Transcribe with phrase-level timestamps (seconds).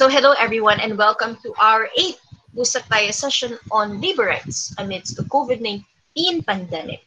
[0.00, 2.24] So hello everyone and welcome to our 8th
[2.56, 5.84] Usap Tayo session on labor rights amidst the COVID-19
[6.48, 7.04] pandemic.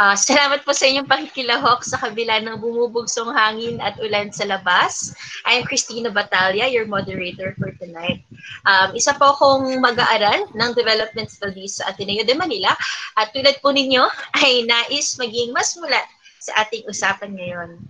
[0.00, 5.12] Uh, salamat po sa inyong pakikilahok sa kabila ng bumubugsong hangin at ulan sa labas.
[5.44, 8.24] I am Christina Batalla, your moderator for tonight.
[8.64, 12.72] Um, isa po akong mag-aaral ng Development Studies sa Ateneo de Manila
[13.20, 14.08] at tulad po ninyo
[14.40, 16.08] ay nais maging mas mulat
[16.40, 17.84] sa ating usapan ngayon.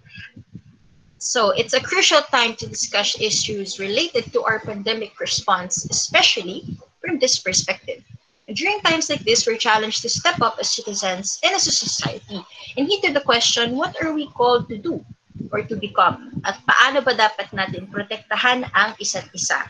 [1.20, 6.64] So it's a crucial time to discuss issues related to our pandemic response, especially
[7.04, 8.00] from this perspective.
[8.48, 11.76] And during times like this, we're challenged to step up as citizens and as a
[11.76, 12.40] society
[12.76, 15.04] and hit to the question, what are we called to do
[15.52, 16.40] or to become?
[16.48, 19.60] At paano ba dapat natin protektahan ang isa't isa?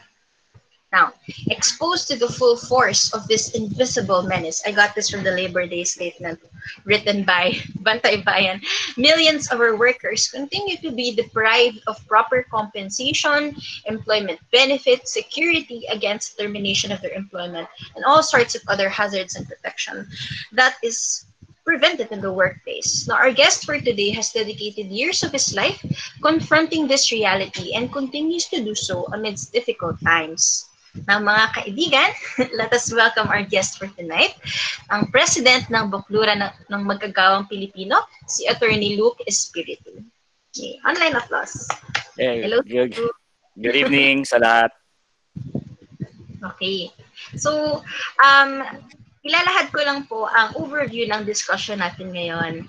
[0.93, 1.13] Now,
[1.47, 5.65] exposed to the full force of this invisible menace, I got this from the Labor
[5.65, 6.41] Day statement
[6.85, 7.53] written by
[7.87, 8.61] Bantay Bayan.
[8.97, 13.55] Millions of our workers continue to be deprived of proper compensation,
[13.87, 19.47] employment benefits, security against termination of their employment, and all sorts of other hazards and
[19.47, 20.09] protection.
[20.51, 21.25] That is
[21.65, 23.07] prevented in the workplace.
[23.07, 25.79] Now, our guest for today has dedicated years of his life
[26.21, 32.11] confronting this reality and continues to do so amidst difficult times ng mga kaibigan,
[32.59, 34.35] let us welcome our guest for tonight,
[34.91, 40.03] ang President ng Bukluran ng, ng Magkagawang Pilipino, si Attorney Luke Espiritu.
[40.51, 40.83] Okay.
[40.83, 41.71] Online applause.
[42.19, 42.59] Hey, Hello.
[42.67, 42.99] Good,
[43.55, 44.75] good evening sa lahat.
[46.43, 46.91] Okay.
[47.39, 47.83] So,
[48.19, 48.67] um,
[49.21, 52.65] ilalahad ko lang po ang overview ng discussion natin ngayon.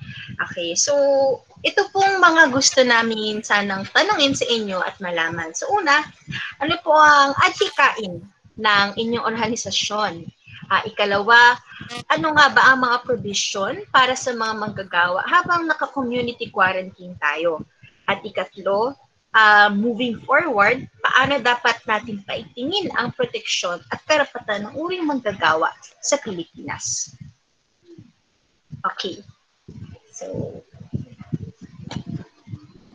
[0.47, 0.94] Okay, so
[1.63, 5.55] ito pong mga gusto namin sanang tanungin sa inyo at malaman.
[5.55, 6.03] So una,
[6.59, 8.19] ano po ang adhikain
[8.59, 10.27] ng inyong organisasyon?
[10.72, 11.59] Uh, ikalawa,
[12.07, 17.63] ano nga ba ang mga provision para sa mga manggagawa habang naka-community quarantine tayo?
[18.07, 18.95] At ikatlo,
[19.35, 25.72] uh, moving forward, paano dapat natin paitingin ang proteksyon at karapatan ng uring manggagawa
[26.03, 27.16] sa Pilipinas.
[28.81, 29.22] Okay.
[30.11, 30.59] So,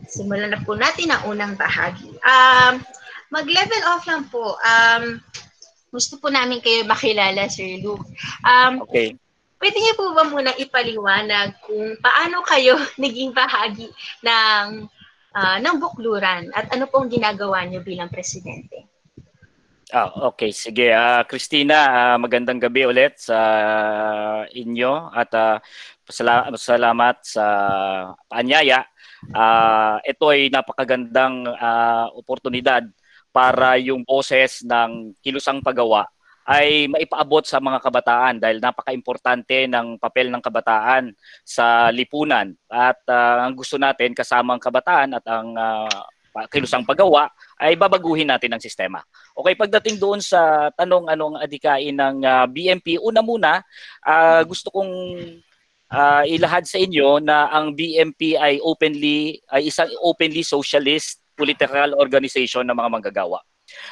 [0.07, 2.11] simulan na po natin ang unang bahagi.
[2.23, 2.83] Um,
[3.31, 4.55] mag-level off lang po.
[4.63, 5.19] Um,
[5.91, 8.03] gusto po namin kayo makilala, Sir Luke.
[8.43, 9.15] Um, okay.
[9.57, 13.89] Pwede niyo po ba muna ipaliwanag kung paano kayo naging bahagi
[14.21, 14.85] ng
[15.37, 18.89] uh, ng bukluran at ano pong ginagawa niyo bilang presidente?
[19.87, 20.91] Ah, okay, sige.
[20.91, 23.39] Uh, Christina, uh, magandang gabi ulit sa
[24.51, 25.63] inyo at uh,
[26.57, 27.45] salamat sa
[28.27, 28.83] paanyaya.
[29.31, 32.83] Uh, ito ay napakagandang uh, oportunidad
[33.31, 36.03] para yung boses ng kilusang paggawa
[36.47, 41.11] ay maipaabot sa mga kabataan dahil napaka-importante ng papel ng kabataan
[41.43, 42.55] sa lipunan.
[42.71, 45.91] At uh, ang gusto natin kasama ang kabataan at ang uh,
[46.47, 47.27] kilusang paggawa
[47.59, 49.03] ay babaguhin natin ang sistema.
[49.35, 53.59] Okay, pagdating doon sa tanong anong adikain ng uh, ah, BMP, una muna,
[54.05, 54.93] uh, gusto kong
[55.89, 62.63] uh, ilahad sa inyo na ang BMP ay openly ay isang openly socialist political organization
[62.63, 63.41] ng mga manggagawa.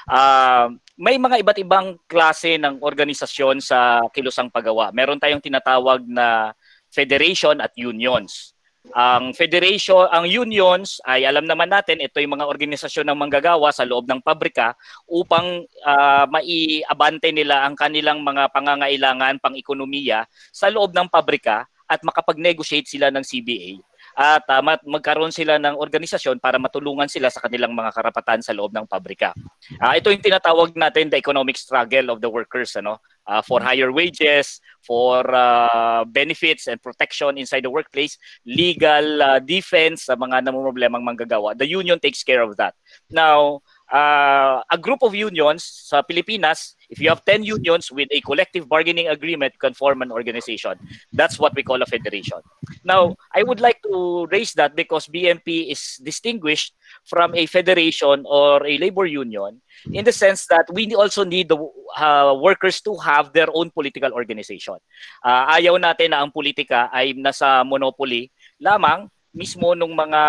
[0.07, 4.91] Uh, may mga iba't ibang klase ng organisasyon sa kilusang paggawa.
[4.95, 6.55] Meron tayong tinatawag na
[6.87, 8.55] federation at unions.
[8.93, 13.81] Ang federation, ang unions ay alam naman natin ito yung mga organisasyon ng manggagawa sa
[13.81, 14.77] loob ng pabrika
[15.09, 22.85] upang uh, maiabante nila ang kanilang mga pangangailangan pang-ekonomiya sa loob ng pabrika at makapag-negotiate
[22.85, 23.81] sila ng CBA
[24.15, 28.71] at uh, magkaroon sila ng organisasyon para matulungan sila sa kanilang mga karapatan sa loob
[28.71, 29.35] ng pabrika.
[29.75, 33.91] Uh, ito yung tinatawag natin the economic struggle of the workers ano uh, for higher
[33.91, 38.17] wages, for uh, benefits and protection inside the workplace,
[38.47, 41.57] legal uh, defense sa mga namumroblemang manggagawa.
[41.57, 42.77] The union takes care of that.
[43.11, 48.21] Now, uh, a group of unions sa Pilipinas, if you have 10 unions with a
[48.21, 50.73] collective bargaining agreement, can form an organization.
[51.13, 52.39] That's what we call a federation.
[52.83, 56.73] Now, I would like to raise that because BMP is distinguished
[57.05, 59.61] from a federation or a labor union
[59.91, 61.57] in the sense that we also need the
[61.97, 64.77] uh, workers to have their own political organization.
[65.23, 70.21] Uh, ayaw natin na ang politika ay nasa monopoly lamang mismo nung mga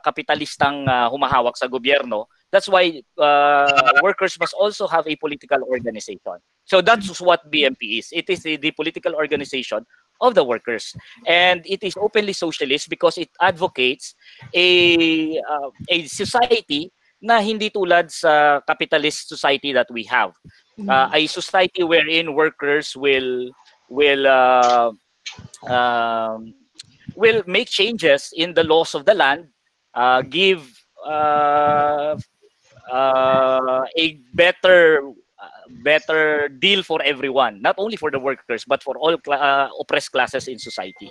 [0.00, 2.24] kapitalistang uh, humahawak sa gobyerno
[2.54, 6.38] That's why uh, workers must also have a political organization.
[6.64, 8.08] So that's what BMP is.
[8.12, 9.84] It is the, the political organization
[10.20, 10.94] of the workers,
[11.26, 14.14] and it is openly socialist because it advocates
[14.54, 20.30] a uh, a society na hindi tulad sa capitalist society that we have.
[20.78, 20.86] Mm-hmm.
[20.86, 23.50] Uh, a society wherein workers will
[23.90, 24.94] will uh,
[25.66, 26.54] um,
[27.18, 29.50] will make changes in the laws of the land,
[29.98, 30.70] uh, give
[32.90, 35.00] uh, a better
[35.40, 39.68] uh, better deal for everyone, not only for the workers but for all cl- uh,
[39.80, 41.10] oppressed classes in society.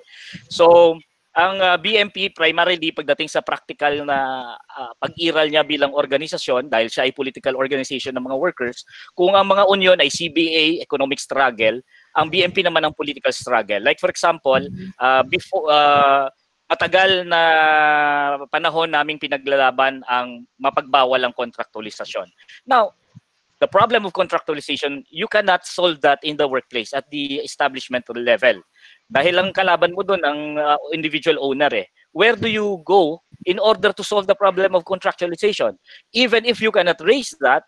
[0.50, 0.98] So
[1.34, 7.10] ang uh, BMP primarily pagdating sa practical na uh, pag-iral niya bilang organisasyon dahil siya
[7.10, 8.86] ay political organization ng mga workers,
[9.18, 11.82] kung ang mga union ay CBA, economic struggle,
[12.14, 13.82] ang BMP naman ang political struggle.
[13.82, 14.62] Like for example,
[15.02, 16.30] uh, before uh,
[16.74, 17.42] matagal na
[18.50, 22.26] panahon naming pinaglalaban ang mapagbawal ang kontraktualisasyon.
[22.66, 22.98] Now,
[23.62, 28.58] the problem of contractualization, you cannot solve that in the workplace at the establishment level.
[29.08, 31.86] Dahil ang kalaban mo doon ang uh, individual owner eh.
[32.12, 35.78] Where do you go in order to solve the problem of contractualization?
[36.12, 37.64] Even if you cannot raise that,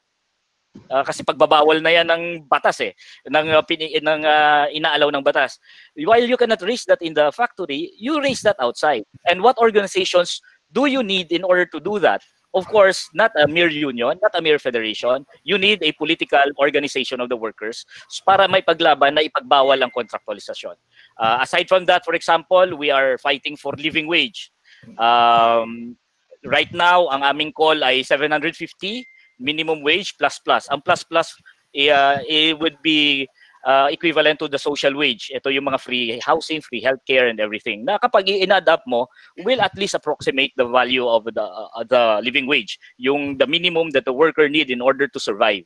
[0.89, 2.93] uh, kasi pagbabawal na yan ng batas eh,
[3.27, 5.59] ng, uh, pini, ng uh, inaalaw ng batas.
[5.95, 9.03] While you cannot raise that in the factory, you raise that outside.
[9.27, 10.41] And what organizations
[10.71, 12.21] do you need in order to do that?
[12.55, 15.25] Of course, not a mere union, not a mere federation.
[15.43, 17.83] You need a political organization of the workers
[18.23, 20.79] para may paglaban na ipagbawal ang kontraktualisasyon.
[21.19, 24.55] Uh, aside from that, for example, we are fighting for living wage.
[24.95, 25.99] Um,
[26.47, 29.03] right now, ang aming call ay 750
[29.39, 30.67] minimum wage plus plus.
[30.69, 31.35] Ang plus plus
[31.75, 33.27] uh, it would be
[33.65, 35.31] uh, equivalent to the social wage.
[35.33, 37.83] Ito yung mga free housing, free healthcare, and everything.
[37.83, 39.07] Na kapag i-adapt mo,
[39.43, 43.89] will at least approximate the value of the uh, the living wage, yung the minimum
[43.91, 45.65] that the worker need in order to survive.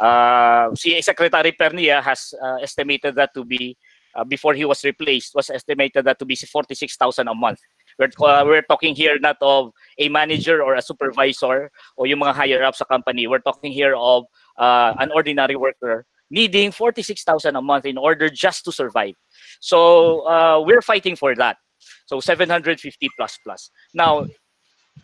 [0.00, 3.76] Uh, si Secretary Pernia has uh, estimated that to be
[4.16, 7.60] uh, before he was replaced was estimated that to be 46,000 a month.
[7.98, 12.34] We're, uh, we're talking here not of a manager or a supervisor or yung mga
[12.34, 13.26] higher up sa company.
[13.26, 14.24] We're talking here of
[14.58, 19.14] uh, an ordinary worker needing 46,000 a month in order just to survive.
[19.60, 21.58] So uh, we're fighting for that.
[22.06, 23.70] So 750 plus plus.
[23.92, 24.26] Now,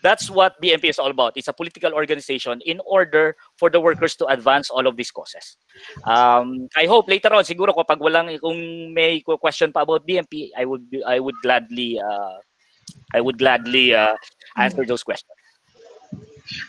[0.02, 1.37] that's what BMP is all about.
[1.37, 5.56] It's a political organization in order for the workers to advance all of these causes.
[6.04, 10.64] Um, I hope later on, siguro kapag walang, kung may question pa about BMP, I
[10.64, 12.38] would I would gladly uh,
[13.14, 14.16] I would gladly uh,
[14.56, 15.31] answer those questions.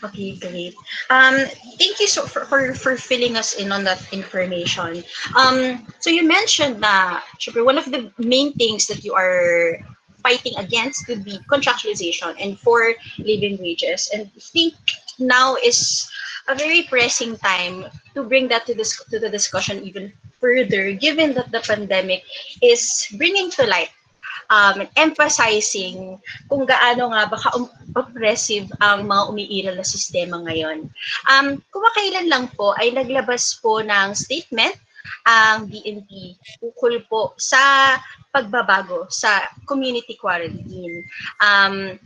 [0.04, 0.74] Okay, great.
[1.10, 1.34] Um,
[1.78, 5.02] thank you so for, for, for filling us in on that information.
[5.34, 9.78] Um, so you mentioned syempre, one of the main things that you are
[10.22, 14.08] fighting against would be contractualization and for living wages.
[14.14, 14.74] And I think
[15.18, 16.08] now is
[16.48, 21.34] a very pressing time to bring that to this to the discussion even further, given
[21.34, 22.22] that the pandemic
[22.62, 23.90] is bringing to light
[24.52, 26.20] um, emphasizing
[26.52, 27.48] kung gaano nga baka
[27.96, 30.92] oppressive ang mga umiiral na sistema ngayon.
[31.32, 34.76] Um, kumakailan lang po ay naglabas po ng statement
[35.26, 37.96] ang BNP ukol po sa
[38.30, 41.02] pagbabago sa community quarantine.
[41.42, 41.98] Um,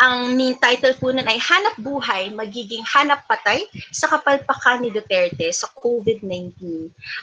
[0.00, 5.44] ang main title po nun ay Hanap Buhay, Magiging Hanap Patay sa Kapalpakan ni Duterte
[5.52, 6.56] sa COVID-19.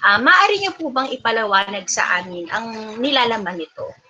[0.06, 4.07] Uh, maaari niyo po bang ipalawanag sa amin ang nilalaman nito?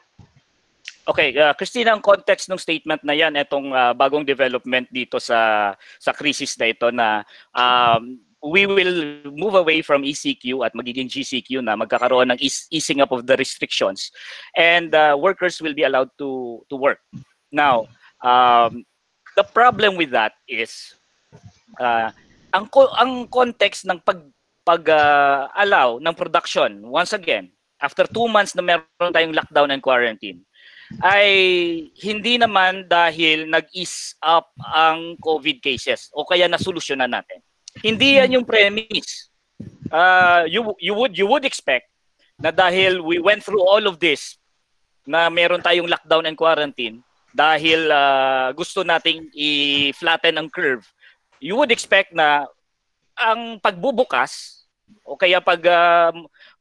[1.07, 5.71] Okay, uh, Christina, ang context ng statement na yan, itong uh, bagong development dito sa
[6.03, 7.23] sa crisis na ito na
[7.55, 12.39] um, we will move away from ECQ at magiging GCQ na magkakaroon ng
[12.69, 14.11] easing up of the restrictions
[14.59, 16.99] and uh, workers will be allowed to to work.
[17.55, 17.87] Now,
[18.19, 18.83] um,
[19.39, 20.91] the problem with that is
[21.79, 22.11] uh,
[22.51, 22.67] ang
[22.99, 24.27] ang context ng pag
[24.67, 27.47] pag uh, allow ng production once again
[27.79, 30.43] after two months na meron tayong lockdown and quarantine
[31.03, 31.31] ay
[31.99, 37.43] hindi naman dahil nag-ease up ang COVID cases o kaya nasolusyonan natin.
[37.83, 39.29] Hindi yan yung premise.
[39.91, 41.91] Uh, you, you, would, you would expect
[42.37, 44.37] na dahil we went through all of this,
[45.07, 46.99] na meron tayong lockdown and quarantine,
[47.31, 50.83] dahil uh, gusto nating i-flatten ang curve,
[51.39, 52.43] you would expect na
[53.17, 54.63] ang pagbubukas
[55.07, 56.11] o kaya pag uh,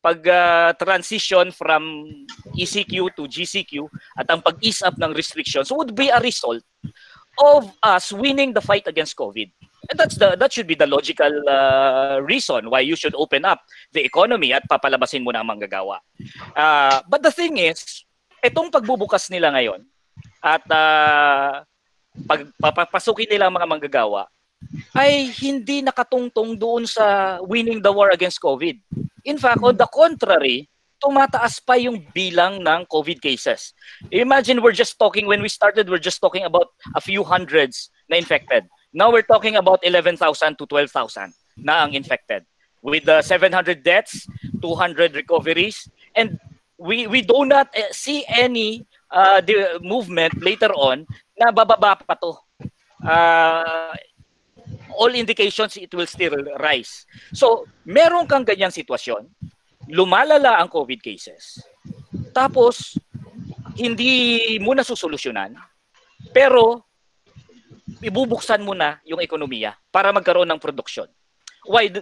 [0.06, 2.06] pag uh, transition from
[2.54, 6.62] ECQ to GCQ at ang pag-ease up ng restrictions would be a result
[7.42, 9.50] of us winning the fight against COVID.
[9.90, 13.58] And that's the that should be the logical uh, reason why you should open up
[13.90, 15.98] the economy at papalabasin mo na ang manggagawa.
[16.54, 18.06] Uh, but the thing is,
[18.46, 19.82] itong pagbubukas nila ngayon
[20.42, 21.66] at uh,
[22.30, 24.30] pag papapasukin nila ang mga manggagawa
[24.96, 28.80] ay hindi nakatungtong doon sa winning the war against COVID.
[29.26, 30.68] In fact, on the contrary,
[31.02, 33.76] tumataas pa yung bilang ng COVID cases.
[34.10, 38.16] Imagine we're just talking, when we started, we're just talking about a few hundreds na
[38.16, 38.64] infected.
[38.96, 40.16] Now we're talking about 11,000
[40.56, 42.44] to 12,000 na ang infected.
[42.80, 44.28] With the 700 deaths,
[44.62, 46.38] 200 recoveries, and
[46.78, 51.02] we we do not eh, see any uh, the movement later on
[51.34, 52.32] na bababa pa to.
[53.02, 53.90] Uh,
[54.96, 57.04] all indications it will still rise.
[57.36, 59.28] So, meron kang ganyang sitwasyon,
[59.92, 61.60] lumalala ang COVID cases,
[62.32, 62.96] tapos
[63.76, 65.54] hindi mo na susolusyonan,
[66.32, 66.88] pero
[68.00, 71.06] ibubuksan mo na yung ekonomiya para magkaroon ng produksyon.
[71.68, 71.92] Why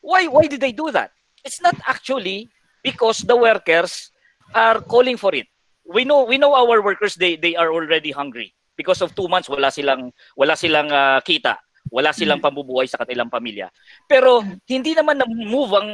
[0.00, 1.12] why why did they do that?
[1.44, 2.50] It's not actually
[2.82, 4.10] because the workers
[4.54, 5.46] are calling for it.
[5.88, 9.50] We know we know our workers they they are already hungry because of two months
[9.50, 11.58] wala silang wala silang uh, kita,
[11.88, 13.72] wala silang pambubuhay sa kanilang pamilya.
[14.04, 15.90] Pero hindi naman na-move ang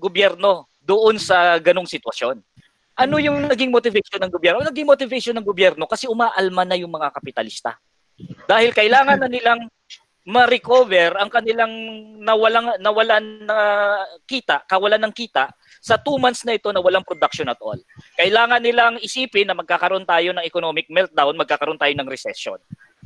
[0.00, 2.40] gobyerno doon sa ganong sitwasyon.
[2.94, 4.62] Ano yung naging motivation ng gobyerno?
[4.62, 7.74] Naging motivation ng gobyerno kasi umaalma na yung mga kapitalista.
[8.46, 9.66] Dahil kailangan na nilang
[10.24, 11.68] ma-recover ang kanilang
[12.24, 13.58] nawalang nawalan na
[14.24, 15.52] kita, kawalan ng kita
[15.84, 17.76] sa two months na ito na walang production at all.
[18.16, 22.56] Kailangan nilang isipin na magkakaroon tayo ng economic meltdown, magkakaroon tayo ng recession.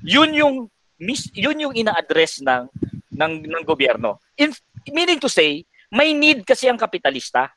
[0.06, 0.54] Yun yung
[0.98, 2.66] mis, yun yung ina-address ng
[3.14, 4.22] ng ng gobyerno.
[4.38, 4.54] In,
[4.90, 7.50] meaning to say, may need kasi ang kapitalista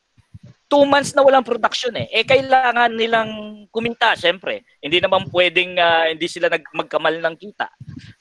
[0.72, 2.08] two months na walang production eh.
[2.08, 3.32] Eh kailangan nilang
[3.68, 4.64] kumita, syempre.
[4.80, 7.68] Hindi naman pwedeng uh, hindi sila nag magkamal ng kita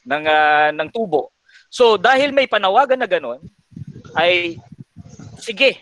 [0.03, 1.31] ng uh, ng tubo.
[1.71, 3.39] So dahil may panawagan na ganun,
[4.19, 4.59] ay
[5.39, 5.79] sige.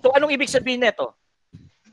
[0.00, 1.12] So anong ibig sabihin nito?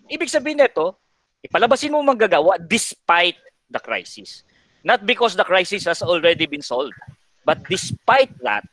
[0.07, 0.96] Ibig sabihin nito,
[1.43, 3.36] ipalabasin mo manggagawa despite
[3.67, 4.47] the crisis.
[4.88, 6.96] Not because the crisis has already been solved,
[7.44, 8.63] but despite that,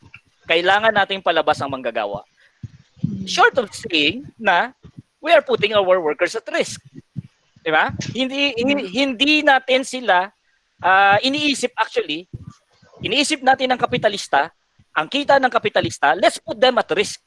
[0.47, 2.23] kailangan nating palabas ang manggagawa.
[3.27, 4.71] Short of saying na
[5.19, 6.79] we are putting our workers at risk.
[7.67, 7.91] Di ba?
[8.15, 10.31] Hindi, hindi, hindi natin sila
[10.79, 12.31] uh, iniisip actually,
[13.03, 14.55] iniisip natin ng kapitalista,
[14.95, 17.19] ang kita ng kapitalista, let's put them at risk.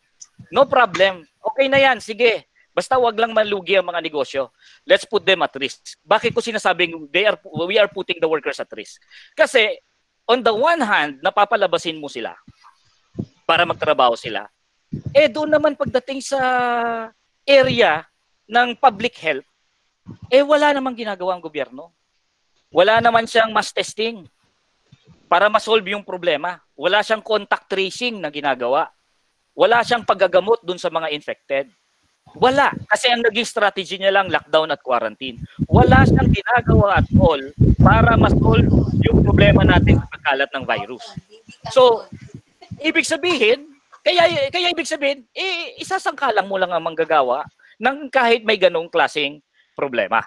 [0.47, 1.27] No problem.
[1.43, 2.47] Okay na yan, sige.
[2.77, 4.53] Basta wag lang malugi ang mga negosyo.
[4.85, 5.97] Let's put them at risk.
[6.05, 9.01] Bakit ko sinasabing they are, we are putting the workers at risk?
[9.33, 9.81] Kasi
[10.29, 12.37] on the one hand, napapalabasin mo sila
[13.49, 14.45] para magtrabaho sila.
[15.09, 16.37] Eh doon naman pagdating sa
[17.49, 18.05] area
[18.45, 19.49] ng public health,
[20.29, 21.89] eh wala namang ginagawa ang gobyerno.
[22.69, 24.29] Wala naman siyang mass testing
[25.25, 26.61] para ma-solve yung problema.
[26.77, 28.93] Wala siyang contact tracing na ginagawa.
[29.57, 31.73] Wala siyang paggagamot dun sa mga infected.
[32.37, 32.69] Wala.
[32.85, 35.41] Kasi ang naging strategy niya lang lockdown at quarantine.
[35.65, 37.41] Wala siyang ginagawa at all
[37.81, 38.69] para ma-solve
[39.01, 41.05] yung problema natin sa pagkalat ng virus.
[41.73, 42.05] So,
[42.81, 43.73] ibig sabihin,
[44.05, 47.43] kaya, kaya ibig sabihin, eh, isasangkalang mo lang ang manggagawa
[47.81, 49.41] ng kahit may ganong klaseng
[49.73, 50.21] problema.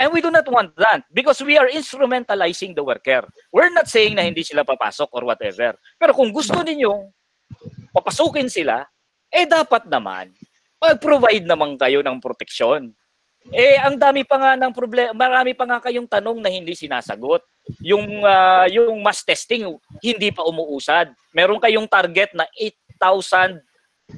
[0.00, 3.22] And we do not want that because we are instrumentalizing the worker.
[3.54, 5.78] We're not saying na hindi sila papasok or whatever.
[6.00, 7.12] Pero kung gusto ninyong
[7.94, 8.82] papasukin sila,
[9.30, 10.34] eh dapat naman
[10.82, 12.90] mag-provide naman kayo ng proteksyon.
[13.50, 17.42] Eh ang dami pa nga ng problema, marami pa nga kayong tanong na hindi sinasagot.
[17.82, 19.66] Yung uh, yung mass testing
[20.02, 21.14] hindi pa umuusad.
[21.30, 23.62] Meron kayong target na 1,000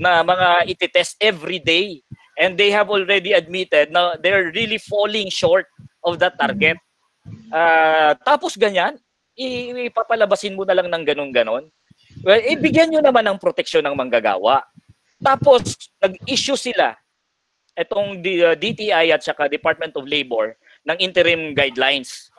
[0.00, 2.00] na mga ititest every day.
[2.34, 5.70] And they have already admitted na they're really falling short
[6.02, 6.76] of that target.
[7.48, 8.98] Uh, tapos ganyan,
[9.38, 11.70] ipapalabasin mo na lang ng ganun-ganon.
[12.26, 14.66] Well, ibigyan nyo naman ng proteksyon ng manggagawa.
[15.22, 16.96] Tapos, nag-issue sila
[17.74, 18.22] itong
[18.58, 20.54] DTI uh, at saka Department of Labor
[20.86, 22.30] ng interim guidelines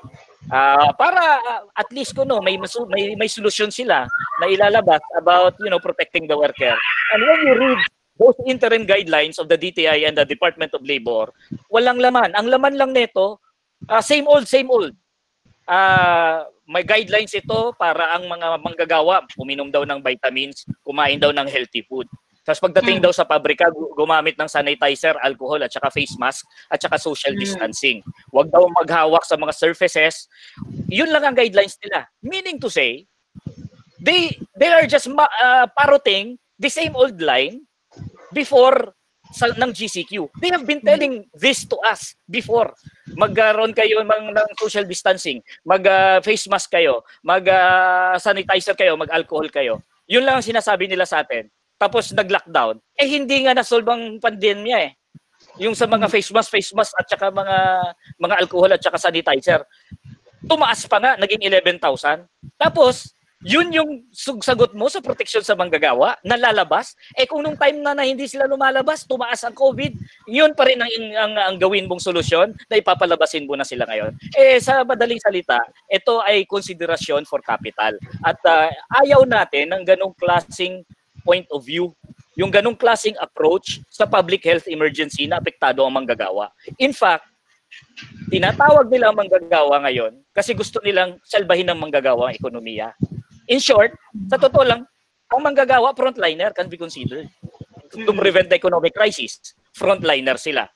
[0.46, 2.53] Uh, para uh, at least kuno may
[2.94, 4.05] may may solusyon sila
[4.38, 6.77] na ilalabas about you know protecting the worker.
[7.17, 7.82] And when you read
[8.22, 11.34] those interim guidelines of the DTI and the Department of Labor,
[11.74, 12.38] walang laman.
[12.38, 13.41] Ang laman lang nito,
[13.89, 14.94] uh, same old, same old.
[15.65, 21.50] Uh, may guidelines ito para ang mga manggagawa, uminom daw ng vitamins, kumain daw ng
[21.50, 22.05] healthy food.
[22.45, 23.03] Tapos pagdating mm.
[23.09, 27.41] daw sa pabrika, gumamit ng sanitizer, alcohol at saka face mask at saka social mm.
[27.41, 28.05] distancing.
[28.29, 30.29] Huwag daw maghawak sa mga surfaces.
[30.85, 32.05] Yun lang ang guidelines nila.
[32.21, 33.09] Meaning to say,
[33.97, 37.65] they they are just uh, parroting the same old line
[38.29, 38.93] before
[39.33, 40.29] sa, ng GCQ.
[40.37, 42.77] They have been telling this to us before.
[43.17, 48.93] Magkaroon kayo ng, ng social distancing, mag uh, face mask kayo, mag uh, sanitizer kayo,
[48.93, 49.81] mag alcohol kayo.
[50.05, 54.77] Yun lang ang sinasabi nila sa atin tapos nag-lockdown, eh hindi nga nasolve ang pandemya
[54.79, 54.91] eh.
[55.60, 57.58] Yung sa mga face mask, face mask at saka mga
[58.20, 59.63] mga alcohol at saka sanitizer.
[60.46, 62.27] Tumaas pa nga, naging 11,000.
[62.60, 63.15] Tapos,
[63.46, 63.91] yun yung
[64.41, 66.98] sagot mo sa proteksyon sa manggagawa na lalabas.
[67.13, 69.94] Eh kung nung time na, na hindi sila lumalabas, tumaas ang COVID,
[70.25, 74.17] yun pa rin ang, ang, ang gawin mong solusyon na ipapalabasin mo na sila ngayon.
[74.34, 77.94] Eh sa madaling salita, ito ay konsiderasyon for capital.
[78.25, 78.72] At uh,
[79.03, 80.82] ayaw natin ng ganong klasing
[81.25, 81.91] point of view,
[82.38, 86.53] yung ganong klaseng approach sa public health emergency na apektado ang manggagawa.
[86.77, 87.25] In fact,
[88.29, 92.94] tinatawag nila ang manggagawa ngayon kasi gusto nilang salbahin ng manggagawa ang ekonomiya.
[93.50, 93.98] In short,
[94.29, 94.86] sa totoo lang,
[95.34, 97.25] ang manggagawa, frontliner can be considered.
[97.96, 100.67] To prevent the economic crisis, frontliner sila.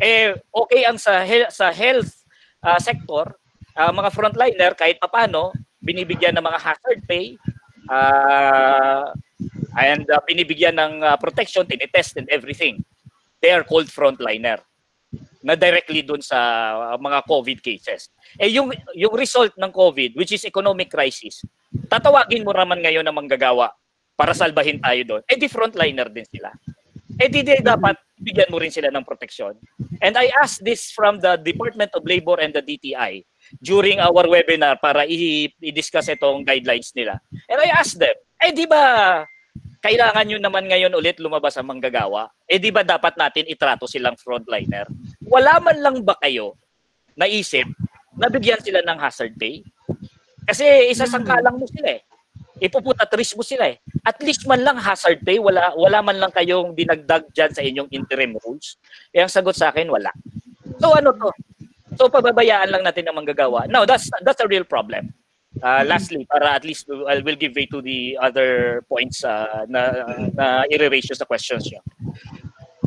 [0.00, 2.24] Eh, okay ang sa, he- sa health
[2.64, 3.34] uh, sector,
[3.76, 7.34] uh, mga frontliner, kahit papano, binibigyan ng mga hazard pay,
[7.90, 9.10] uh,
[9.78, 12.84] and uh, binibigyan ng uh, protection, tinitest and everything.
[13.40, 14.62] They are called frontliner
[15.42, 16.38] na directly dun sa
[16.94, 18.08] uh, mga COVID cases.
[18.38, 21.42] Eh yung yung result ng COVID which is economic crisis,
[21.90, 23.74] tatawagin mo naman ngayon ng manggagawa
[24.14, 25.22] para salbahin tayo doon.
[25.26, 26.54] Eh di frontliner din sila.
[27.18, 29.58] Eh di, di dapat bigyan mo rin sila ng proteksyon.
[29.98, 33.26] And I asked this from the Department of Labor and the DTI
[33.58, 37.18] during our webinar para i-discuss itong guidelines nila.
[37.50, 39.26] And I asked them, eh di ba
[39.82, 42.30] kailangan nyo naman ngayon ulit lumabas ang manggagawa?
[42.46, 44.86] Eh di ba dapat natin itrato silang frontliner?
[45.26, 46.54] Wala man lang ba kayo
[47.18, 47.66] naisip
[48.14, 49.66] na bigyan sila ng hazard pay?
[50.46, 52.02] Kasi isasangkalang mo sila eh.
[52.62, 53.82] Ipuputa risk mo sila eh.
[54.06, 57.90] At least man lang hazard pay, wala, wala man lang kayong dinagdag dyan sa inyong
[57.90, 58.78] interim rules.
[59.10, 60.14] Eh ang sagot sa akin, wala.
[60.78, 61.30] So ano to?
[61.98, 63.66] So pababayaan lang natin ang manggagawa.
[63.66, 65.10] Now, that's that's a real problem.
[65.60, 70.06] Uh, lastly, para at least I will give way to the other points uh, na,
[70.32, 71.84] na i-raise sa questions nyo.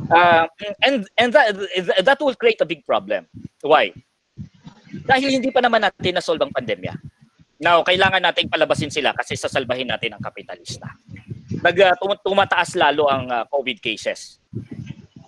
[0.09, 0.49] Uh,
[0.81, 1.53] and and that,
[2.01, 3.29] that will create a big problem.
[3.61, 3.93] Why?
[5.05, 6.97] Dahil hindi pa naman natin na-solve ang pandemya.
[7.61, 10.89] Now, kailangan nating palabasin sila kasi sasalbahin natin ang kapitalista.
[11.61, 14.41] Nag, uh, tum- tumataas lalo ang uh, COVID cases.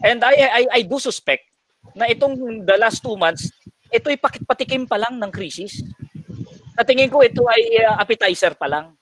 [0.04, 1.48] And I, I, I do suspect
[1.96, 3.50] na itong the last two months,
[3.90, 5.82] ito'y pakit-patikim pa lang ng krisis.
[6.78, 8.94] Sa tingin ko, ito ay uh, appetizer pa lang.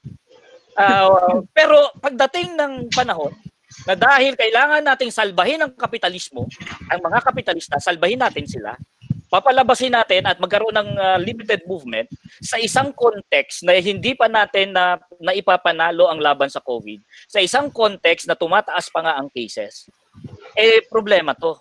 [0.80, 3.36] Uh, pero pagdating ng panahon,
[3.84, 6.48] na dahil kailangan nating salbahin ang kapitalismo,
[6.88, 8.72] ang mga kapitalista, salbahin natin sila,
[9.28, 12.08] papalabasin natin at magkaroon ng uh, limited movement
[12.40, 17.68] sa isang context na hindi pa natin na naipapanalo ang laban sa COVID, sa isang
[17.68, 19.92] context na tumataas pa nga ang cases,
[20.56, 21.60] eh problema to.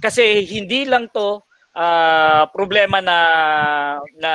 [0.00, 3.18] Kasi hindi lang to uh, problema na
[4.18, 4.32] na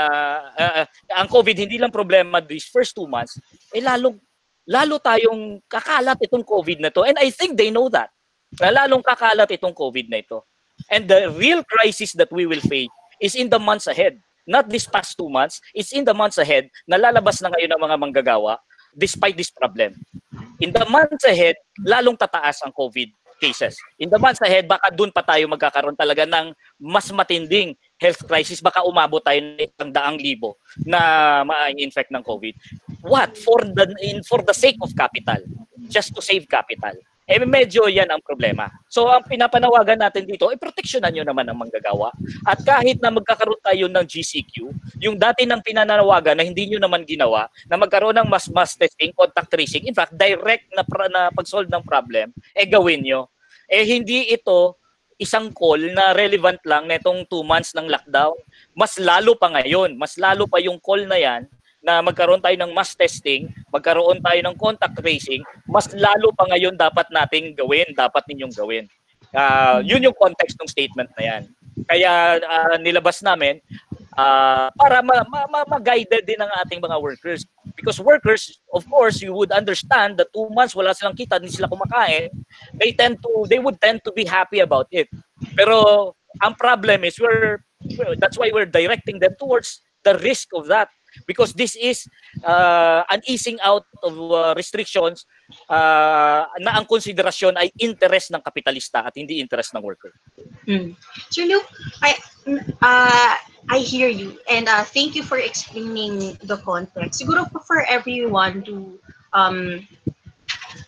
[0.56, 0.84] uh,
[1.16, 3.40] ang COVID hindi lang problema these first two months,
[3.72, 4.16] eh lalo
[4.66, 7.06] lalo tayong kakalat itong COVID na to.
[7.06, 8.10] And I think they know that.
[8.56, 10.42] Lalong kakalat itong COVID na ito.
[10.90, 14.20] And the real crisis that we will face is in the months ahead.
[14.46, 17.82] Not this past two months, it's in the months ahead na lalabas na ngayon ng
[17.82, 18.62] mga manggagawa
[18.94, 19.98] despite this problem.
[20.62, 23.76] In the months ahead, lalong tataas ang COVID cases.
[24.00, 28.60] In the months ahead, baka doon pa tayo magkakaroon talaga ng mas matinding health crisis.
[28.60, 32.54] Baka umabot tayo ng isang daang libo na ma-infect ng COVID.
[33.06, 33.38] What?
[33.40, 35.40] For the, in, for the sake of capital.
[35.88, 36.96] Just to save capital.
[37.26, 38.70] Eh medyo yan ang problema.
[38.86, 42.14] So ang pinapanawagan natin dito, eh proteksyonan nyo naman ang manggagawa.
[42.46, 44.70] At kahit na magkakaroon tayo ng GCQ,
[45.02, 49.10] yung dati ng pinanawagan na hindi nyo naman ginawa, na magkaroon ng mas mass testing,
[49.18, 53.26] contact tracing, in fact, direct na, na pag-solve ng problem, eh gawin nyo.
[53.66, 54.78] Eh hindi ito
[55.18, 58.38] isang call na relevant lang netong two months ng lockdown.
[58.78, 61.50] Mas lalo pa ngayon, mas lalo pa yung call na yan
[61.86, 66.74] na magkaroon tayo ng mass testing, magkaroon tayo ng contact tracing, mas lalo pa ngayon
[66.74, 68.90] dapat nating gawin, dapat ninyong gawin.
[69.30, 71.44] Uh, yun yung context ng statement na yan.
[71.86, 73.62] Kaya uh, nilabas namin
[74.18, 75.82] uh, para ma- ma-
[76.26, 77.46] din ang ating mga workers.
[77.78, 81.70] Because workers, of course, you would understand that two months wala silang kita, hindi sila
[81.70, 82.34] kumakain,
[82.82, 85.06] they tend to, they would tend to be happy about it.
[85.54, 87.62] Pero ang problem is we're,
[88.18, 90.90] that's why we're directing them towards the risk of that
[91.24, 92.04] because this is
[92.44, 95.26] uh, an easing out of uh, restrictions
[95.72, 100.12] uh, na ang konsiderasyon ay interest ng kapitalista at hindi interest ng worker.
[100.68, 101.00] Mm.
[101.32, 101.68] Sir Luke,
[102.04, 102.20] I,
[102.84, 103.36] uh,
[103.72, 107.22] I hear you and uh, thank you for explaining the context.
[107.22, 109.00] Siguro for everyone to
[109.34, 109.88] um,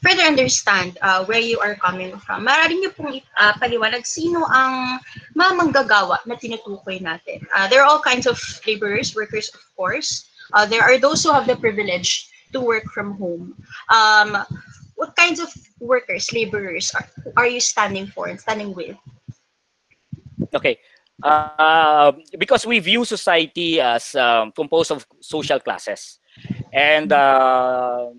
[0.02, 5.00] further understand uh, where you are coming from, maaari niyo pong uh, paliwanag sino ang
[5.36, 7.44] mga manggagawa na tinutukoy natin.
[7.56, 10.30] Uh, there are all kinds of laborers, workers, of course.
[10.54, 13.56] Uh, there are those who have the privilege to work from home.
[13.92, 14.46] Um,
[14.96, 18.96] what kinds of workers, laborers are, are you standing for and standing with?
[20.54, 20.80] Okay.
[21.22, 26.20] Uh, because we view society as um, composed of social classes.
[26.72, 28.14] And uh,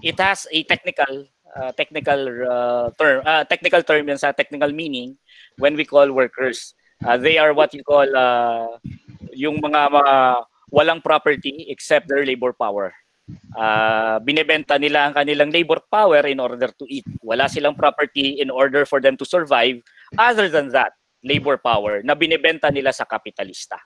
[0.00, 5.16] it has a technical uh, technical uh, term uh, technical term yan sa technical meaning
[5.60, 6.74] when we call workers.
[7.02, 8.78] Uh, they are what you call uh,
[9.34, 10.14] yung mga, mga
[10.70, 12.94] walang property except their labor power.
[13.58, 17.06] Uh, binebenta nila ang kanilang labor power in order to eat.
[17.22, 19.82] Wala silang property in order for them to survive
[20.14, 20.94] other than that
[21.26, 23.78] labor power na binebenta nila sa kapitalista.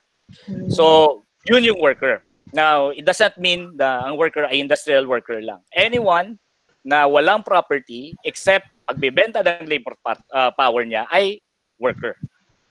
[0.69, 5.59] So yun yung worker Now, it doesn't mean na ang worker ay industrial worker lang.
[5.75, 6.39] Anyone
[6.87, 11.43] na walang property except pagbebenta ng labor uh, power niya ay
[11.75, 12.15] worker.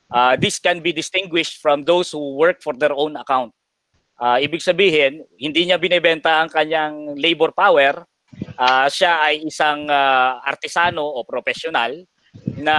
[0.09, 3.53] Uh, this can be distinguished from those who work for their own account.
[4.17, 8.07] Uh, ibig sabihin, hindi niya binebenta ang kanyang labor power,
[8.57, 11.93] uh, siya ay isang uh, artesano o profesional
[12.57, 12.77] na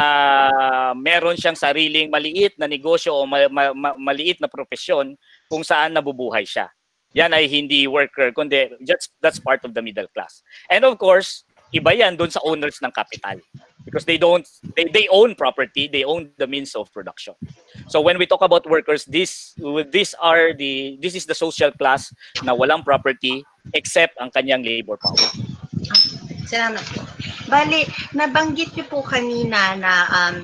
[0.97, 5.13] meron siyang sariling maliit na negosyo o ma- ma- maliit na profesyon
[5.45, 6.69] kung saan nabubuhay siya.
[7.17, 10.45] Yan ay hindi worker, kundi just, that's part of the middle class.
[10.69, 13.41] And of course, iba yan doon sa owners ng capital.
[13.87, 14.43] Because they don't
[14.75, 17.39] they, they own property they own the means of production.
[17.87, 19.55] So when we talk about workers this
[19.95, 22.11] this are the this is the social class
[22.43, 25.15] na walang property except ang kanyang labor power.
[26.51, 27.07] Salamat po.
[27.47, 30.35] Bali nabanggit niyo po kanina na um,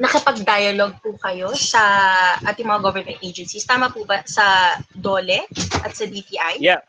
[0.00, 1.82] nakapag-dialogue po kayo sa
[2.46, 5.46] ating mga government agencies tama po ba sa DOLE
[5.82, 6.80] at sa DTI yeah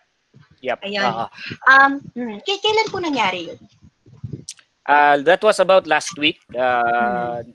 [0.65, 0.79] Yep.
[0.81, 1.05] Ayan.
[1.05, 1.29] Uh,
[1.69, 3.59] um, hmm, k- kailan po nangyari yun?
[4.85, 6.41] Uh, that was about last week.
[6.53, 7.53] Uh, hmm.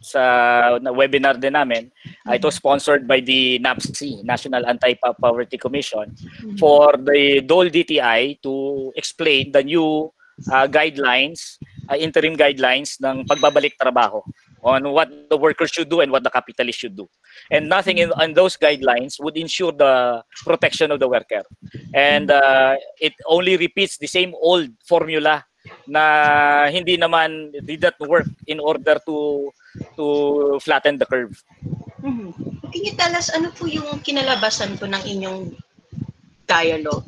[0.00, 1.92] sa na webinar din namin.
[2.24, 6.56] Uh, it was sponsored by the NAPC, National Anti-Poverty Commission, hmm.
[6.56, 10.08] for the DOL DTI to explain the new
[10.48, 11.60] uh, guidelines,
[11.92, 14.24] uh, interim guidelines ng pagbabalik trabaho
[14.66, 17.06] on what the workers should do and what the capitalist should do.
[17.54, 21.46] And nothing in, in those guidelines would ensure the protection of the worker.
[21.94, 25.46] And uh, it only repeats the same old formula
[25.86, 29.50] na hindi naman did not work in order to
[29.94, 31.34] to flatten the curve.
[32.02, 32.30] Mm-hmm.
[32.70, 35.54] Can you tell us ano po yung kinalabasan po ng inyong
[36.46, 37.06] dialogue?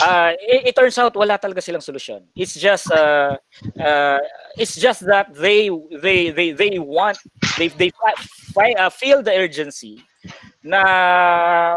[0.00, 2.22] Uh, it, it turns out wala talaga silang solusyon.
[2.34, 3.36] It's just uh,
[3.80, 4.18] uh,
[4.56, 5.70] it's just that they
[6.02, 7.18] they they they want
[7.58, 10.02] they they fi- uh, feel the urgency
[10.64, 10.80] na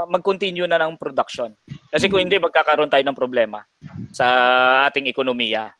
[0.08, 1.52] mag-continue na ng production.
[1.92, 3.64] Kasi kung hindi magkakaroon tayo ng problema
[4.16, 4.26] sa
[4.88, 5.72] ating ekonomiya.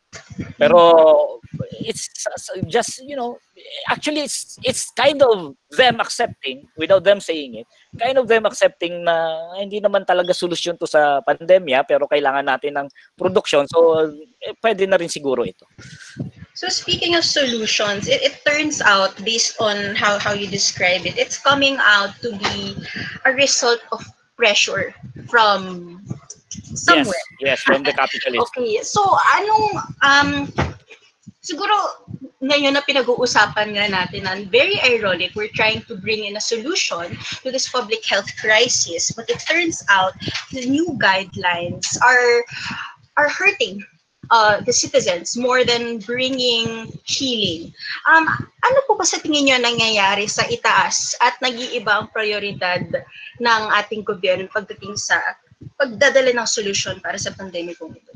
[0.56, 0.80] Pero
[1.84, 2.08] it's
[2.66, 3.36] just you know
[3.88, 9.04] actually it's it's kind of them accepting without them saying it kind of them accepting
[9.04, 9.14] na
[9.56, 14.08] hindi naman talaga solusyon to sa pandemya pero kailangan natin ng production so
[14.40, 15.68] eh, pwede na rin siguro ito
[16.58, 21.16] So speaking of solutions, it, it turns out based on how, how you describe it,
[21.16, 22.74] it's coming out to be
[23.24, 24.02] a result of
[24.36, 24.92] pressure
[25.30, 26.02] from
[26.74, 27.14] somewhere.
[27.38, 28.50] Yes, yes from the capitalist.
[28.58, 29.06] okay, so
[29.38, 29.70] anong
[30.02, 30.30] um
[31.46, 31.78] siguro
[32.42, 37.14] ngayon na pinag-uusapan nga natin na very ironic, we're trying to bring in a solution
[37.46, 40.10] to this public health crisis, but it turns out
[40.50, 42.42] the new guidelines are
[43.14, 43.86] are hurting
[44.30, 47.72] uh, the citizens more than bringing healing.
[48.08, 48.28] Um,
[48.64, 52.84] ano po ba sa tingin niyo nangyayari sa itaas at nag-iiba ang prioridad
[53.40, 55.18] ng ating gobyerno pagdating sa
[55.78, 58.12] pagdadala ng solusyon para sa pandemikong ito?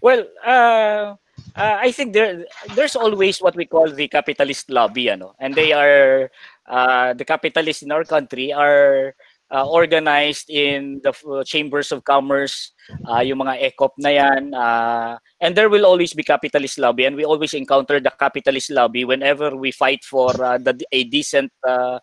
[0.00, 1.16] Well, uh,
[1.56, 5.72] uh, I think there there's always what we call the capitalist lobby, ano, and they
[5.76, 6.32] are
[6.64, 9.12] uh, the capitalists in our country are
[9.50, 12.72] uh, organized in the uh, chambers of commerce,
[13.06, 14.54] uh, yung mga ECOP na yan.
[14.54, 19.04] Uh, and there will always be capitalist lobby and we always encounter the capitalist lobby
[19.04, 21.98] whenever we fight for uh, the, a decent uh,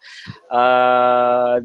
[0.52, 1.60] uh,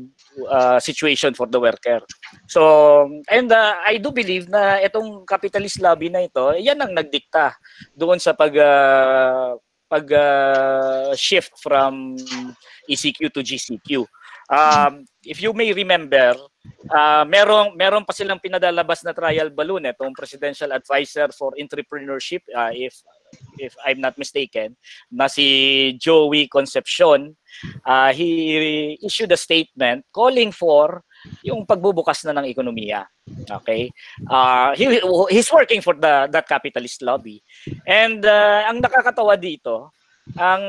[0.49, 2.01] uh, situation for the worker.
[2.49, 7.55] So, and uh, I do believe na itong capitalist lobby na ito, yan ang nagdikta
[7.97, 9.59] doon sa pag uh,
[9.92, 12.16] pag uh, shift from
[12.88, 14.09] ECQ to GCQ.
[14.53, 16.37] Um, if you may remember,
[16.93, 22.69] uh, merong meron pa silang pinadalabas na trial balloon itong presidential advisor for entrepreneurship uh,
[22.69, 23.01] if
[23.57, 24.77] if I'm not mistaken
[25.09, 27.33] na si Joey Concepcion.
[27.85, 28.29] Uh, he
[29.01, 31.01] issued a statement calling for
[31.41, 33.09] yung pagbubukas na ng ekonomiya.
[33.49, 33.88] Okay?
[34.29, 35.01] Uh, he
[35.33, 37.41] he's working for the that capitalist lobby.
[37.88, 39.97] And uh, ang nakakatawa dito
[40.38, 40.62] ang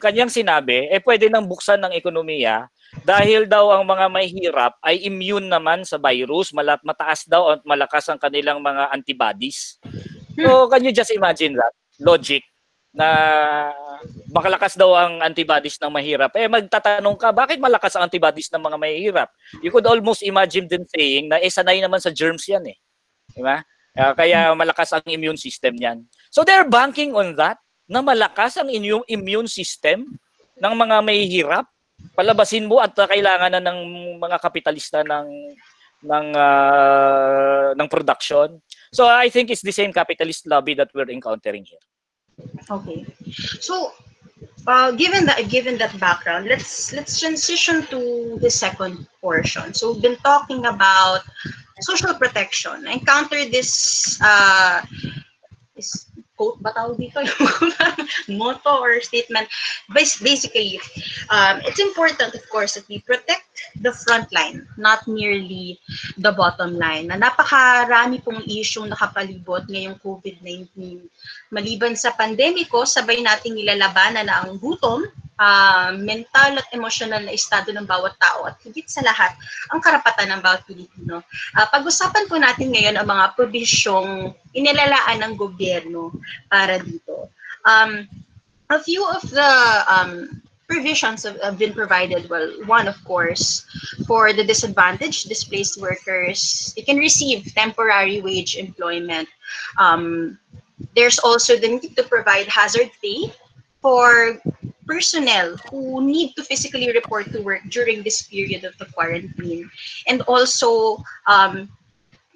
[0.00, 2.64] kanyang sinabi eh pwede nang buksan ng ekonomiya
[3.06, 8.10] dahil daw ang mga mahihirap ay immune naman sa virus, malat mataas daw at malakas
[8.10, 9.78] ang kanilang mga antibodies.
[10.34, 11.72] So, can you just imagine that?
[12.02, 12.42] Logic
[12.90, 13.06] na
[14.34, 16.34] makalakas daw ang antibodies ng mahirap.
[16.34, 19.28] Eh magtatanong ka, bakit malakas ang antibodies ng mga mahihirap?
[19.62, 22.76] You could almost imagine them saying na eh sanay naman sa germs yan eh.
[23.30, 23.62] Di ba?
[23.94, 26.02] Uh, kaya malakas ang immune system niyan.
[26.34, 30.18] So they're banking on that na malakas ang immune system
[30.58, 31.66] ng mga mahihirap
[32.14, 33.78] palabasin mo at kailangan na ng
[34.20, 35.28] mga kapitalista ng
[36.04, 38.60] ng uh, ng production.
[38.92, 41.84] So I think it's the same capitalist lobby that we're encountering here.
[42.70, 43.06] Okay.
[43.60, 43.92] So
[44.66, 49.72] uh, given that given that background, let's let's transition to the second portion.
[49.74, 51.22] So we've been talking about
[51.80, 52.88] social protection.
[52.88, 54.82] I encountered this uh,
[55.76, 56.09] this
[56.40, 57.20] quote ba tawag dito?
[58.40, 59.44] motto or statement.
[59.92, 60.80] Basically,
[61.28, 63.44] um, it's important, of course, that we protect
[63.84, 65.76] the front line, not merely
[66.16, 67.12] the bottom line.
[67.12, 71.04] Na napakarami pong issue nakapalibot ngayong COVID-19.
[71.52, 75.04] Maliban sa pandemiko, sabay nating nilalabanan na ang gutom,
[75.40, 79.32] uh, mental at emotional na estado ng bawat tao at higit sa lahat,
[79.72, 81.24] ang karapatan ng bawat Pilipino.
[81.56, 86.12] Uh, pag-usapan po natin ngayon ang mga probisyong inilalaan ng gobyerno
[86.52, 87.32] para dito.
[87.64, 88.04] Um,
[88.68, 89.52] a few of the
[89.88, 92.30] um, provisions have, have been provided.
[92.30, 93.66] Well, one, of course,
[94.06, 99.26] for the disadvantaged, displaced workers, they can receive temporary wage employment.
[99.76, 100.38] Um,
[100.94, 103.32] there's also the need to provide hazard pay
[103.80, 104.40] for
[104.86, 109.70] personnel who need to physically report to work during this period of the quarantine.
[110.06, 111.70] And also, um,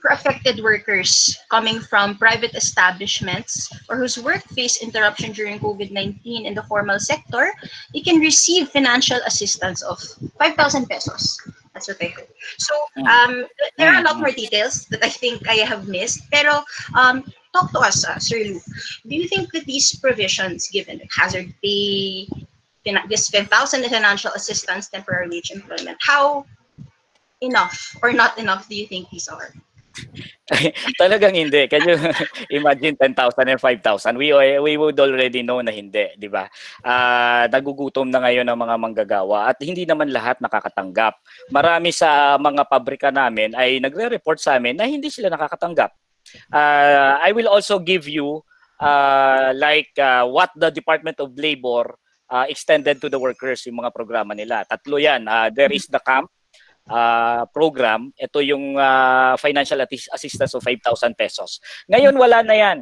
[0.04, 6.52] for affected workers coming from private establishments or whose work faced interruption during COVID-19 in
[6.52, 7.50] the formal sector,
[7.94, 9.96] they can receive financial assistance of
[10.38, 11.40] 5,000 pesos.
[11.72, 12.28] That's what I heard.
[12.58, 13.06] So mm.
[13.08, 13.46] um,
[13.78, 14.28] there are a lot mm.
[14.28, 16.20] more details that I think I have missed.
[16.30, 16.62] Pero
[16.94, 18.58] um, talk to us, uh, Sir Lou.
[19.06, 22.26] Do you think that these provisions given, like hazard pay,
[23.08, 23.48] this 5,000
[23.86, 26.44] financial assistance, temporary wage employment, how
[27.40, 29.54] enough or not enough do you think these are?
[31.00, 31.70] Talagang hindi.
[31.70, 31.96] Can you
[32.58, 33.14] imagine 10,000
[33.48, 34.18] and 5,000?
[34.18, 36.50] We, we would already know na hindi, di ba?
[36.82, 41.16] Uh, nagugutom na ngayon ang mga manggagawa at hindi naman lahat nakakatanggap.
[41.48, 45.94] Marami sa mga pabrika namin ay nagre-report sa amin na hindi sila nakakatanggap.
[46.52, 48.42] Uh, I will also give you
[48.80, 51.96] uh, like uh, what the Department of Labor
[52.30, 54.64] uh, extended to the workers yung mga programa nila.
[54.66, 55.28] Tatlo yan.
[55.28, 56.30] Uh, there is the camp
[56.88, 58.12] uh, program.
[58.16, 59.80] Ito yung uh, financial
[60.12, 61.60] assistance of 5,000 pesos.
[61.88, 62.78] Ngayon wala na yan.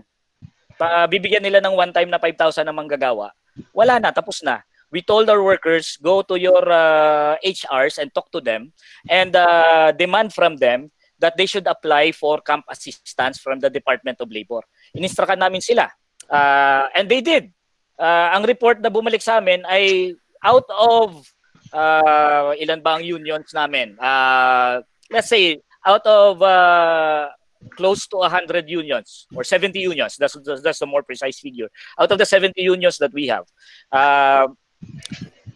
[0.78, 3.30] Pa, bibigyan nila ng one time na 5,000 na manggagawa.
[3.76, 4.64] Wala na, tapos na.
[4.92, 8.76] We told our workers, go to your uh, HRs and talk to them
[9.08, 14.18] and uh, demand from them that they should apply for camp assistance from the Department
[14.18, 14.66] of Labor.
[14.90, 15.86] Ininstrakan namin sila.
[16.26, 17.54] Uh, and they did.
[17.94, 20.10] Uh, ang report na bumalik sa amin ay
[20.42, 21.22] out of
[21.70, 23.94] uh, ilan ba ang unions namin?
[24.02, 24.82] Uh,
[25.14, 27.30] let's say out of uh,
[27.78, 30.18] close to 100 unions or 70 unions.
[30.18, 31.70] That's, that's the more precise figure.
[31.98, 33.46] Out of the 70 unions that we have,
[33.94, 34.50] uh,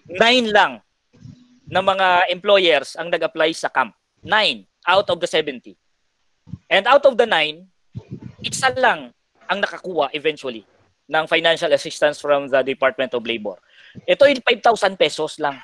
[0.07, 0.81] nine lang
[1.66, 3.94] na mga employers ang nag-apply sa camp.
[4.22, 5.75] Nine out of the 70.
[6.70, 7.66] And out of the 9,
[8.46, 9.11] isa lang
[9.51, 10.62] ang nakakuha eventually
[11.07, 13.59] ng financial assistance from the Department of Labor.
[14.07, 15.59] Ito ay 5,000 pesos lang.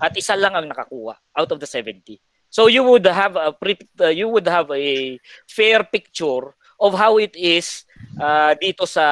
[0.00, 2.20] At isa lang ang nakakuha out of the 70.
[2.48, 5.18] So you would have a uh, you would have a
[5.50, 7.82] fair picture of how it is
[8.18, 9.06] uh, dito sa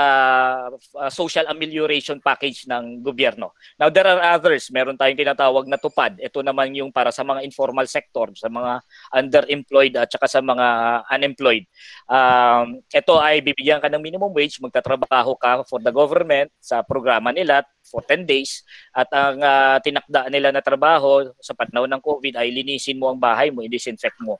[0.72, 3.55] uh, social amelioration package ng gobyerno.
[3.78, 6.18] Now there are others, meron tayong tinatawag na tupad.
[6.18, 10.66] Ito naman yung para sa mga informal sector, sa mga underemployed at saka sa mga
[11.11, 11.64] unemployed.
[12.07, 17.35] Um, ito ay bibigyan ka ng minimum wage, magtatrabaho ka for the government sa programa
[17.35, 22.37] nila for 10 days at ang uh, tinakda nila na trabaho sa panahon ng COVID
[22.37, 24.37] ay linisin mo ang bahay mo, i-disinfect mo.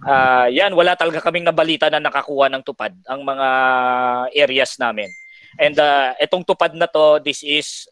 [0.00, 3.48] Uh, yan, wala talaga kaming nabalita na nakakuha ng tupad ang mga
[4.32, 5.12] areas namin.
[5.60, 7.84] And uh, itong tupad na to, this is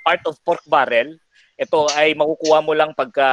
[0.00, 1.12] part of pork barrel.
[1.60, 3.28] Ito ay makukuha mo lang pagka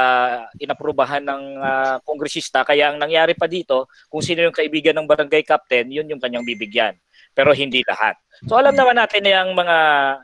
[0.60, 2.60] inaprubahan ng uh, kongresista.
[2.60, 6.44] Kaya ang nangyari pa dito, kung sino yung kaibigan ng barangay captain, yun yung kanyang
[6.44, 6.92] bibigyan
[7.36, 8.16] pero hindi lahat.
[8.46, 9.76] So alam naman natin na yung mga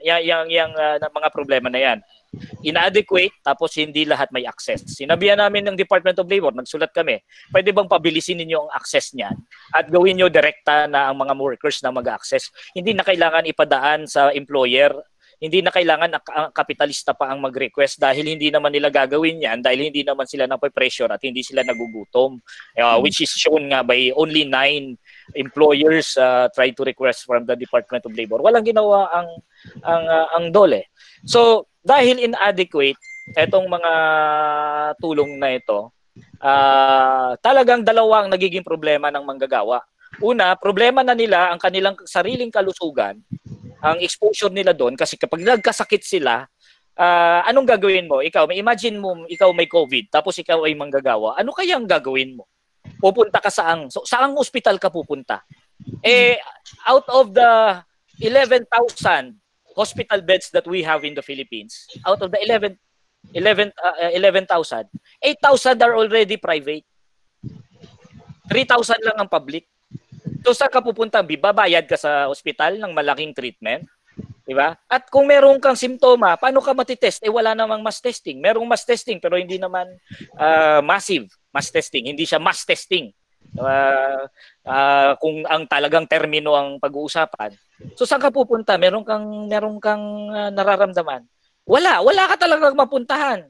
[0.06, 1.98] yang yang, yang uh, mga problema na yan.
[2.66, 4.82] Inadequate tapos hindi lahat may access.
[4.86, 7.22] Sinabihan namin ng Department of Labor, nagsulat kami,
[7.54, 9.34] pwede bang pabilisin ninyo ang access niyan
[9.74, 12.50] at gawin niyo direkta na ang mga workers na mag-access.
[12.74, 14.94] Hindi na kailangan ipadaan sa employer
[15.44, 19.90] hindi na kailangan ang kapitalista pa ang mag-request dahil hindi naman nila gagawin yan dahil
[19.90, 22.38] hindi naman sila nape-pressure at hindi sila nagugutom
[22.78, 24.94] uh, which is shown nga by only nine
[25.32, 29.28] employers uh, try to request from the Department of Labor walang ginawa ang
[29.80, 30.92] ang uh, ang dole
[31.24, 33.00] so dahil inadequate
[33.32, 33.92] etong mga
[35.00, 35.88] tulong na ito
[36.44, 39.80] uh, talagang dalawang nagiging problema ng manggagawa
[40.20, 43.18] una problema na nila ang kanilang sariling kalusugan
[43.84, 46.48] ang exposure nila doon kasi kapag nagkasakit sila,
[46.96, 48.24] uh, anong gagawin mo?
[48.24, 51.36] Ikaw, may imagine mo ikaw may COVID tapos ikaw ay manggagawa.
[51.36, 52.48] Ano kaya ang gagawin mo?
[53.00, 55.44] Pupunta ka saang so, saang ospital ka pupunta?
[56.04, 56.36] Eh
[56.88, 57.80] out of the
[58.22, 59.34] 11,000
[59.74, 62.78] hospital beds that we have in the Philippines, out of the 11
[63.32, 64.86] 11 uh, 11,000,
[65.18, 66.84] 8,000 are already private.
[68.52, 69.64] 3,000 lang ang public.
[70.44, 71.24] So saan ka pupunta?
[71.24, 73.88] Bibabayad ka sa ospital ng malaking treatment.
[74.44, 74.76] Di ba?
[74.92, 77.24] At kung meron kang simptoma, paano ka matitest?
[77.24, 78.36] Eh wala namang mass testing.
[78.44, 79.88] Merong mass testing pero hindi naman
[80.36, 82.12] uh, massive mass testing.
[82.12, 83.08] Hindi siya mass testing.
[83.56, 84.28] Uh,
[84.68, 87.56] uh, kung ang talagang termino ang pag-uusapan.
[87.96, 88.76] So saan ka pupunta?
[88.76, 91.24] Meron kang meron kang uh, nararamdaman.
[91.64, 93.48] Wala, wala ka talagang mapuntahan.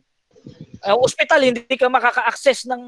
[0.85, 2.83] Uh, ospital hindi ka makaka-access ng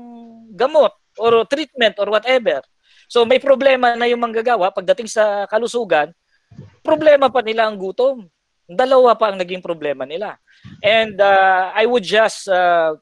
[0.55, 2.63] gamot or treatment or whatever.
[3.11, 6.15] So may problema na yung manggagawa pagdating sa kalusugan,
[6.87, 8.23] problema pa nila ang gutom.
[8.67, 10.39] Dalawa pa ang naging problema nila.
[10.83, 12.95] And uh, I would just uh,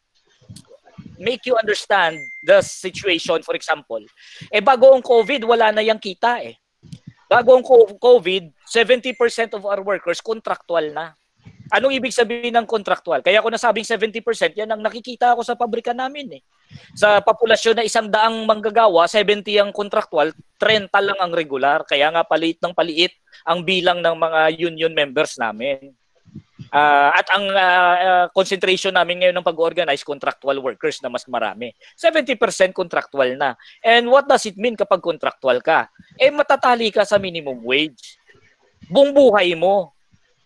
[1.20, 4.00] make you understand the situation, for example.
[4.48, 6.56] Eh bago ang COVID, wala na yang kita eh.
[7.28, 7.64] Bago ang
[7.96, 11.16] COVID, 70% of our workers contractual na.
[11.72, 13.24] Anong ibig sabihin ng contractual?
[13.24, 14.20] Kaya ako nasabing 70%,
[14.52, 16.42] yan ang nakikita ako sa pabrika namin eh.
[16.94, 21.82] Sa populasyon na isang daang manggagawa, 70 ang contractual, 30 lang ang regular.
[21.82, 25.92] Kaya nga paliit ng paliit ang bilang ng mga union members namin.
[26.74, 31.70] Uh, at ang uh, uh, concentration namin ngayon ng pag-organize contractual workers na mas marami.
[31.94, 33.54] 70% contractual na.
[33.78, 35.86] And what does it mean kapag contractual ka?
[36.18, 38.18] Eh matatali ka sa minimum wage.
[38.90, 39.94] Buong buhay mo.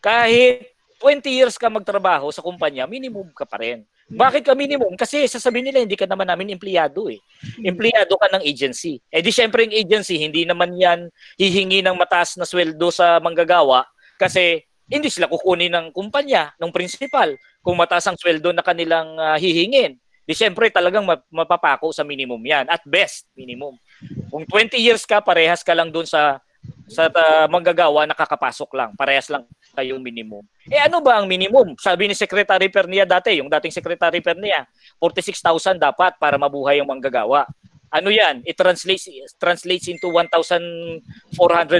[0.04, 0.68] Kahit
[1.00, 3.86] 20 years ka magtrabaho sa kumpanya, minimum ka pa rin.
[4.08, 4.96] Bakit ka minimum?
[4.96, 7.20] Kasi sasabihin nila, hindi ka naman namin empleyado eh.
[7.60, 8.96] Empleyado ka ng agency.
[9.12, 13.84] Eh di syempre yung agency, hindi naman yan hihingi ng mataas na sweldo sa manggagawa
[14.16, 19.36] kasi hindi sila kukunin ng kumpanya, ng principal, kung mataas ang sweldo na kanilang uh,
[19.36, 20.00] hihingin.
[20.24, 22.64] Di syempre talagang mapapako sa minimum yan.
[22.68, 23.76] At best, minimum.
[24.32, 26.40] Kung 20 years ka, parehas ka lang doon sa
[26.88, 28.90] sa uh, manggagawa nakakapasok lang.
[28.96, 29.44] Parehas lang
[29.76, 30.42] kayong minimum.
[30.66, 31.76] Eh ano ba ang minimum?
[31.76, 34.64] Sabi ni Secretary Pernia dati, yung dating Secretary Pernia,
[34.96, 37.44] 46,000 dapat para mabuhay yung manggagawa.
[37.88, 38.44] Ano yan?
[38.44, 39.08] It translates
[39.40, 41.00] translates into 1,400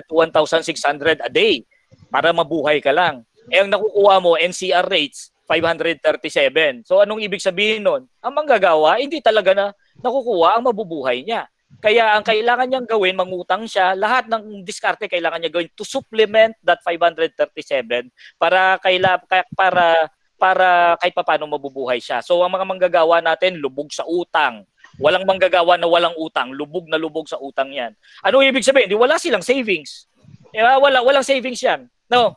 [0.08, 1.64] to 1,600 a day
[2.08, 3.24] para mabuhay ka lang.
[3.48, 6.84] Eh ang nakukuha mo NCR rates 537.
[6.84, 8.04] So anong ibig sabihin nun?
[8.20, 9.66] Ang manggagawa hindi talaga na
[10.04, 11.48] nakukuha ang mabubuhay niya.
[11.78, 16.56] Kaya ang kailangan niyang gawin, mangutang siya, lahat ng diskarte kailangan niya gawin to supplement
[16.66, 19.22] that 537 para kaila
[19.54, 22.18] para para kahit paano mabubuhay siya.
[22.18, 24.66] So ang mga manggagawa natin lubog sa utang.
[24.98, 27.94] Walang manggagawa na walang utang, lubog na lubog sa utang 'yan.
[28.26, 28.90] Ano ibig sabihin?
[28.90, 30.10] Di wala silang savings.
[30.50, 31.86] Eh, wala walang savings 'yan.
[32.10, 32.34] No.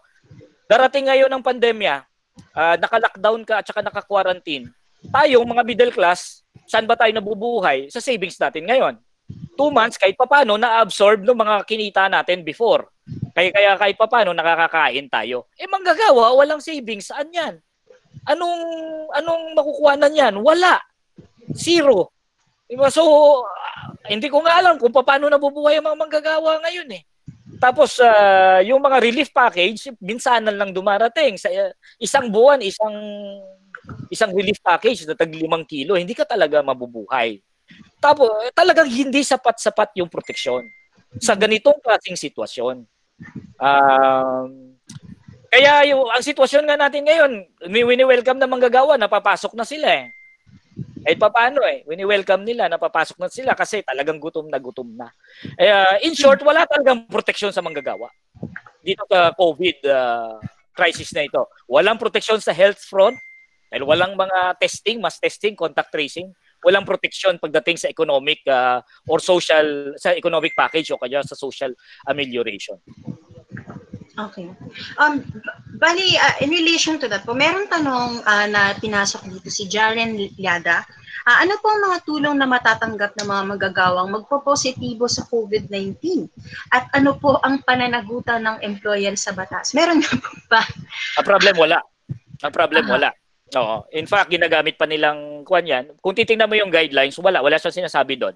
[0.69, 2.05] Darating ngayon ng pandemya,
[2.53, 4.69] uh, naka-lockdown ka at saka naka-quarantine.
[5.09, 7.89] Tayong mga middle class, saan ba tayo nabubuhay?
[7.89, 9.01] Sa savings natin ngayon
[9.61, 12.89] two months kahit papano na-absorb ng mga kinita natin before.
[13.37, 15.45] Kaya, kaya kahit papano nakakakain tayo.
[15.53, 17.13] Eh manggagawa, walang savings.
[17.13, 17.61] Saan yan?
[18.25, 18.57] Anong,
[19.13, 20.41] anong makukuha na yan?
[20.41, 20.81] Wala.
[21.53, 22.09] Zero.
[22.65, 22.89] Diba?
[22.89, 23.05] So,
[24.09, 27.03] hindi ko nga alam kung paano nabubuhay ang mga manggagawa ngayon eh.
[27.61, 31.37] Tapos, uh, yung mga relief package, minsanan lang dumarating.
[31.37, 31.69] Sa uh,
[32.01, 32.95] isang buwan, isang
[34.09, 37.37] isang relief package na tag limang kilo, hindi ka talaga mabubuhay.
[38.01, 40.65] Tapos, talagang hindi sapat-sapat yung proteksyon
[41.21, 42.87] sa ganitong klaseng sitwasyon.
[43.61, 44.49] Um,
[45.51, 47.31] kaya yung ang sitwasyon nga natin ngayon,
[47.69, 50.07] wini-welcome na manggagawa, napapasok na sila eh.
[51.01, 55.11] Kahit pa paano eh, wini-welcome nila, napapasok na sila kasi talagang gutom na gutom na.
[55.59, 58.07] Uh, in short, wala talagang proteksyon sa manggagawa.
[58.81, 60.39] Dito sa COVID uh,
[60.73, 61.45] crisis na ito.
[61.67, 63.17] Walang proteksyon sa health front,
[63.69, 66.31] dahil walang mga testing, mass testing, contact tracing
[66.61, 71.73] walang proteksyon pagdating sa economic uh, or social sa economic package o kaya sa social
[72.05, 72.77] amelioration.
[74.19, 74.51] Okay.
[74.99, 75.23] Um,
[75.79, 80.19] bali, uh, in relation to that po, meron tanong uh, na pinasok dito si Jaren
[80.35, 80.83] Liada.
[81.23, 86.27] Uh, ano po ang mga tulong na matatanggap ng mga magagawang magpo-positibo sa COVID-19?
[86.75, 89.71] At ano po ang pananagutan ng employer sa batas?
[89.71, 90.61] Meron nga po ba?
[91.21, 91.79] Ang problem, wala.
[92.41, 92.95] Ang problem, uh-huh.
[92.99, 93.09] wala.
[93.51, 93.83] Oo.
[93.91, 95.91] In fact, ginagamit pa nilang kwan yan.
[95.99, 97.43] Kung titingnan mo yung guidelines, wala.
[97.43, 98.35] Wala siyang sinasabi doon.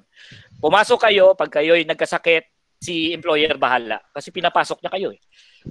[0.59, 2.51] Pumasok kayo, pag kayo'y nagkasakit,
[2.84, 4.03] si employer bahala.
[4.11, 5.20] Kasi pinapasok niya kayo eh.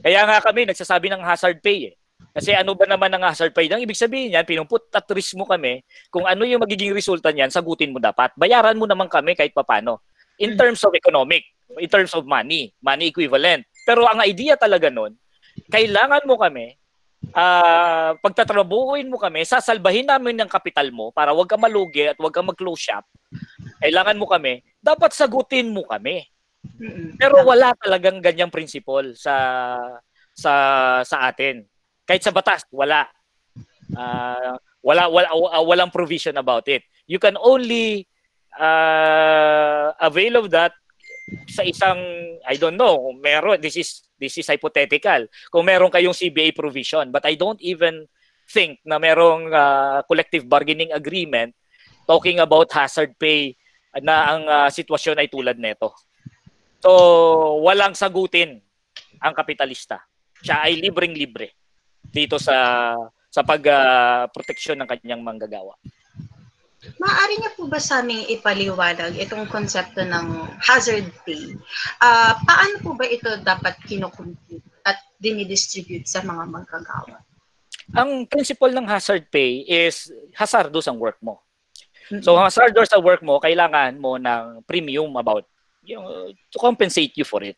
[0.01, 1.95] Kaya nga kami, nagsasabi ng hazard pay eh.
[2.35, 3.71] Kasi ano ba naman ang hazard pay?
[3.71, 7.53] Ang ibig sabihin yan, pinumput at risk mo kami, kung ano yung magiging resulta niyan,
[7.53, 8.35] sagutin mo dapat.
[8.35, 10.03] Bayaran mo naman kami kahit papano.
[10.41, 10.59] In hmm.
[10.59, 11.47] terms of economic,
[11.79, 13.63] in terms of money, money equivalent.
[13.87, 15.15] Pero ang idea talaga nun,
[15.71, 16.75] kailangan mo kami
[17.33, 22.35] uh, pagtatrabuhin mo kami, sasalbahin namin ng kapital mo para wag ka malugi at wag
[22.35, 23.05] ka mag-close shop.
[23.81, 26.27] Kailangan mo kami, dapat sagutin mo kami.
[27.20, 29.37] Pero wala talagang ganyang principle sa
[30.33, 30.53] sa
[31.05, 31.64] sa atin.
[32.05, 33.09] Kahit sa batas, wala.
[33.93, 36.85] Uh, wala wala uh, walang provision about it.
[37.09, 38.09] You can only
[38.57, 40.77] uh, avail of that
[41.49, 42.01] sa isang
[42.45, 45.29] I don't know, meron this is this is hypothetical.
[45.53, 48.09] Kung meron kayong CBA provision, but I don't even
[48.49, 51.53] think na merong uh, collective bargaining agreement
[52.09, 53.57] talking about hazard pay
[54.01, 55.93] na ang uh, sitwasyon ay tulad nito.
[56.81, 56.91] So,
[57.64, 58.61] walang sagutin
[59.20, 60.01] ang kapitalista.
[60.45, 61.57] Siya ay libreng-libre
[62.12, 62.93] dito sa
[63.33, 65.75] sa pag-proteksyon uh, ng kanyang manggagawa.
[67.01, 71.57] Maaari niya po ba sa aming ipaliwanag itong konsepto ng hazard pay?
[72.01, 77.20] Uh, paano po ba ito dapat kinukompute at dinidistribute sa mga manggagawa?
[77.97, 81.41] Ang principle ng hazard pay is hazardous ang work mo.
[82.20, 85.49] So hazardous sa work mo, kailangan mo ng premium about
[85.85, 87.57] yung to compensate you for it.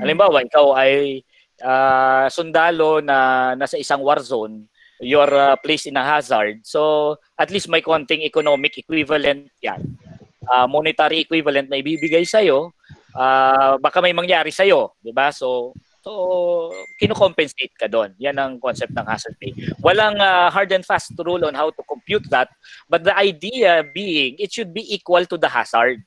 [0.00, 1.20] Halimbawa, ikaw ay
[1.60, 4.68] uh, sundalo na nasa isang war zone,
[5.02, 6.62] you're uh, placed in a hazard.
[6.62, 9.98] So, at least may konting economic equivalent yan.
[10.46, 12.70] Uh, monetary equivalent na ibibigay sa'yo.
[13.12, 15.34] Uh, baka may mangyari sa'yo, di ba?
[15.34, 18.10] So, So, kino-compensate ka doon.
[18.18, 19.54] Yan ang concept ng hazard pay.
[19.78, 22.50] Walang uh, hard and fast rule on how to compute that,
[22.90, 26.02] but the idea being it should be equal to the hazard.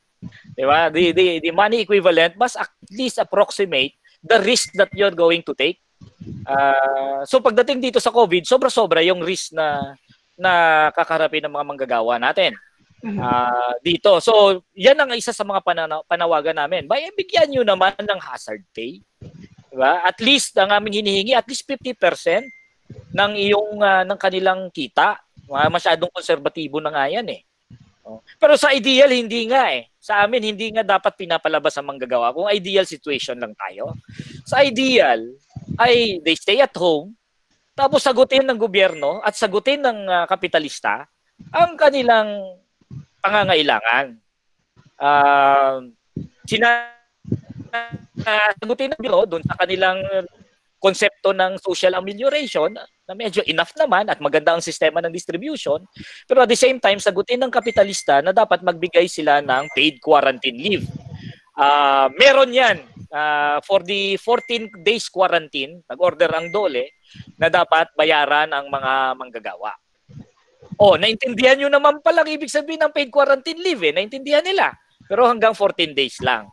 [0.52, 0.92] Di ba?
[0.92, 5.56] The, the, the money equivalent must at least approximate the risk that you're going to
[5.56, 5.80] take.
[6.46, 9.96] Uh, so pagdating dito sa COVID, sobra-sobra yung risk na
[10.36, 10.52] na
[10.92, 12.54] kakarapin ng mga manggagawa natin.
[13.06, 14.18] Uh, dito.
[14.18, 15.62] So, yan ang isa sa mga
[16.10, 16.90] panawagan namin.
[16.90, 18.98] Bay, bigyan nyo naman ng hazard pay.
[19.70, 20.02] Diba?
[20.02, 22.48] At least ang aming hinihingi at least 50%
[23.14, 25.22] ng iyong uh, ng kanilang kita.
[25.46, 27.46] Masyadong konserbatibo na nga yan eh.
[28.06, 28.22] Oh.
[28.38, 29.90] Pero sa ideal hindi nga eh.
[30.02, 33.98] Sa amin hindi nga dapat pinapalabas ang manggagawa kung ideal situation lang tayo.
[34.46, 35.26] Sa ideal
[35.80, 37.16] ay they stay at home
[37.76, 41.04] tapos sagutin ng gobyerno at sagutin ng uh, kapitalista
[41.52, 42.56] ang kanilang
[43.20, 44.16] pangangailangan.
[44.96, 45.92] Uh,
[46.48, 46.88] sina
[48.24, 50.00] uh, sagutin ng biro doon sa kanilang
[50.80, 52.72] konsepto ng social amelioration
[53.10, 55.82] na medyo enough naman at maganda ang sistema ng distribution.
[56.30, 60.56] Pero at the same time, sagutin ng kapitalista na dapat magbigay sila ng paid quarantine
[60.56, 60.86] leave.
[61.60, 62.78] Uh, meron yan
[63.16, 66.92] uh, for the 14 days quarantine, nag-order ang DOLE
[67.40, 69.72] na dapat bayaran ang mga manggagawa.
[70.76, 73.94] Oh, naintindihan nyo naman pala ibig sabihin ng paid quarantine leave eh.
[73.96, 74.76] Naintindihan nila.
[75.08, 76.52] Pero hanggang 14 days lang.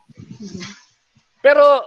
[1.43, 1.83] Pero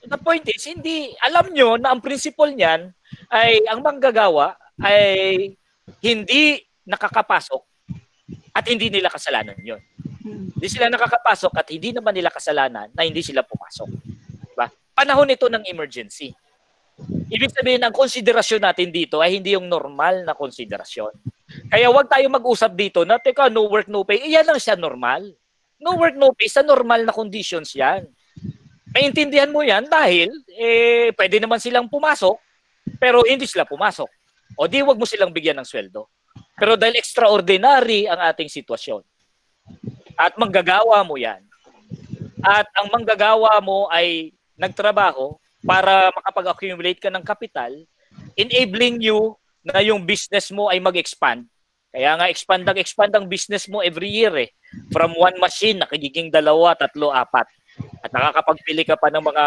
[0.00, 2.88] the point is, hindi, alam nyo na ang principle niyan
[3.28, 5.52] ay ang manggagawa ay
[6.00, 7.62] hindi nakakapasok
[8.54, 9.82] at hindi nila kasalanan yon.
[10.24, 14.13] Hindi sila nakakapasok at hindi naman nila kasalanan na hindi sila pumasok.
[14.94, 16.30] Panahon ito ng emergency.
[17.26, 21.10] Ibig sabihin, ang konsiderasyon natin dito ay hindi yung normal na konsiderasyon.
[21.66, 24.22] Kaya wag tayo mag-usap dito na, teka, no work, no pay.
[24.22, 25.34] Iyan lang siya normal.
[25.82, 28.06] No work, no pay, sa normal na conditions yan.
[28.94, 32.38] Maintindihan mo yan dahil eh, pwede naman silang pumasok
[33.02, 34.06] pero hindi sila pumasok.
[34.54, 36.06] O di wag mo silang bigyan ng sweldo.
[36.54, 39.02] Pero dahil extraordinary ang ating sitwasyon
[40.14, 41.42] at manggagawa mo yan
[42.44, 47.72] at ang manggagawa mo ay nagtrabaho para makapag-accumulate ka ng kapital,
[48.36, 49.34] enabling you
[49.64, 51.48] na yung business mo ay mag-expand.
[51.94, 54.50] Kaya nga expand ang expand ang business mo every year eh.
[54.90, 57.46] From one machine, nakigiging dalawa, tatlo, apat
[58.02, 59.44] at nakakapagpili ka pa ng mga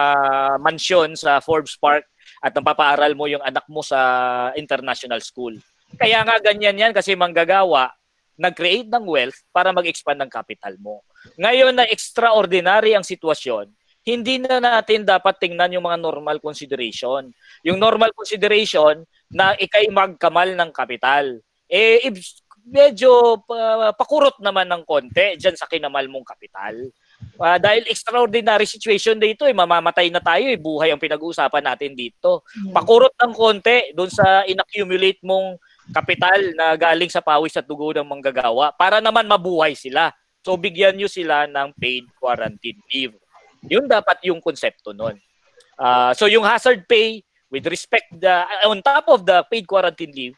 [0.60, 2.08] mansyon sa Forbes Park
[2.44, 5.56] at napapaaral mo yung anak mo sa international school.
[5.96, 7.92] Kaya nga ganyan yan kasi manggagawa,
[8.36, 11.02] nag-create ng wealth para mag-expand ng capital mo.
[11.40, 13.72] Ngayon na extraordinary ang sitwasyon,
[14.08, 17.28] hindi na natin dapat tingnan yung mga normal consideration.
[17.68, 21.44] Yung normal consideration na ikay magkamal ng kapital.
[21.68, 22.08] Eh,
[22.68, 26.76] medyo uh, pakurot naman ng konti dyan sa kinamal mong kapital.
[27.36, 32.48] Uh, dahil extraordinary situation dito eh, mamamatay na tayo eh, buhay ang pinag-uusapan natin dito.
[32.48, 32.72] Hmm.
[32.72, 35.60] Pakurot ng konti doon sa inaccumulate mong
[35.92, 40.16] kapital na galing sa pawis at dugo ng manggagawa para naman mabuhay sila.
[40.48, 43.16] So bigyan nyo sila ng paid quarantine leave.
[43.68, 45.16] Yun dapat yung konsepto nun.
[45.78, 50.38] Uh, so yung hazard pay with respect the on top of the paid quarantine leave,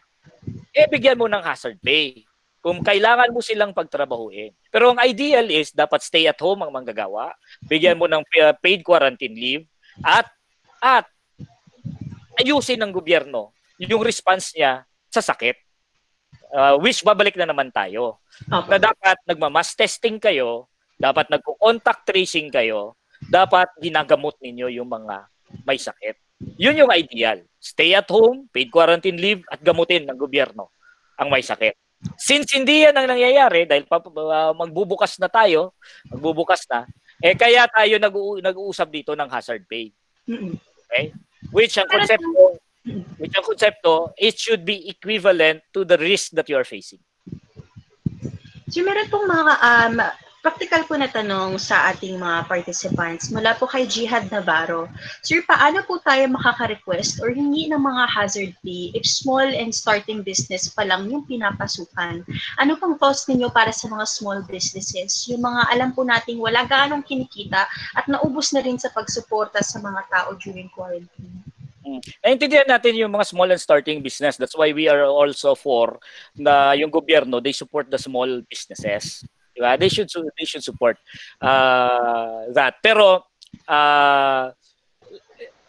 [0.75, 2.27] eh bigyan mo ng hazard pay
[2.59, 4.51] kung kailangan mo silang pagtrabahuin.
[4.67, 7.31] Pero ang ideal is dapat stay at home ang manggagawa,
[7.65, 8.21] bigyan mo ng
[8.59, 9.65] paid quarantine leave
[10.03, 10.27] at
[10.83, 11.07] at
[12.39, 15.55] ayusin ng gobyerno yung response niya sa sakit.
[16.49, 18.19] Uh, which babalik na naman tayo.
[18.41, 18.69] Okay.
[18.73, 20.65] Na dapat nagma-mass testing kayo,
[20.97, 22.98] dapat nagko-contact tracing kayo,
[23.29, 25.29] dapat ginagamot ninyo yung mga
[25.63, 26.17] may sakit.
[26.57, 27.45] Yun yung ideal.
[27.61, 30.73] Stay at home, paid quarantine leave at gamutin ng gobyerno
[31.19, 31.75] ang may sakit.
[32.15, 35.75] Since hindi yan ang nangyayari, dahil pa, uh, magbubukas na tayo,
[36.07, 36.87] magbubukas na,
[37.19, 39.91] eh kaya tayo nag nag-uusap dito ng hazard pay.
[40.87, 41.11] Okay?
[41.51, 42.55] Which ang konsepto,
[43.19, 47.03] which ang konsepto, it should be equivalent to the risk that you are facing.
[48.71, 49.95] So meron pong mga um,
[50.39, 54.87] practical po na tanong sa ating mga participants mula po kay Jihad Navarro.
[55.19, 60.23] Sir, paano po tayo makaka-request or hingi ng mga hazard pay if small and starting
[60.23, 62.23] business pa lang yung pinapasukan?
[62.55, 65.27] Ano pong thoughts ninyo para sa mga small businesses?
[65.27, 67.67] Yung mga alam po nating wala gaanong kinikita
[67.99, 71.43] at naubos na rin sa pagsuporta sa mga tao during quarantine.
[71.83, 71.99] Hmm.
[72.23, 74.39] Naintindihan natin yung mga small and starting business.
[74.39, 75.99] That's why we are also for
[76.31, 79.27] na yung gobyerno, they support the small businesses.
[79.59, 79.75] Diba?
[79.75, 80.07] They should
[80.39, 80.95] they should support
[81.43, 82.79] uh, that.
[82.79, 83.27] Pero
[83.67, 84.55] uh,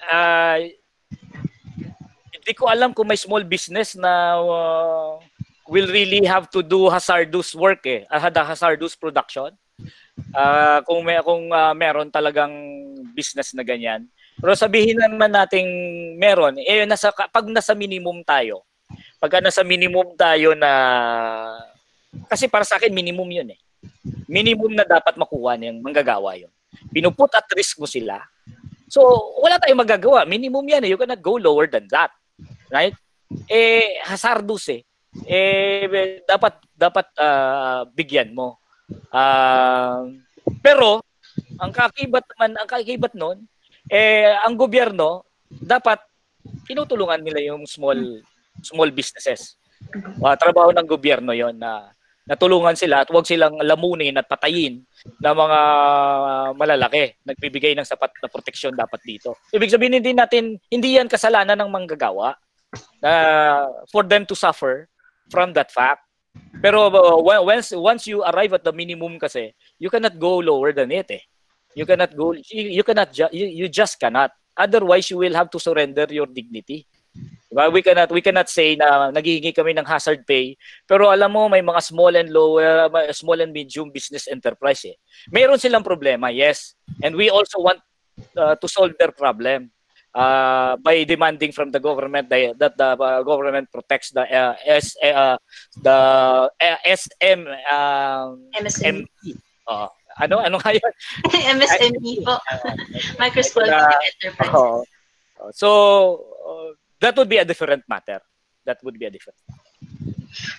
[0.07, 0.59] uh,
[2.31, 5.19] hindi ko alam kung may small business na uh,
[5.67, 9.51] will really have to do hazardous work eh, the hazardous production.
[10.31, 12.53] Uh, kung may kung uh, meron talagang
[13.11, 14.07] business na ganyan.
[14.39, 15.67] Pero sabihin naman nating
[16.15, 18.63] meron, eh nasa pag nasa minimum tayo.
[19.19, 20.71] Pag nasa minimum tayo na
[22.29, 23.61] kasi para sa akin minimum 'yun eh
[24.31, 26.53] minimum na dapat makuha ng manggagawa yon.
[26.95, 28.23] Pinuput at risk mo sila.
[28.91, 29.03] So,
[29.39, 30.27] wala tayong magagawa.
[30.27, 30.83] Minimum yan.
[30.87, 30.91] Eh.
[30.95, 32.11] You cannot go lower than that.
[32.71, 32.95] Right?
[33.47, 34.83] Eh, hazardous eh.
[35.27, 38.59] Eh, dapat, dapat uh, bigyan mo.
[39.11, 40.19] Uh,
[40.63, 41.03] pero,
[41.59, 43.47] ang kakibat naman, ang kakibat nun,
[43.91, 45.99] eh, ang gobyerno, dapat
[46.67, 48.23] tinutulungan nila yung small
[48.63, 49.59] small businesses.
[50.21, 51.91] Uh, trabaho ng gobyerno yon na
[52.31, 54.87] natulungan sila at huwag silang lamunin at patayin
[55.19, 55.61] na mga
[56.55, 57.19] malalaki.
[57.27, 59.35] Nagbibigay ng sapat na proteksyon dapat dito.
[59.51, 62.39] Ibig sabihin hindi natin, hindi yan kasalanan ng manggagawa
[63.03, 64.87] uh, for them to suffer
[65.27, 66.07] from that fact.
[66.63, 69.51] Pero uh, once once you arrive at the minimum kasi,
[69.83, 71.25] you cannot go lower than it eh.
[71.75, 74.31] You cannot go you, you cannot you, you just cannot.
[74.55, 76.87] Otherwise you will have to surrender your dignity.
[77.51, 77.67] Diba?
[77.67, 80.55] We cannot we cannot say na naghihingi kami ng hazard pay
[80.87, 84.95] pero alam mo may mga small and low uh, small and medium business enterprise eh.
[85.35, 86.79] Meron silang problema, yes.
[87.03, 87.83] And we also want
[88.39, 89.75] uh, to solve their problem
[90.15, 94.95] uh, by demanding from the government that, that the uh, government protects the uh, S
[95.03, 95.37] uh,
[95.83, 95.99] the
[96.51, 99.07] uh, SM uh, MSME.
[99.67, 100.93] Uh, ano ano nga yun?
[101.59, 102.39] MSME po.
[103.21, 104.87] Micro-small enterprise.
[105.41, 105.69] Uh, so
[106.45, 106.71] uh,
[107.01, 108.21] that would be a different matter.
[108.65, 109.41] That would be a different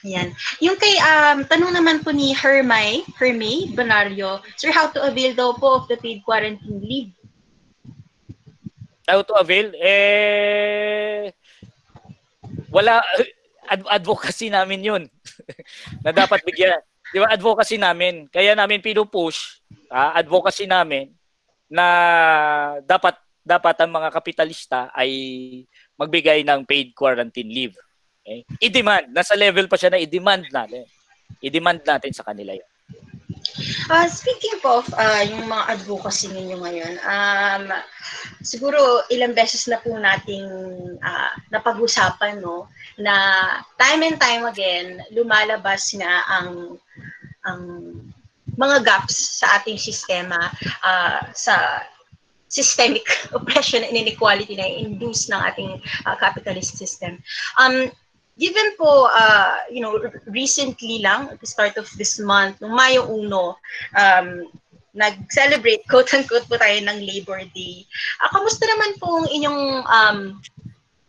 [0.04, 0.36] Yan.
[0.60, 5.56] Yung kay, um, tanong naman po ni Hermay, Hermay Bonario, Sir, how to avail daw
[5.56, 7.12] po of the paid quarantine leave?
[9.08, 9.72] How to avail?
[9.80, 11.32] Eh,
[12.68, 13.00] wala,
[13.68, 15.04] ad- advocacy namin yun.
[16.04, 16.84] na dapat bigyan.
[17.12, 18.28] Di ba, advocacy namin.
[18.28, 21.12] Kaya namin pinupush, uh, advocacy namin,
[21.72, 21.86] na
[22.84, 25.10] dapat dapat ang mga kapitalista ay
[26.02, 27.78] magbigay ng paid quarantine leave.
[28.26, 28.42] Okay?
[28.58, 29.14] I-demand.
[29.14, 30.90] Nasa level pa siya na i-demand natin.
[31.42, 32.70] I-demand natin sa kanila yun.
[33.90, 37.66] Uh, speaking of uh, yung mga advocacy ninyo ngayon, um,
[38.46, 40.46] siguro ilang beses na po nating
[41.02, 42.70] uh, napag-usapan no,
[43.02, 43.16] na
[43.82, 46.78] time and time again, lumalabas na ang
[47.42, 47.62] ang
[48.56, 50.38] mga gaps sa ating sistema
[50.86, 51.82] uh, sa
[52.52, 57.18] systemic oppression and inequality na induce ng ating uh, capitalist system.
[57.56, 57.90] Um,
[58.36, 59.96] given po, uh, you know,
[60.28, 63.32] recently lang, at the start of this month, noong Mayo 1,
[63.96, 64.52] um,
[64.92, 67.88] nag-celebrate, quote-unquote po tayo ng Labor Day.
[68.20, 70.20] Uh, kamusta naman po ang inyong um,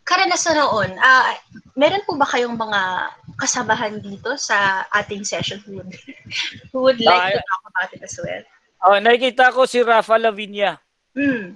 [0.07, 0.95] karanasan noon?
[0.95, 1.35] Uh,
[1.75, 5.91] meron po ba kayong mga kasabahan dito sa ating session who would,
[6.71, 8.43] who would like uh, to talk about it as well?
[8.83, 10.82] Oh, nakikita ko si Rafa Lavinia.
[11.13, 11.53] Hmm.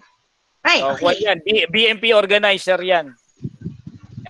[0.61, 1.23] Ay, oh, okay.
[1.23, 1.37] yan.
[1.41, 3.15] B- BMP organizer yan.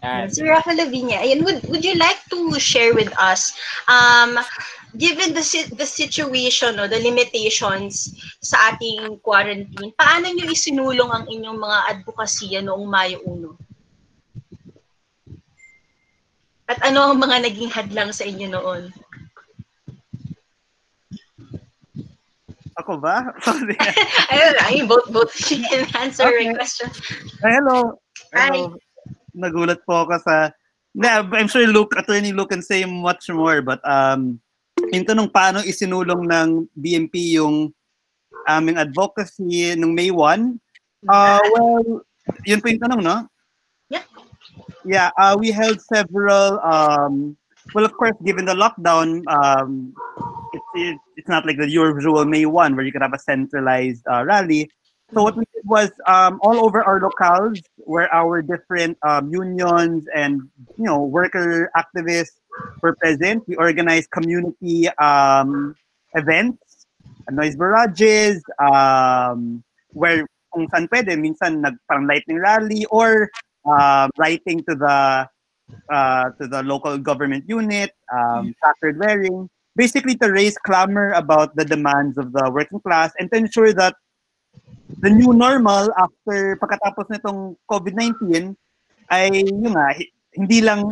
[0.04, 0.30] yan.
[0.30, 3.58] Si Rafa Lavinia, ayan, would, would you like to share with us,
[3.90, 4.40] um,
[4.96, 5.44] given the
[5.76, 12.62] the situation no, the limitations sa ating quarantine, paano niyo isinulong ang inyong mga advokasya
[12.64, 13.68] noong Mayo 1?
[16.68, 18.92] At ano ang mga naging hadlang sa inyo noon?
[22.78, 23.26] Ako ba?
[23.46, 23.78] Sorry.
[24.34, 26.46] Ayun, I mean, both, both you can answer okay.
[26.46, 26.90] your question.
[27.42, 27.98] hello.
[28.38, 28.70] Hi.
[29.34, 30.54] Nagulat po ako sa...
[30.98, 34.42] Yeah, I'm sure Luke, Attorney Luke can say much more, but um,
[34.90, 37.70] yung tanong paano isinulong ng BMP yung
[38.50, 40.58] aming advocacy nung May 1,
[41.14, 42.02] uh, well,
[42.50, 43.18] yun po yung tanong, no?
[43.94, 44.06] Yeah.
[44.82, 47.38] Yeah, uh, we held several um,
[47.74, 49.94] well, of course, given the lockdown, um,
[50.76, 54.24] it's, it's not like the usual May 1 where you could have a centralized uh,
[54.26, 54.70] rally.
[55.14, 60.06] So what we did was um, all over our locales where our different um, unions
[60.14, 60.42] and
[60.78, 62.44] you know worker activists
[62.82, 63.48] were present.
[63.48, 65.76] We organized community um,
[66.14, 66.88] events,
[67.32, 73.32] noise barrages, um, where kung saan pwede, minsan nag lightning rally or
[73.64, 75.30] uh, writing to the
[75.92, 82.18] uh, to the local government unit, um, wearing, basically to raise clamor about the demands
[82.18, 83.94] of the working class and to ensure that
[85.00, 88.58] the new normal after pagkatapos nitong COVID-19
[89.14, 89.94] ay yun nga,
[90.34, 90.90] hindi lang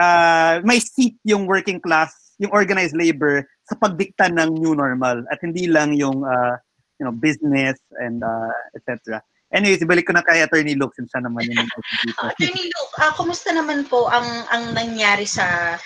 [0.00, 5.38] uh, may seat yung working class, yung organized labor sa pagdikta ng new normal at
[5.44, 6.56] hindi lang yung uh,
[6.98, 9.20] you know business and uh, etc.
[9.54, 11.68] Anyways, ibalik ko na kay Attorney Luke since siya naman yung
[12.26, 15.78] Attorney Luke, uh, kumusta naman po ang ang nangyari sa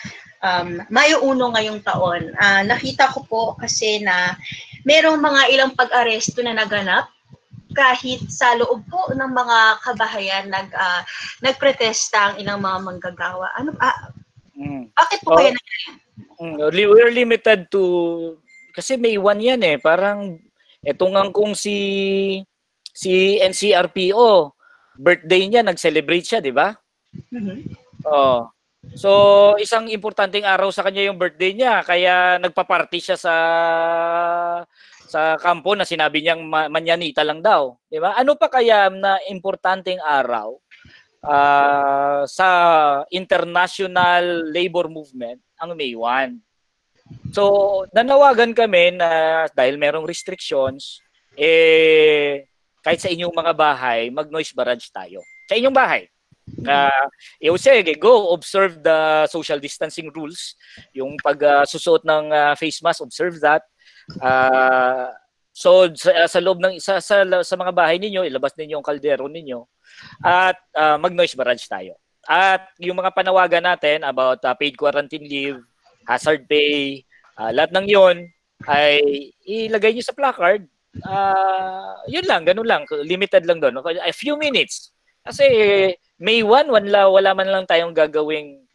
[0.43, 2.35] um, Mayo Uno ngayong taon?
[2.37, 4.37] Uh, nakita ko po kasi na
[4.87, 7.11] merong mga ilang pag-aresto na naganap
[7.77, 11.05] kahit sa loob po ng mga kabahayan nag uh,
[11.45, 13.53] nagprotesta ang ilang mga manggagawa.
[13.55, 14.11] Ano ah,
[14.57, 14.97] mm.
[14.97, 15.87] Bakit po oh, kaya nangyari?
[16.39, 17.83] Mm, we're limited to
[18.75, 19.77] kasi may one yan eh.
[19.79, 20.39] Parang
[20.83, 21.77] etong nga kung si
[22.91, 24.55] si NCRPO
[24.99, 26.75] birthday niya nag-celebrate siya, di ba?
[27.31, 27.59] Mm-hmm.
[28.11, 28.51] Oh.
[28.97, 29.11] So,
[29.61, 33.35] isang importanteng araw sa kanya yung birthday niya, kaya nagpa-party siya sa
[35.09, 38.17] sa kampo na sinabi niyang manyanita lang daw, 'di ba?
[38.17, 40.61] Ano pa kaya na importanteng araw
[41.25, 42.49] uh, sa
[43.09, 46.37] international labor movement ang May 1?
[47.33, 51.01] So, nanawagan kami na dahil merong restrictions,
[51.33, 52.45] eh
[52.85, 55.25] kahit sa inyong mga bahay, mag-noise barrage tayo.
[55.49, 56.09] Sa inyong bahay.
[56.65, 57.07] Uh,
[57.41, 60.57] eh, sige, go observe the social distancing rules.
[60.93, 63.63] Yung pagsusuot uh, ng uh, face mask, observe that.
[64.19, 65.13] Uh,
[65.53, 69.29] so sa, sa loob ng isa sa, sa mga bahay ninyo, ilabas ninyo ang kaldero
[69.29, 69.65] ninyo
[70.25, 71.97] at uh, mag-noise barrage tayo.
[72.29, 75.61] At yung mga panawagan natin about uh, paid quarantine leave,
[76.05, 77.05] hazard pay,
[77.41, 78.17] uh, lahat ng yon
[78.69, 79.01] ay
[79.47, 80.67] ilagay niyo sa placard.
[81.05, 82.83] Uh, yun lang, ganun lang.
[83.07, 83.81] Limited lang doon.
[84.03, 84.91] A few minutes.
[85.23, 85.47] Kasi
[86.19, 88.67] May 1, wala, wala man lang tayong gagawing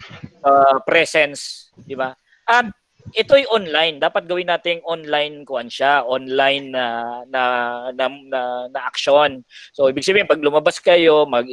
[0.44, 1.72] uh, presence.
[1.76, 2.16] Di ba?
[2.48, 2.72] At
[3.12, 4.00] ito'y online.
[4.00, 6.86] Dapat gawin nating online kuan siya, online na
[7.28, 7.44] na
[7.92, 8.40] na, na,
[8.72, 9.44] na action.
[9.76, 11.44] So ibig sabihin pag lumabas kayo, mag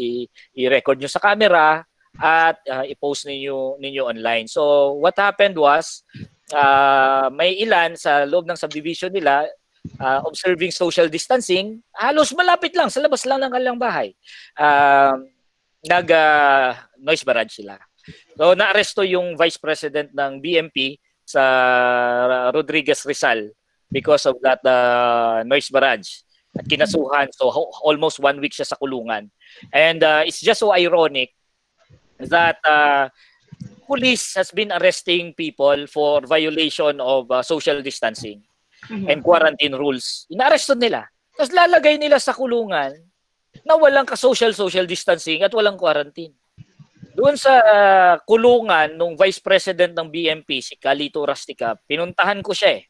[0.54, 1.82] i-record niyo sa camera
[2.18, 4.46] at uh, i-post niyo ninyo online.
[4.46, 6.06] So what happened was
[6.54, 9.50] uh, may ilan sa loob ng subdivision nila
[9.98, 14.14] uh, observing social distancing, halos malapit lang sa labas lang ng kanilang bahay.
[14.54, 15.18] Uh,
[15.86, 17.80] nag uh, noise barrage sila.
[18.36, 21.42] So naaresto yung vice president ng BMP sa
[22.50, 23.52] Rodriguez Rizal
[23.92, 26.24] because of that uh, noise barrage
[26.56, 27.30] at kinasuhan.
[27.32, 27.52] So
[27.84, 29.30] almost one week siya sa kulungan.
[29.72, 31.32] And uh, it's just so ironic
[32.20, 33.08] that uh,
[33.86, 38.42] police has been arresting people for violation of uh, social distancing
[38.88, 39.08] mm-hmm.
[39.08, 40.26] and quarantine rules.
[40.28, 41.08] Inaresto nila.
[41.36, 43.09] Tapos lalagay nila sa kulungan
[43.66, 46.34] na walang ka-social social distancing at walang quarantine.
[47.14, 52.80] Doon sa uh, kulungan nung Vice President ng BMP, si Calito Rastica, pinuntahan ko siya
[52.80, 52.84] eh.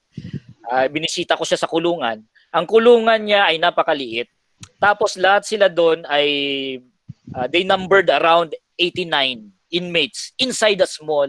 [0.71, 2.23] Uh, binisita ko siya sa kulungan.
[2.55, 4.31] Ang kulungan niya ay napakaliit.
[4.79, 6.29] Tapos lahat sila doon ay
[7.35, 11.29] uh, they numbered around 89 inmates inside a small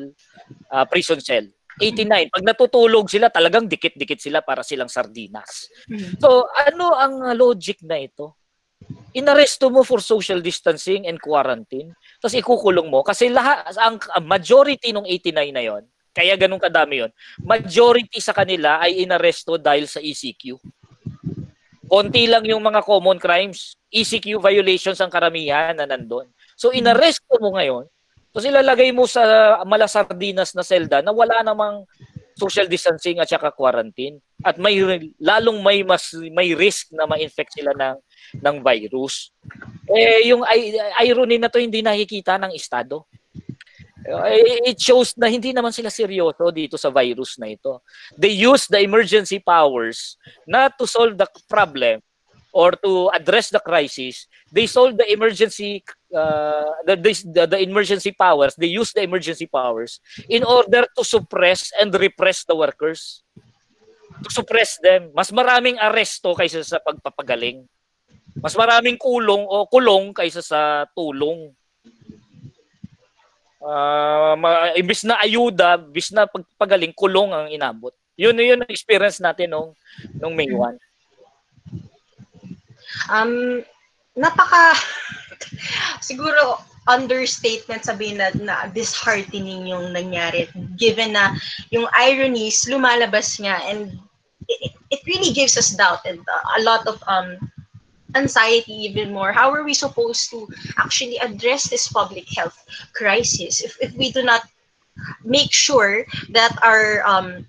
[0.69, 1.47] uh, prison cell.
[1.79, 2.29] 89.
[2.29, 5.71] Pag natutulog sila, talagang dikit-dikit sila para silang sardinas.
[5.89, 6.21] Mm-hmm.
[6.21, 8.40] So, ano ang logic na ito?
[9.11, 15.03] Inaresto mo for social distancing and quarantine, tapos ikukulong mo kasi lahat ang majority ng
[15.03, 17.11] 89 na yon, kaya ganun kadami yon.
[17.43, 20.59] Majority sa kanila ay inaresto dahil sa ECQ.
[21.91, 26.31] Konti lang yung mga common crimes, ECQ violations ang karamihan na nandoon.
[26.55, 27.87] So inaresto mo ngayon,
[28.31, 31.83] tapos ilalagay mo sa malasardinas na selda na wala namang
[32.41, 34.81] social distancing at saka quarantine at may
[35.21, 37.97] lalong may mas may risk na ma-infect sila ng
[38.41, 39.29] ng virus.
[39.85, 40.41] Eh, yung
[41.05, 43.05] irony na to hindi nakikita ng Estado.
[44.01, 47.85] Eh, it shows na hindi naman sila seryoso dito sa virus na ito.
[48.17, 50.17] They use the emergency powers
[50.49, 52.01] not to solve the problem
[52.49, 54.25] or to address the crisis.
[54.49, 58.55] They solve the emergency uh, the, the, the emergency powers.
[58.55, 59.99] They use the emergency powers
[60.29, 63.23] in order to suppress and repress the workers.
[64.23, 65.09] To suppress them.
[65.15, 67.65] Mas maraming aresto kaysa sa pagpapagaling.
[68.37, 71.51] Mas maraming kulong o kulong kaysa sa tulong.
[73.61, 77.93] Uh, ma- imbis na ayuda, imbis na pagpagaling, kulong ang inabot.
[78.19, 79.73] Yun yun ang experience natin nung
[80.17, 80.77] nung May 1.
[83.09, 83.63] Um
[84.13, 84.75] napaka
[86.01, 90.49] siguro understatement sabihin na, na disheartening yung nangyari
[90.81, 91.37] given na
[91.69, 94.01] yung ironies lumalabas nga and
[94.49, 96.19] it, it really gives us doubt and
[96.57, 97.37] a lot of um
[98.15, 99.31] anxiety even more.
[99.31, 102.59] How are we supposed to actually address this public health
[102.93, 104.43] crisis if, if we do not
[105.23, 107.47] make sure that our um,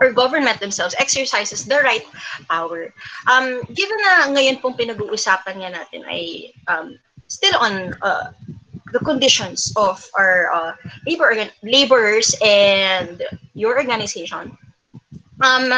[0.00, 2.04] our government themselves exercises the right
[2.48, 2.92] power.
[3.30, 6.96] Um, given na ngayon pong pinag-uusapan nga natin ay um,
[7.28, 8.32] still on uh,
[8.92, 10.72] the conditions of our uh,
[11.06, 11.30] labor
[11.62, 13.22] laborers and
[13.54, 14.56] your organization.
[15.40, 15.72] Um,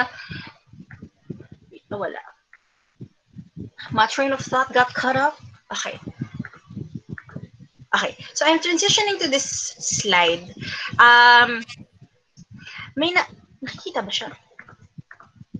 [1.92, 2.22] wala
[3.92, 5.40] my train of thought got cut off.
[5.72, 6.00] Okay.
[7.94, 10.54] Okay, so I'm transitioning to this slide.
[10.98, 11.62] Um,
[12.96, 13.20] may na,
[13.62, 14.30] nakikita ba siya?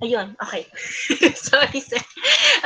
[0.03, 0.67] Ayun, okay.
[1.47, 2.03] Sorry, sir.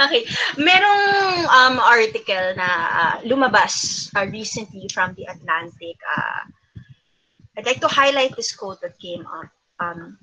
[0.01, 0.25] Okay.
[0.57, 6.01] Merong um, article na uh, lumabas uh, recently from The Atlantic.
[6.01, 6.49] Uh,
[7.61, 9.53] I'd like to highlight this quote that came up.
[9.77, 10.17] Um,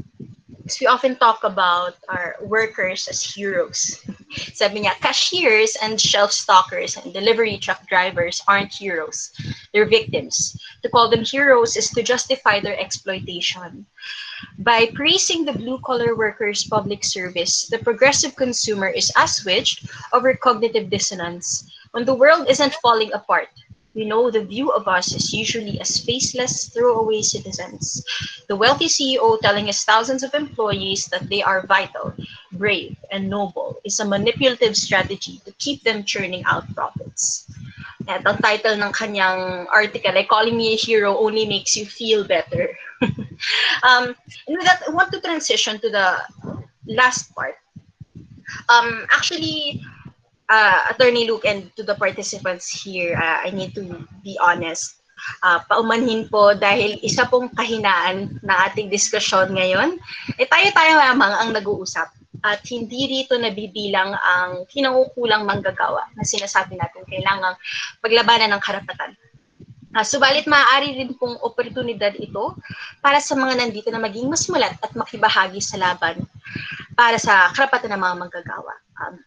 [0.79, 3.99] we often talk about our workers as heroes.
[4.55, 9.31] Sabi niya, cashiers and shelf stockers and delivery truck drivers aren't heroes.
[9.73, 10.55] They're victims.
[10.83, 13.85] To call them heroes is to justify their exploitation.
[14.59, 21.67] By praising the blue-collar workers' public service, the progressive consumer is assuaged over cognitive dissonance.
[21.91, 23.49] When the world isn't falling apart,
[23.93, 28.03] we know the view of us is usually as faceless, throwaway citizens.
[28.47, 32.13] The wealthy CEO telling his thousands of employees that they are vital,
[32.51, 37.45] brave, and noble is a manipulative strategy to keep them churning out profits.
[38.07, 42.25] At ang title ng kanyang article ay Calling Me a Hero Only Makes You Feel
[42.27, 42.75] Better.
[43.87, 44.11] um,
[44.47, 46.19] and with that, I want to transition to the
[46.87, 47.55] last part.
[48.67, 49.81] Um, actually,
[50.49, 53.83] uh, Attorney Luke and to the participants here, uh, I need to
[54.23, 54.99] be honest.
[55.39, 59.95] Uh, paumanhin po dahil isa pong kahinaan ng ating diskusyon ngayon,
[60.35, 62.11] eh tayo-tayo lamang ang nag-uusap
[62.43, 67.55] at hindi rito nabibilang ang kinaukulang manggagawa na sinasabi natin kailangang
[68.03, 69.15] paglabanan ng karapatan.
[69.93, 72.57] Uh, subalit maaari rin pong oportunidad ito
[72.99, 76.25] para sa mga nandito na maging mas mulat at makibahagi sa laban
[76.97, 78.73] para sa karapatan ng mga manggagawa.
[78.99, 79.21] Um,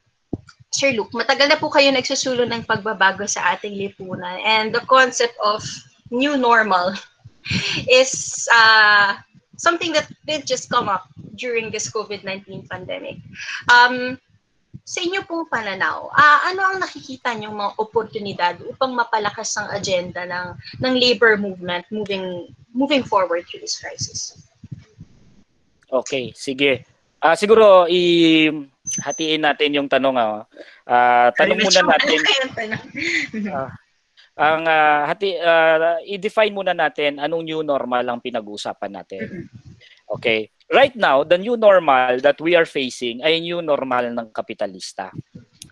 [0.74, 5.34] Sir Luke, matagal na po kayo nagsusulo ng pagbabago sa ating lipunan and the concept
[5.40, 5.62] of
[6.10, 6.92] new normal
[7.90, 9.14] is uh,
[9.56, 11.06] something that did just come up
[11.38, 13.22] during this COVID-19 pandemic.
[13.70, 14.18] Um,
[14.86, 20.22] sa inyo pong pananaw, uh, ano ang nakikita niyong mga oportunidad upang mapalakas ang agenda
[20.22, 24.46] ng ng labor movement moving moving forward through this crisis?
[25.90, 26.86] Okay, sige.
[27.18, 28.46] Uh, siguro i
[29.02, 30.44] hatiin natin yung tanong ah.
[30.86, 32.18] Uh, tanong muna natin.
[33.50, 33.70] uh,
[34.36, 39.48] ang uh, hati uh, i-define muna natin anong new normal ang pinag-uusapan natin.
[40.06, 40.52] Okay.
[40.66, 45.14] Right now, the new normal that we are facing ay new normal ng kapitalista.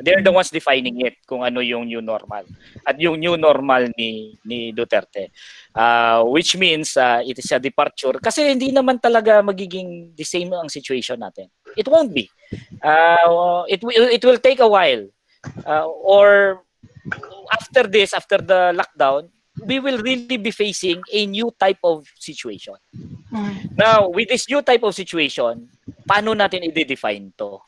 [0.01, 2.45] They're the ones defining it kung ano yung new normal.
[2.83, 5.31] At yung new normal ni ni Duterte.
[5.75, 10.51] Uh, which means uh, it is a departure kasi hindi naman talaga magiging the same
[10.55, 11.51] ang situation natin.
[11.75, 12.31] It won't be.
[12.83, 15.07] Uh, it will it will take a while.
[15.67, 16.63] Uh, or
[17.53, 19.29] after this, after the lockdown,
[19.63, 22.75] we will really be facing a new type of situation.
[23.77, 25.69] Now, with this new type of situation,
[26.07, 27.59] paano natin i-define to?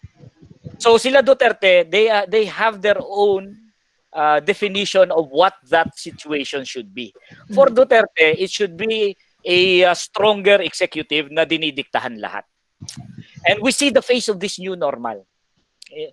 [0.79, 3.57] So sila Duterte, they uh, they have their own
[4.12, 7.12] uh, definition of what that situation should be.
[7.53, 7.77] For mm.
[7.77, 12.45] Duterte, it should be a, a stronger executive na dinidiktahan lahat.
[13.47, 15.24] And we see the face of this new normal.
[15.93, 16.11] Eh,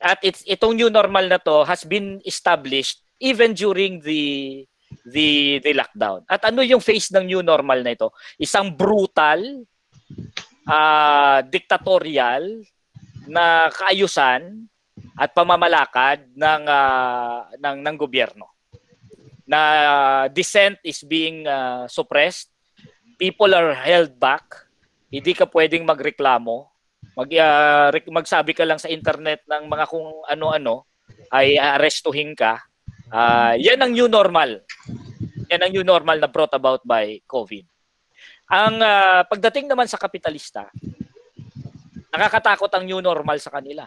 [0.00, 4.64] at it's itong new normal na to has been established even during the
[5.08, 6.22] the the lockdown.
[6.30, 8.14] At ano yung face ng new normal na ito?
[8.38, 9.66] Isang brutal,
[10.68, 12.62] uh, dictatorial,
[13.26, 14.66] na kaayusan
[15.16, 18.48] at pamamalakad ng uh, ng ng gobyerno.
[19.46, 19.60] Na
[20.26, 22.50] dissent is being uh, suppressed,
[23.20, 24.66] people are held back,
[25.06, 26.66] hindi ka pwedeng magreklamo,
[27.14, 30.84] mag uh, magsabi ka lang sa internet ng mga kung ano-ano
[31.30, 32.60] ay arestuhin ka.
[33.06, 34.66] Uh, yan ang new normal.
[35.46, 37.62] Yan ang new normal na brought about by COVID.
[38.50, 40.70] Ang uh, pagdating naman sa kapitalista,
[42.16, 43.84] nakakatakot ang new normal sa kanila.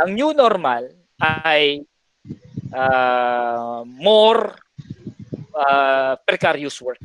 [0.00, 0.88] Ang new normal
[1.20, 1.84] ay
[2.72, 4.56] uh, more
[5.52, 7.00] uh, precarious work.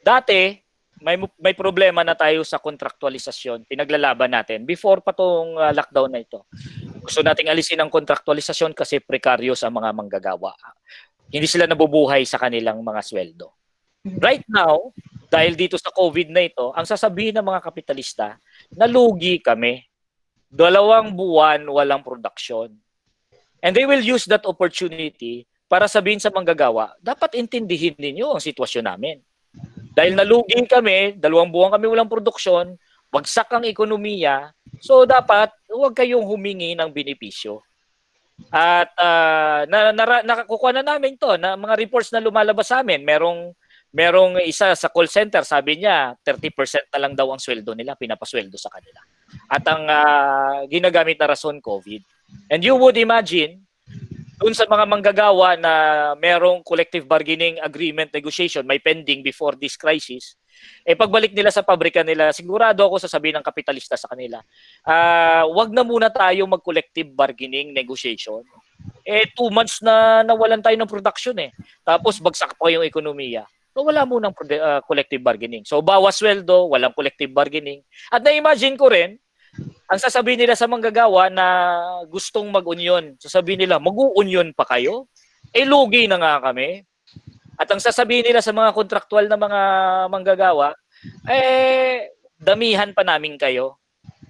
[0.00, 0.54] Dati,
[1.02, 3.66] may may problema na tayo sa contractualisasyon.
[3.66, 6.46] Pinaglalaban natin before pa tong uh, lockdown na ito.
[7.02, 10.54] Gusto nating alisin ang contractualisasyon kasi precarious ang mga manggagawa.
[11.30, 13.54] Hindi sila nabubuhay sa kanilang mga sweldo.
[14.22, 14.94] Right now,
[15.26, 18.38] dahil dito sa COVID na ito, ang sasabihin ng mga kapitalista,
[18.74, 19.82] nalugi kami.
[20.46, 22.70] Dalawang buwan walang production.
[23.58, 28.86] And they will use that opportunity para sabihin sa manggagawa, dapat intindihin ninyo ang sitwasyon
[28.86, 29.18] namin.
[29.96, 32.78] Dahil nalugi kami, dalawang buwan kami walang produksyon,
[33.10, 37.66] wagsak ang ekonomiya, so dapat huwag kayong humingi ng benepisyo.
[38.52, 43.00] At uh, na, na, nakakuha na namin to na mga reports na lumalabas sa amin.
[43.00, 43.56] Merong
[43.96, 48.60] merong isa sa call center, sabi niya 30% na lang daw ang sweldo nila, pinapasweldo
[48.60, 49.00] sa kanila.
[49.48, 52.04] At ang uh, ginagamit na rason COVID.
[52.52, 53.64] And you would imagine
[54.36, 55.72] doon sa mga manggagawa na
[56.20, 60.36] merong collective bargaining agreement negotiation may pending before this crisis,
[60.84, 64.36] eh pagbalik nila sa pabrika nila, sigurado ako sasabihin ng kapitalista sa kanila,
[64.84, 68.44] uh, wag na muna tayo mag-collective bargaining negotiation.
[69.06, 71.54] Eh two months na nawalan tayo ng production eh.
[71.80, 73.46] Tapos bagsak pa yung ekonomiya.
[73.76, 75.68] So wala munang uh, collective bargaining.
[75.68, 77.84] So bawas sweldo, walang collective bargaining.
[78.08, 79.20] At na-imagine ko rin,
[79.84, 81.46] ang sasabihin nila sa manggagawa na
[82.08, 85.12] gustong mag-union, sasabihin nila, mag-uunion pa kayo?
[85.52, 86.88] Eh, lugi na nga kami.
[87.60, 89.60] At ang sasabihin nila sa mga kontraktual na mga
[90.08, 90.72] manggagawa,
[91.28, 93.76] eh, damihan pa namin kayo.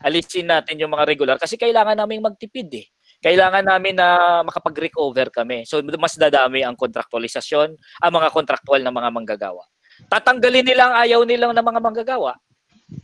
[0.02, 2.86] Alisin natin yung mga regular kasi kailangan namin magtipid eh.
[3.26, 5.66] Kailangan namin na makapag-recover kami.
[5.66, 9.66] So, mas dadami ang kontraktualisasyon, ang mga kontraktual na mga manggagawa.
[10.06, 12.38] Tatanggalin nila ang ayaw nilang ng mga manggagawa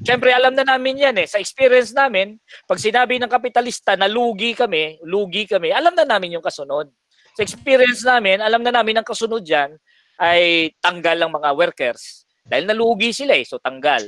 [0.03, 1.27] Siyempre, alam na namin yan eh.
[1.27, 2.39] Sa experience namin,
[2.71, 6.87] pag sinabi ng kapitalista na lugi kami, lugi kami, alam na namin yung kasunod.
[7.35, 9.75] Sa experience namin, alam na namin ang kasunod dyan
[10.23, 12.27] ay tanggal ang mga workers.
[12.47, 14.07] Dahil nalugi sila eh, so tanggal.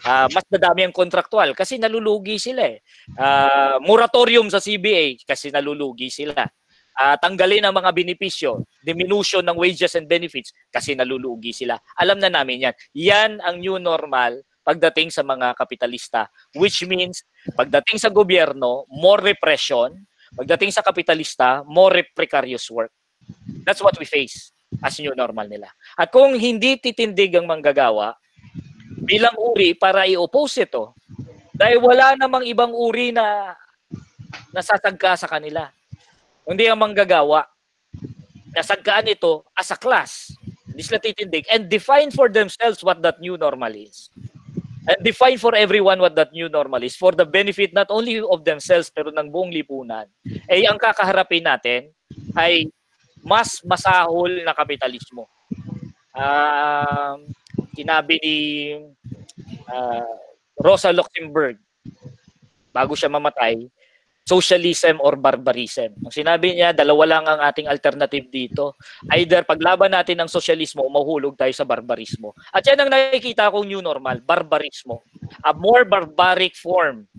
[0.00, 2.80] Uh, mas nadami ang kontraktual kasi nalulugi sila eh.
[3.16, 6.46] Uh, moratorium sa CBA kasi nalulugi sila.
[7.00, 11.80] Uh, tanggalin ang mga benepisyo, diminution ng wages and benefits kasi nalulugi sila.
[11.96, 12.74] Alam na namin yan.
[12.92, 16.28] Yan ang new normal pagdating sa mga kapitalista.
[16.54, 17.24] Which means,
[17.56, 19.96] pagdating sa gobyerno, more repression.
[20.30, 22.92] Pagdating sa kapitalista, more precarious work.
[23.66, 25.66] That's what we face as new normal nila.
[25.98, 28.14] At kung hindi titindig ang manggagawa,
[29.10, 30.94] bilang uri para i-oppose ito,
[31.50, 33.58] dahil wala namang ibang uri na
[34.54, 35.66] nasasagka sa kanila.
[36.46, 37.50] Hindi ang manggagawa.
[38.54, 40.30] Nasagkaan ito as a class.
[40.70, 44.10] Hindi sila titindig and define for themselves what that new normal is
[44.88, 48.42] and define for everyone what that new normal is for the benefit not only of
[48.42, 50.08] themselves pero ng buong lipunan.
[50.48, 51.92] Eh ang kakaharapin natin
[52.34, 52.66] ay
[53.20, 55.28] mas masahol na kapitalismo.
[56.10, 57.20] Uh,
[57.76, 58.36] sinabi ni
[59.70, 60.14] uh,
[60.58, 61.56] Rosa Luxemburg
[62.70, 63.66] bago siya mamatay,
[64.30, 65.90] socialism or barbarism.
[66.06, 68.78] Ang sinabi niya, dalawa lang ang ating alternative dito.
[69.10, 72.30] Either paglaban natin ng sosyalismo o mahulog tayo sa barbarismo.
[72.54, 75.02] At yan ang nakikita kong new normal, barbarismo.
[75.42, 77.10] A more barbaric form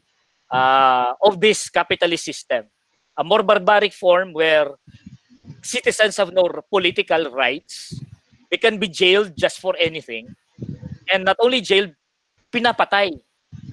[0.47, 2.63] uh, of this capitalist system.
[3.19, 4.71] A more barbaric form where
[5.59, 7.91] citizens have no political rights.
[8.47, 10.31] They can be jailed just for anything.
[11.11, 11.91] And not only jailed,
[12.51, 13.15] pinapatay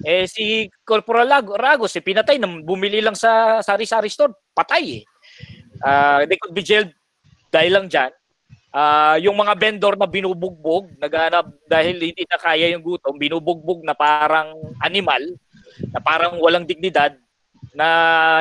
[0.03, 5.03] eh si Corporal Ragos, si pinatay nang bumili lang sa sari-sari store, patay eh.
[5.79, 6.91] Uh, they could be jailed
[7.51, 8.11] dahil lang dyan.
[8.69, 13.95] Uh, yung mga vendor na binubugbog, naghanap dahil hindi na kaya yung gutom, binubugbog na
[13.95, 15.23] parang animal,
[15.91, 17.15] na parang walang dignidad,
[17.73, 17.87] na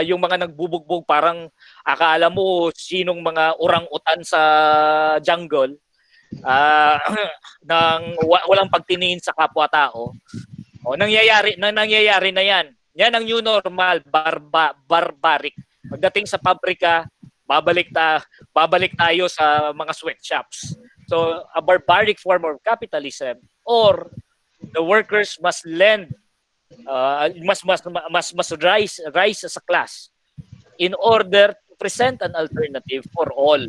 [0.03, 1.51] yung mga nagbubugbog parang
[1.83, 4.41] akala mo sinong mga orang-utan sa
[5.23, 5.75] jungle,
[6.45, 6.99] uh,
[7.71, 10.13] nang walang pagtingin sa kapwa-tao.
[10.87, 12.67] O, nangyayari, na, nangyayari na yan.
[12.99, 15.55] Yan ang new normal, barba, barbaric.
[15.89, 17.07] Pagdating sa pabrika,
[17.49, 18.21] babalik ta
[18.53, 20.77] babalik tayo sa mga sweatshops.
[21.09, 24.13] So a barbaric form of capitalism or
[24.77, 26.13] the workers must lend
[26.85, 30.13] uh, must must must must rise rise as a class
[30.77, 33.65] in order to present an alternative for all.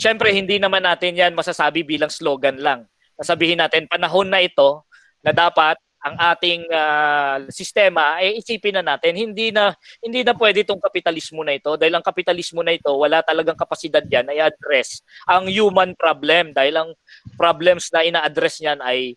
[0.00, 2.88] Siyempre hindi naman natin 'yan masasabi bilang slogan lang.
[3.20, 4.88] Sasabihin natin panahon na ito
[5.20, 10.32] na dapat ang ating uh, sistema ay eh, isipin na natin hindi na hindi na
[10.32, 14.40] pwede itong kapitalismo na ito dahil ang kapitalismo na ito wala talagang kapasidad yan ay
[14.40, 16.90] address ang human problem dahil ang
[17.36, 19.12] problems na ina-address niyan ay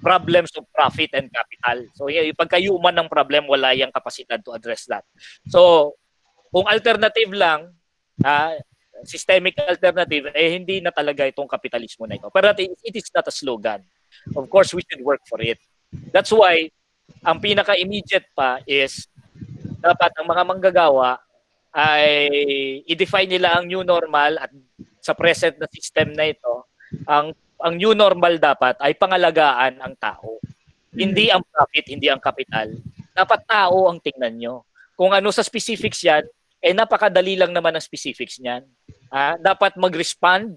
[0.00, 1.78] problems of profit and capital.
[1.94, 5.04] So yung pagka-human ng problem wala yang kapasidad to address that.
[5.52, 5.92] So
[6.48, 7.76] kung alternative lang
[8.24, 8.56] uh,
[9.04, 12.30] systemic alternative, eh hindi na talaga itong kapitalismo na ito.
[12.30, 13.82] Pero it, is not a slogan.
[14.34, 15.58] Of course, we should work for it.
[16.14, 16.70] That's why,
[17.22, 19.06] ang pinaka-immediate pa is
[19.82, 21.18] dapat ang mga manggagawa
[21.74, 22.28] ay
[22.86, 24.50] i-define nila ang new normal at
[25.02, 26.70] sa present na system na ito,
[27.08, 30.38] ang ang new normal dapat ay pangalagaan ang tao.
[30.92, 32.74] Hindi ang profit, hindi ang kapital.
[33.14, 34.54] Dapat tao ang tingnan nyo.
[34.98, 36.26] Kung ano sa specifics yan,
[36.62, 38.62] eh napakadali lang naman ang specifics niyan.
[39.10, 40.54] Ah, dapat mag-respond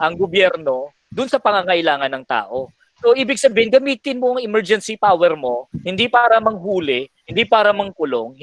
[0.00, 2.72] ang gobyerno dun sa pangangailangan ng tao.
[3.04, 8.38] So ibig sabihin gamitin mo ang emergency power mo hindi para manghuli, hindi para mangkulong,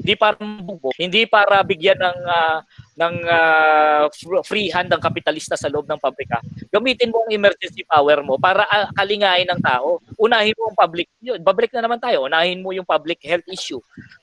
[0.00, 2.58] hindi para bubo, hindi para bigyan ng uh,
[2.96, 4.04] ng uh,
[4.48, 6.40] free hand ng kapitalista sa loob ng pabrika.
[6.72, 10.00] Gamitin mo ang emergency power mo para uh, kalingain ng tao.
[10.16, 12.24] Unahin mo ang public, yun, babalik na naman tayo.
[12.24, 13.80] Unahin mo yung public health issue.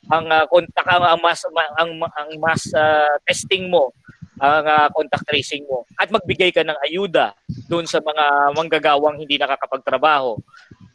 [0.09, 1.45] Ang uh, kontak ang mass
[1.78, 3.93] ang, ang mass uh, testing mo
[4.38, 7.34] ang uh, contact tracing mo at magbigay ka ng ayuda
[7.65, 10.38] doon sa mga manggagawang hindi nakakapagtrabaho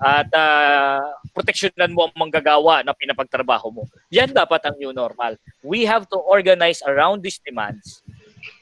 [0.02, 3.82] at uh, proteksyonan mo ang manggagawa na pinapagtrabaho mo.
[4.10, 5.38] Yan dapat ang new normal.
[5.62, 8.02] We have to organize around these demands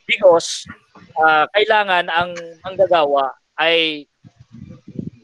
[0.04, 0.68] because
[1.16, 4.04] uh, kailangan ang manggagawa ay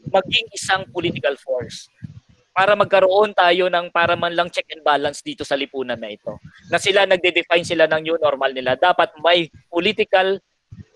[0.09, 1.85] maging isang political force
[2.57, 6.41] para magkaroon tayo ng para man lang check and balance dito sa lipunan na ito.
[6.73, 8.73] Na sila nagde-define sila ng new normal nila.
[8.73, 10.41] Dapat may political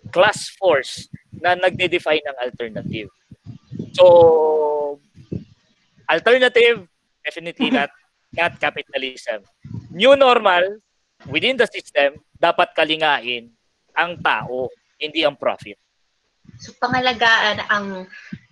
[0.10, 3.14] class force na nagde-define ng alternative.
[3.94, 4.06] So,
[6.12, 6.84] alternative,
[7.24, 7.92] definitely not,
[8.36, 9.48] not capitalism.
[9.92, 10.84] New normal,
[11.32, 13.52] within the system, dapat kalingain
[13.96, 14.68] ang tao,
[15.00, 15.80] hindi ang profit.
[16.60, 18.06] So, pangalagaan ang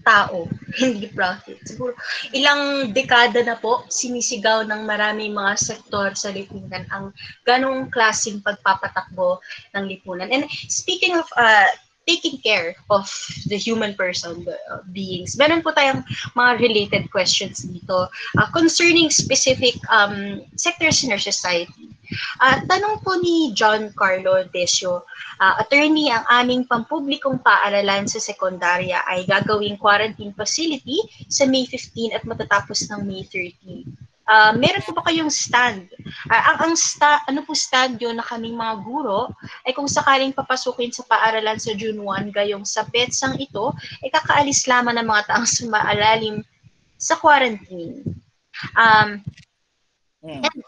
[0.05, 0.47] tao,
[0.79, 1.59] hindi profit.
[1.67, 1.93] Siguro,
[2.31, 7.11] ilang dekada na po sinisigaw ng maraming mga sektor sa lipunan ang
[7.43, 9.43] ganong klaseng pagpapatakbo
[9.75, 10.31] ng lipunan.
[10.31, 11.69] And speaking of uh,
[12.09, 13.05] taking care of
[13.45, 15.37] the human person, uh, beings.
[15.37, 16.01] Meron po tayong
[16.33, 21.93] mga related questions dito uh, concerning specific um, sectors in our society.
[22.41, 25.05] Uh, tanong po ni John Carlo Desio,
[25.37, 30.97] uh, attorney, ang aming pampublikong paaralan sa sekundarya ay gagawing quarantine facility
[31.29, 35.89] sa May 15 at matatapos ng May 30 uh, meron po ba kayong stand?
[36.29, 39.33] Uh, ang, ang sta, ano po stand yun na kaming mga guro
[39.65, 43.73] ay kung sakaling papasukin sa paaralan sa June 1 gayong sa petsang ito,
[44.05, 46.45] ay kakaalis lamang ng mga taong sumaalalim
[46.95, 48.05] sa quarantine.
[48.77, 49.25] Um,
[50.21, 50.45] hmm.
[50.45, 50.59] and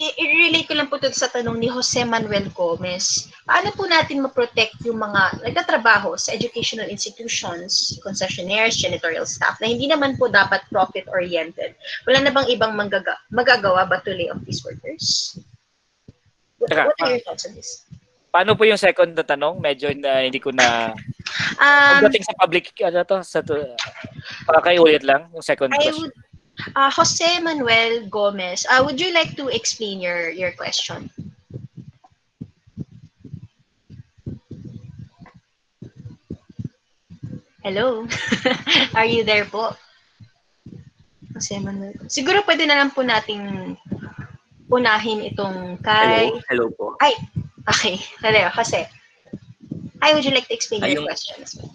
[0.00, 3.28] i-relate ko lang po ito sa tanong ni Jose Manuel Gomez.
[3.44, 9.84] Paano po natin ma-protect yung mga nagtatrabaho sa educational institutions, concessionaires, janitorial staff na hindi
[9.84, 11.76] naman po dapat profit-oriented?
[12.08, 15.36] Wala na bang ibang magaga- magagawa ba to lay off these workers?
[16.56, 17.84] What, what are your thoughts on this?
[18.32, 19.60] Paano po yung second na tanong?
[19.60, 20.96] Medyo na hindi ko na
[21.60, 23.58] um, Pagdating sa public ano to sa to,
[24.48, 26.08] pakakaiulit lang yung second I question.
[26.08, 26.29] Would,
[26.76, 31.10] Uh, Jose Manuel Gomez, uh, would you like to explain your, your question?
[37.62, 38.08] Hello?
[38.96, 39.76] Are you there po?
[41.36, 41.92] Jose Manuel.
[42.08, 43.76] Siguro pwede na lang po nating
[44.72, 46.32] unahin itong kay...
[46.32, 46.84] Hello, hello po.
[47.04, 47.12] Ay,
[47.68, 48.00] okay.
[48.24, 48.88] Hello, Jose.
[50.00, 51.72] Hi, would you like to explain Ay, your yung, question as well?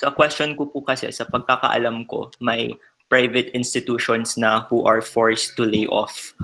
[0.00, 2.72] Sa question ko po kasi, sa pagkakaalam ko, may
[3.08, 6.34] private institutions na who are forced to lay off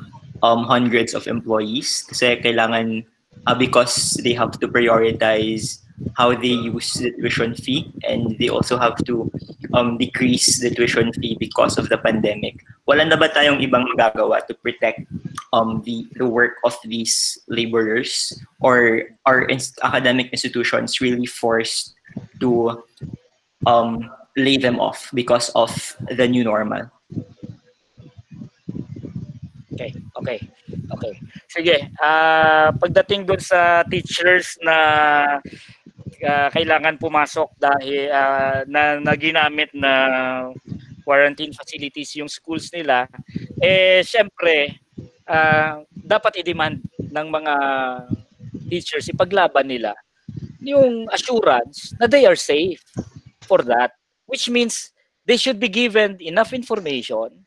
[0.42, 3.06] um, hundreds of employees kasi kailangan
[3.46, 5.82] uh, because they have to prioritize
[6.18, 9.30] how they use the tuition fee and they also have to
[9.74, 12.58] um, decrease the tuition fee because of the pandemic.
[12.86, 15.06] Wala na ba tayong ibang magagawa to protect
[15.52, 19.46] um, the, the work of these laborers or are
[19.84, 21.94] academic institutions really forced
[22.40, 22.82] to
[23.66, 25.70] um, lay them off because of
[26.16, 26.88] the new normal.
[29.72, 30.38] Okay, okay.
[30.92, 31.14] Okay.
[31.48, 34.76] Sige, uh, pagdating doon sa teachers na
[36.22, 39.92] uh, kailangan pumasok dahil uh, na naginamit na
[41.02, 43.08] quarantine facilities yung schools nila,
[43.58, 44.80] eh syempre
[45.26, 47.54] uh, dapat i-demand ng mga
[48.68, 49.92] teachers ipaglaban nila
[50.62, 52.80] yung assurance na they are safe
[53.42, 53.92] for that
[54.32, 54.96] which means
[55.28, 57.44] they should be given enough information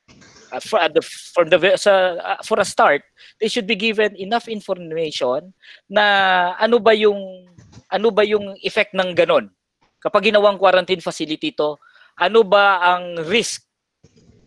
[0.53, 1.01] uh, for uh, the
[1.33, 3.01] for the uh, for a start
[3.41, 5.49] they should be given enough information
[5.89, 7.49] na ano ba yung
[7.89, 9.49] ano ba yung effect ng ganon.
[9.97, 11.73] Kapag ginawang quarantine facility to
[12.21, 13.65] ano ba ang risk?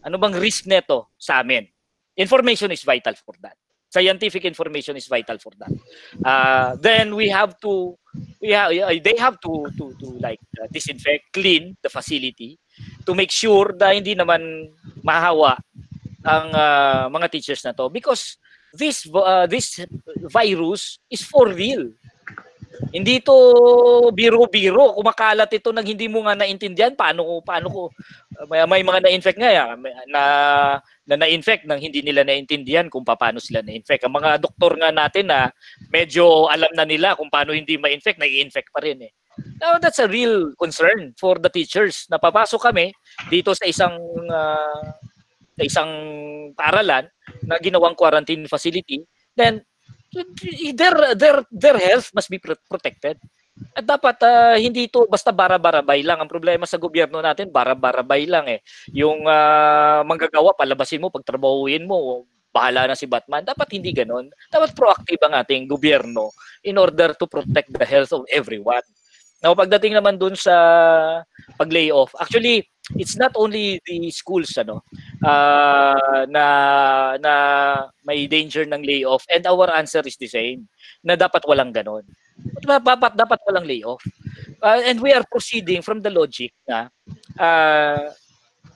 [0.07, 1.67] Ano bang risk nito sa amin?
[2.15, 3.59] Information is vital for that
[3.89, 5.73] Scientific information is vital for that.
[6.21, 7.97] Uh, then we have to
[8.41, 8.69] we have
[9.01, 12.61] they have to to to like uh, disinfect, clean the facility
[13.09, 14.69] to make sure na hindi naman
[15.01, 15.57] mahawa
[16.21, 18.37] ang uh, mga teachers na to because
[18.77, 19.81] this uh, this
[20.29, 21.89] virus is for real.
[22.95, 23.35] Hindi to
[24.15, 24.95] biro-biro.
[24.95, 27.83] Kumakalat ito nang hindi mo nga naintindihan paano ko paano ko
[28.47, 29.75] may, may mga na-infect nga
[30.07, 30.23] na
[31.09, 34.07] na na-infect nang hindi nila naintindihan kung paano sila na-infect.
[34.07, 35.51] Ang mga doktor nga natin na
[35.91, 39.13] medyo alam na nila kung paano hindi ma-infect, na-infect pa rin eh.
[39.63, 42.07] Now, that's a real concern for the teachers.
[42.11, 42.91] Napapasok kami
[43.31, 43.95] dito sa isang
[44.27, 44.87] uh,
[45.59, 45.91] sa isang
[46.55, 47.07] paaralan
[47.43, 49.03] na ginawang quarantine facility,
[49.35, 49.63] then
[50.73, 53.21] their their their health must be protected.
[53.75, 56.23] At dapat uh, hindi ito basta bara-barabay lang.
[56.23, 58.63] Ang problema sa gobyerno natin, bara-barabay lang eh.
[58.95, 63.43] Yung uh, manggagawa, palabasin mo, pagtrabahuin mo, bahala na si Batman.
[63.43, 64.31] Dapat hindi ganon.
[64.51, 66.31] Dapat proactive ang ating gobyerno
[66.63, 68.83] in order to protect the health of everyone.
[69.39, 70.55] Now, pagdating naman dun sa
[71.55, 74.81] pag-layoff, actually, it's not only the schools ano
[75.21, 76.45] uh, na
[77.21, 77.35] na
[78.09, 80.65] may danger ng layoff and our answer is the same
[81.05, 82.07] na dapat walang ganon.
[82.65, 84.01] Dapat dapat walang layoff.
[84.59, 86.91] Uh, and we are proceeding from the logic na
[87.39, 88.11] uh,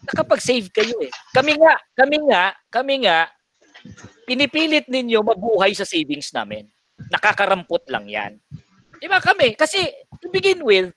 [0.07, 1.13] nakapag-save kayo eh.
[1.35, 3.31] Kami nga, kami nga, kami nga
[4.27, 6.69] pinipilit ninyo mabuhay sa savings namin.
[7.11, 8.39] Nakakarampot lang 'yan.
[9.03, 9.59] Di ba kami?
[9.59, 9.83] Kasi
[10.23, 10.95] to begin with,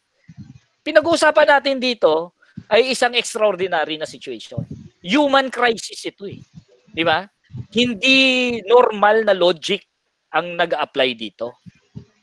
[0.85, 2.34] pinag-uusapan natin dito
[2.71, 4.63] ay isang extraordinary na situation.
[5.05, 6.41] Human crisis ito eh.
[6.89, 7.27] Di ba?
[7.71, 9.85] Hindi normal na logic
[10.33, 11.61] ang nag-apply dito.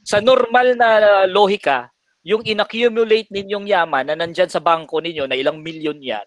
[0.02, 0.90] Sa normal na
[1.30, 1.88] lohika,
[2.22, 6.26] yung inaccumulate ninyong yaman na nandyan sa bangko ninyo na ilang milyon yan,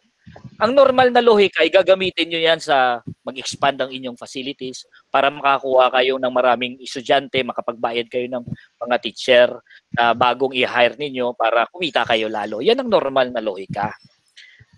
[0.56, 5.92] ang normal na lohika ay gagamitin nyo yan sa mag-expand ang inyong facilities para makakuha
[5.92, 8.44] kayo ng maraming estudyante, makapagbayad kayo ng
[8.80, 9.50] mga teacher
[9.92, 12.64] na bagong i-hire ninyo para kumita kayo lalo.
[12.64, 13.92] Yan ang normal na lohika.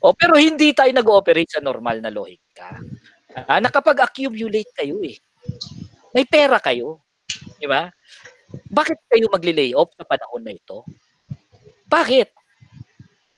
[0.01, 2.77] O, pero hindi tayo nag-ooperate sa normal na lohika.
[3.45, 5.17] Ah, nakapag-accumulate kayo eh.
[6.17, 7.05] May pera kayo.
[7.61, 7.85] Di ba?
[8.49, 10.81] Bakit kayo magli-lay off sa panahon na ito?
[11.85, 12.33] Bakit?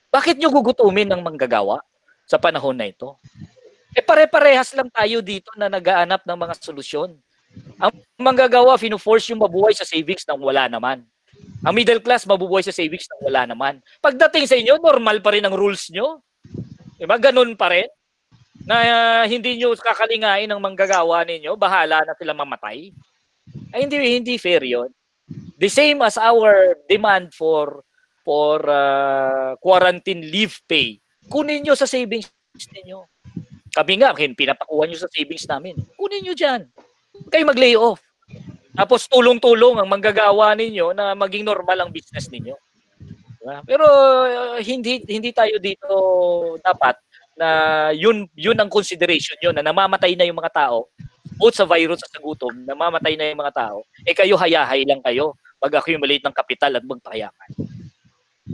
[0.08, 1.84] Bakit nyo gugutumin ng manggagawa?
[2.30, 3.18] Sa panahon na ito.
[3.90, 7.10] Eh pare-parehas lang tayo dito na nagaanap ng mga solusyon.
[7.82, 11.02] Ang manggagawa, fino-force yung mabuhay sa savings nang wala naman.
[11.66, 13.82] Ang middle class, mabubuhay sa savings nang wala naman.
[13.98, 16.22] Pagdating sa inyo, normal pa rin ang rules nyo.
[16.94, 17.18] Diba?
[17.18, 17.90] Ganun pa rin.
[18.62, 22.94] Na uh, hindi nyo kakalingain ng manggagawa ninyo, bahala na sila mamatay.
[23.74, 24.94] Ay, hindi, hindi fair yon.
[25.58, 27.82] The same as our demand for
[28.22, 31.00] for uh, quarantine leave pay
[31.30, 32.28] kunin nyo sa savings
[32.74, 33.06] ninyo.
[33.70, 35.78] Kami nga, pinapakuha nyo sa savings namin.
[35.94, 36.66] Kunin nyo dyan.
[37.30, 38.02] Kayo mag-lay off.
[38.74, 42.58] Tapos tulong-tulong ang manggagawa ninyo na maging normal ang business ninyo.
[43.40, 43.62] Diba?
[43.64, 45.88] Pero uh, hindi hindi tayo dito
[46.60, 46.98] dapat
[47.40, 47.48] na
[47.96, 50.92] yun yun ang consideration yun na namamatay na yung mga tao
[51.40, 55.00] both sa virus at sa gutom, namamatay na yung mga tao, eh kayo hayahay lang
[55.00, 57.50] kayo mag-accumulate ng kapital at magpayaman.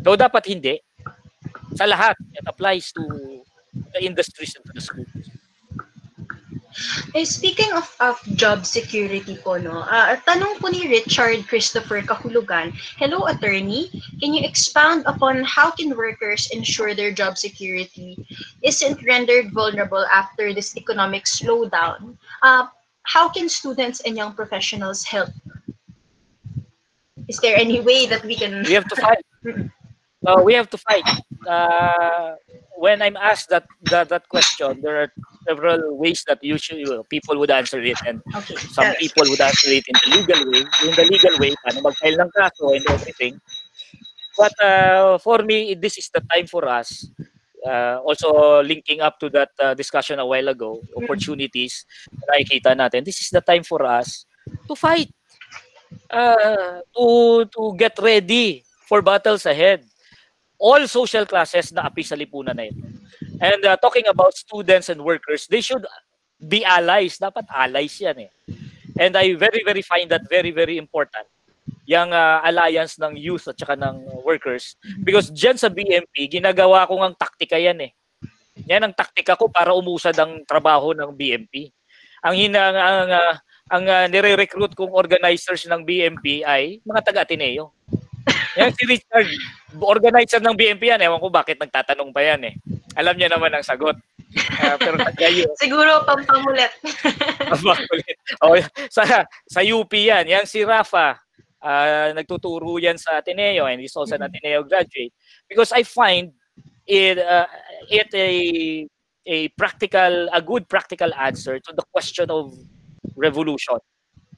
[0.07, 0.79] So dapat hindi
[1.75, 2.17] sa lahat.
[2.35, 3.03] It applies to
[3.93, 5.31] the industries and to the schools.
[7.15, 12.77] Eh, speaking of, of job security po, no, uh, tanong po ni Richard Christopher Kahulugan,
[13.01, 13.89] Hello, attorney.
[14.21, 18.21] Can you expound upon how can workers ensure their job security
[18.61, 22.21] isn't rendered vulnerable after this economic slowdown?
[22.45, 22.69] Uh,
[23.09, 25.33] how can students and young professionals help?
[27.29, 28.63] Is there any way that we can...
[28.69, 29.25] We have to fight.
[30.27, 31.09] uh, we have to fight.
[31.47, 32.35] Uh,
[32.77, 35.13] when I'm asked that, that that question, there are
[35.47, 38.57] several ways that usually people would answer it, and okay.
[38.57, 40.63] some people would answer it in the legal way.
[40.85, 43.41] In the legal way, paano mag-file ng kaso and everything.
[44.37, 47.09] But uh, for me, this is the time for us.
[47.67, 51.03] Uh, also linking up to that uh, discussion a while ago, mm-hmm.
[51.03, 53.03] opportunities na nakikita natin.
[53.03, 54.27] This is the time for us
[54.69, 55.11] to fight,
[56.11, 57.07] uh, to
[57.51, 59.83] to get ready for battles ahead
[60.57, 62.81] all social classes na api sa lipunan na ito.
[63.41, 65.85] And uh, talking about students and workers, they should
[66.41, 67.21] be allies.
[67.21, 68.31] Dapat allies yan eh.
[68.97, 71.29] And I very, very find that very, very important.
[71.85, 74.75] Yung uh, alliance ng youth at saka ng workers.
[75.05, 77.93] Because dyan sa BMP, ginagawa ko ng taktika yan eh.
[78.65, 81.69] Yan ang taktika ko para umusad ang trabaho ng BMP.
[82.25, 83.35] Ang hina ang, ang, uh,
[83.67, 87.77] ang uh, nire-recruit kong organizers ng BMP ay mga taga-Ateneo.
[88.57, 89.29] Yan si Richard,
[89.77, 91.05] organizer ng BMP yan.
[91.05, 92.55] Ewan ko bakit nagtatanong pa yan eh.
[92.97, 93.97] Alam niya naman ang sagot.
[94.37, 95.29] Uh, pero taga
[95.63, 96.73] Siguro pampamulit.
[97.53, 98.17] pampamulit.
[98.41, 98.57] oh,
[98.89, 100.25] sa, sa UP yan.
[100.25, 101.21] Yan si Rafa.
[101.61, 105.13] Uh, nagtuturo yan sa Ateneo and he's also an Ateneo graduate.
[105.49, 106.33] Because I find
[106.89, 107.47] it, uh,
[107.91, 108.87] it a,
[109.27, 112.57] a practical, a good practical answer to the question of
[113.17, 113.77] revolution.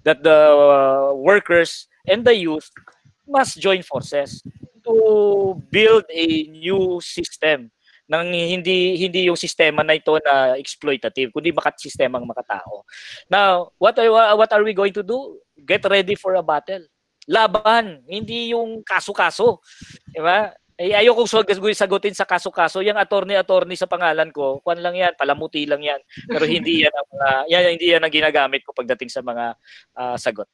[0.04, 2.70] That the workers and the youth
[3.28, 4.42] must join forces
[4.82, 4.94] to
[5.68, 7.68] build a new system
[8.08, 12.88] nang hindi hindi yung sistema na ito na exploitative kundi makat sistemang makatao.
[13.28, 15.36] Now, what are, what are we going to do?
[15.60, 16.88] Get ready for a battle.
[17.28, 19.60] Laban, hindi yung kaso-kaso.
[20.08, 20.48] Di ba?
[20.80, 22.80] Eh, ayoko sagutin sa kaso-kaso.
[22.80, 26.00] Yung attorney-attorney sa pangalan ko, kwan lang yan, palamuti lang yan.
[26.24, 29.58] Pero hindi yan ang, uh, yan, hindi yan ang ginagamit ko pagdating sa mga
[30.00, 30.48] uh, sagot.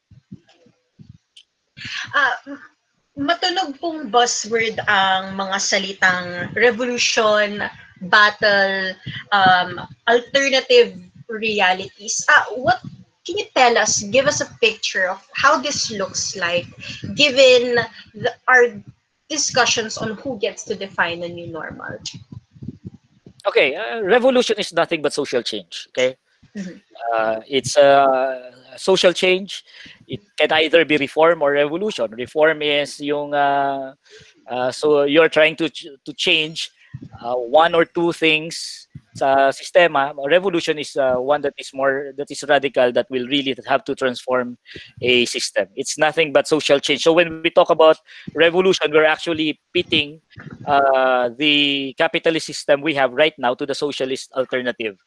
[2.14, 2.56] Uh,
[3.18, 6.28] matunog pong buzzword ang mga salitang
[6.58, 7.62] revolution,
[8.10, 8.94] battle,
[9.30, 9.80] um,
[10.10, 10.98] alternative
[11.28, 12.24] realities.
[12.28, 12.82] Uh, what
[13.24, 16.66] can you tell us, give us a picture of how this looks like
[17.14, 17.80] given
[18.12, 18.68] the, our
[19.28, 21.96] discussions on who gets to define the new normal?
[23.46, 25.88] Okay, uh, revolution is nothing but social change.
[25.90, 26.16] Okay,
[26.56, 26.76] mm-hmm.
[27.12, 29.64] uh, it's a social change
[30.06, 32.10] it can either be reform or revolution.
[32.10, 33.94] Reform is yung uh,
[34.48, 36.70] uh, so you're trying to to change
[37.20, 40.12] uh, one or two things sa sistema.
[40.26, 43.94] Revolution is uh, one that is more that is radical that will really have to
[43.94, 44.58] transform
[45.00, 45.68] a system.
[45.76, 47.02] It's nothing but social change.
[47.02, 47.98] So when we talk about
[48.34, 50.20] revolution, we're actually pitting
[50.66, 54.98] uh, the capitalist system we have right now to the socialist alternative.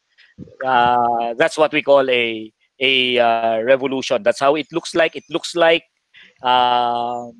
[0.64, 4.22] Uh, that's what we call a a uh, revolution.
[4.22, 5.16] That's how it looks like.
[5.16, 5.84] It looks like
[6.42, 7.34] um,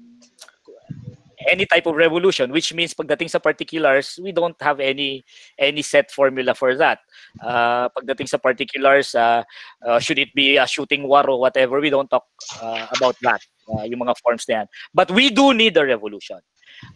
[1.46, 5.24] any type of revolution, which means pagdating sa particulars, we don't have any
[5.58, 6.98] any set formula for that.
[7.40, 9.42] Uh, pagdating sa particulars, uh,
[9.86, 12.26] uh, should it be a shooting war or whatever, we don't talk
[12.60, 14.66] uh, about that, uh, yung mga forms na yan.
[14.92, 16.38] But we do need a revolution.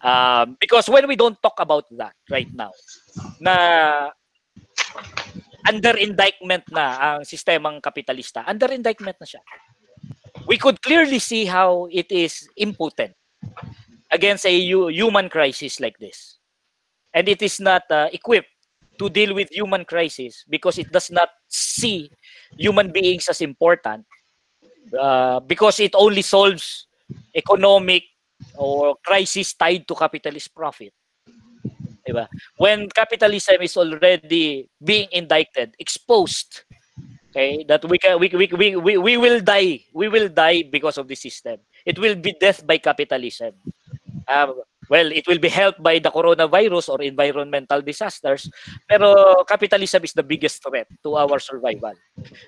[0.03, 2.71] Um, because when we don't talk about that right now,
[3.41, 4.11] na
[5.69, 8.43] under indictment na ang sistemang kapitalista.
[8.47, 9.43] Under indictment na siya.
[10.47, 13.15] We could clearly see how it is impotent
[14.11, 16.39] against a human crisis like this.
[17.15, 18.51] And it is not uh, equipped
[18.99, 22.11] to deal with human crisis because it does not see
[22.57, 24.05] human beings as important
[24.99, 26.87] uh, because it only solves
[27.35, 28.05] economic
[28.57, 30.93] or crisis tied to capitalist profit.
[32.57, 36.65] When capitalism is already being indicted, exposed,
[37.31, 39.81] okay, that we can we, we, we, we, we will die.
[39.93, 41.59] We will die because of the system.
[41.85, 43.55] It will be death by capitalism.
[44.29, 44.63] Um,
[44.93, 48.51] well, it will be helped by the coronavirus or environmental disasters,
[48.85, 51.97] pero capitalism is the biggest threat to our survival.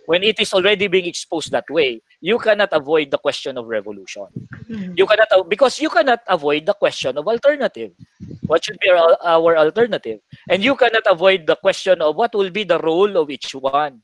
[0.05, 4.29] When it is already being exposed that way, you cannot avoid the question of revolution.
[4.69, 7.97] You cannot because you cannot avoid the question of alternative.
[8.47, 10.21] What should be our, our alternative?
[10.49, 14.03] And you cannot avoid the question of what will be the role of each one.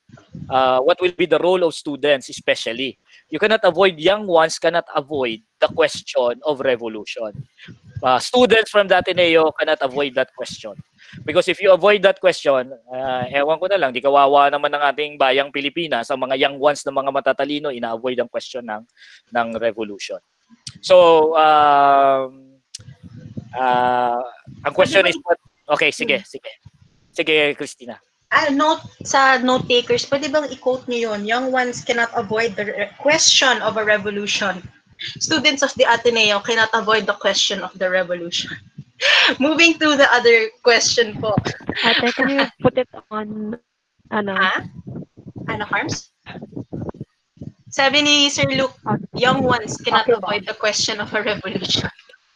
[0.49, 2.99] Uh, what will be the role of students especially.
[3.29, 7.47] You cannot avoid young ones cannot avoid the question of revolution.
[8.03, 10.73] Uh, students from the Ateneo cannot avoid that question.
[11.25, 14.83] Because if you avoid that question, uh, ewan ko na lang, di kawawa naman ng
[14.83, 18.83] ating bayang Pilipinas, ang mga young ones ng mga matatalino, ina-avoid ang question ng,
[19.31, 20.19] ng revolution.
[20.81, 22.50] So, um,
[23.57, 24.21] uh,
[24.67, 25.17] ang question is,
[25.69, 26.51] okay, sige, sige.
[27.11, 27.99] Sige, Christina.
[28.31, 31.27] Uh, note sa note takers, pwede bang i-quote niyo yun?
[31.27, 34.63] Young ones cannot avoid the question of a revolution
[35.19, 38.57] students of the Ateneo cannot avoid the question of the revolution.
[39.41, 41.35] Moving to the other question po.
[41.85, 43.57] Ate, can you put it on,
[44.11, 44.35] ano?
[44.35, 44.65] Ha?
[45.49, 46.13] Ano, Harms?
[47.71, 48.75] Sabi ni Sir Luke,
[49.15, 50.19] young ones cannot okay.
[50.19, 51.89] avoid the question of a revolution.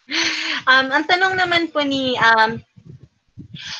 [0.70, 2.60] um, ang tanong naman po ni um,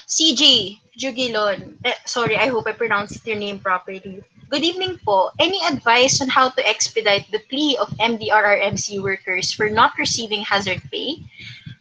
[0.09, 4.23] CJ Jugilon, eh, sorry, I hope I pronounced your name properly.
[4.49, 5.35] Good evening po.
[5.41, 10.81] Any advice on how to expedite the plea of MDRRMC workers for not receiving hazard
[10.93, 11.19] pay?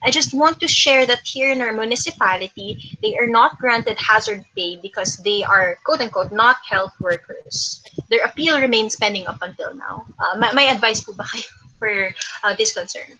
[0.01, 4.43] I just want to share that here in our municipality, they are not granted hazard
[4.57, 7.83] pay because they are quote unquote not health workers.
[8.09, 10.05] Their appeal remains pending up until now.
[10.17, 11.47] Uh, may, may advice po ba kayo
[11.79, 12.09] for
[12.43, 13.15] uh, this concern?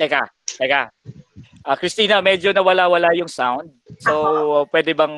[0.00, 0.24] Teka,
[0.56, 0.88] teka.
[1.60, 3.68] Uh, Christina, medyo nawala-wala yung sound.
[4.00, 4.12] So,
[4.64, 4.72] Ako.
[4.72, 5.16] pwede bang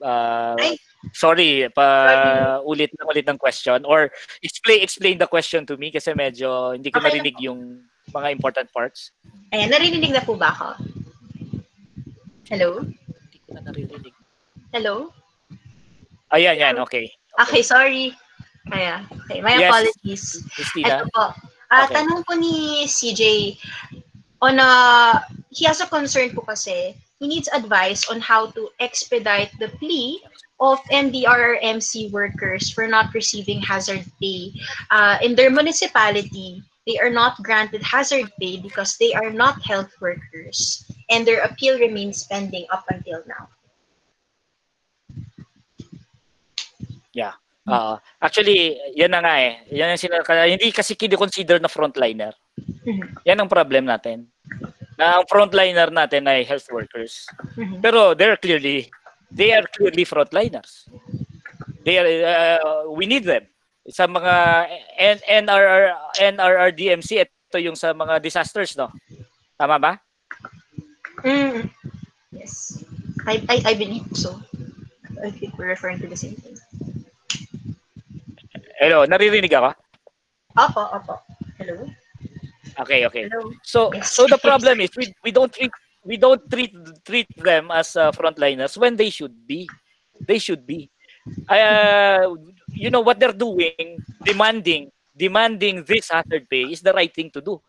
[0.00, 0.80] uh, Ay
[1.10, 4.06] Sorry, pa ulit na ulit ng question or
[4.38, 7.10] explain explain the question to me kasi medyo hindi ko okay.
[7.10, 7.82] narinig yung
[8.14, 9.10] mga important parts.
[9.50, 10.78] Ayan, narinig na po ba ako?
[12.46, 12.86] Hello?
[12.86, 14.14] Hindi ko na naririnig.
[14.70, 15.10] Hello?
[16.30, 17.10] Ayan, yan, okay.
[17.50, 18.14] Okay, sorry.
[18.70, 19.42] Kaya, okay.
[19.42, 19.68] My Yes.
[19.68, 20.24] apologies.
[20.54, 21.02] Christina?
[21.02, 21.34] Ito po.
[21.72, 21.98] Ah, Okay.
[21.98, 23.56] Tanong po ni CJ,
[24.42, 29.54] on a, he has a concern po kasi, he needs advice on how to expedite
[29.62, 30.18] the plea
[30.58, 34.50] of MDRRMC workers for not receiving hazard pay.
[34.90, 39.90] Uh, in their municipality, they are not granted hazard pay because they are not health
[40.02, 43.46] workers, and their appeal remains pending up until now.
[47.14, 47.38] Yeah.
[47.62, 49.62] Ah, actually, yan na nga eh.
[49.70, 52.34] Yan ang hindi kasi kini-consider na frontliner.
[52.82, 53.04] Mhm.
[53.26, 54.26] Yan ang problem natin.
[54.98, 57.26] Na ang frontliner natin ay health workers.
[57.56, 57.80] Mhm.
[57.82, 58.90] Pero they're clearly
[59.32, 60.86] they are clearly frontliners.
[61.82, 63.48] They are uh, we need them.
[63.90, 64.34] Sa mga
[64.98, 65.90] N NRR
[66.20, 68.88] NRRDMC ito yung sa mga disasters no.
[69.58, 69.92] Tama ba?
[71.22, 71.68] Mm.
[72.32, 72.82] Yes.
[73.26, 74.40] I, I, I believe so.
[75.22, 76.58] I think we're referring to the same thing.
[78.82, 79.70] Hello, naririnig ako?
[80.58, 81.14] Opo, opo.
[81.54, 81.86] Hello?
[82.80, 83.28] Okay, okay.
[83.62, 85.72] So so the problem is we we don't treat
[86.04, 86.72] we don't treat
[87.04, 89.68] treat them as uh, frontliners when they should be.
[90.20, 90.90] They should be.
[91.48, 92.34] Uh,
[92.72, 97.40] you know what they're doing, demanding demanding this hazard pay is the right thing to
[97.40, 97.60] do.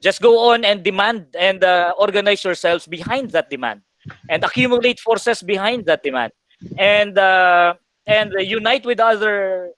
[0.00, 3.82] Just go on and demand and uh, organize yourselves behind that demand
[4.28, 6.32] and accumulate forces behind that demand
[6.78, 7.74] and uh,
[8.06, 9.70] and unite with other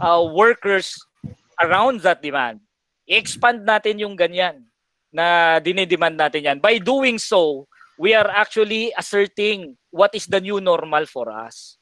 [0.00, 0.96] uh, workers
[1.60, 2.60] around that demand.
[3.10, 4.70] I-expand natin yung ganyan
[5.10, 6.58] na dinidemand natin yan.
[6.62, 7.66] By doing so,
[7.98, 11.76] we are actually asserting what is the new normal for us.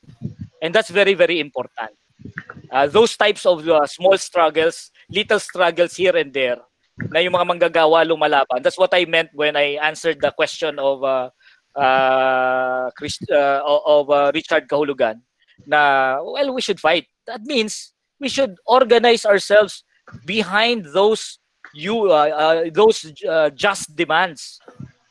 [0.64, 1.92] And that's very, very important.
[2.72, 6.58] Uh, those types of uh, small struggles, little struggles here and there,
[7.12, 8.64] na yung mga manggagawa lumalaban.
[8.64, 11.30] That's what I meant when I answered the question of uh,
[11.78, 15.22] uh, Chris, uh, of uh, Richard Kahulugan
[15.66, 17.06] na, well, we should fight.
[17.26, 19.84] That means we should organize ourselves
[20.24, 21.38] behind those
[21.74, 24.60] you uh, uh, those uh, just demands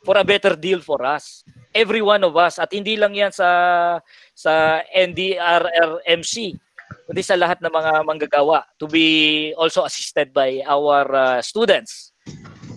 [0.04, 1.44] for a better deal for us.
[1.74, 2.58] Every one of us.
[2.58, 4.00] At hindi lang yan sa
[4.34, 6.56] sa NDRRMC
[7.08, 12.12] kundi sa lahat ng mga manggagawa to be also assisted by our uh, students.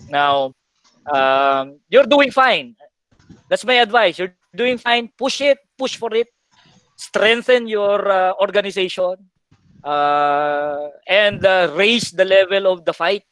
[0.08, 0.52] Now
[1.08, 2.76] um, you're doing fine.
[3.48, 4.16] That's my advice.
[4.20, 5.12] You're doing fine.
[5.16, 5.60] Push it.
[5.76, 6.28] Push for it.
[6.96, 9.31] Strengthen your uh, organization
[9.84, 13.24] uh, and uh, raise the level of the fight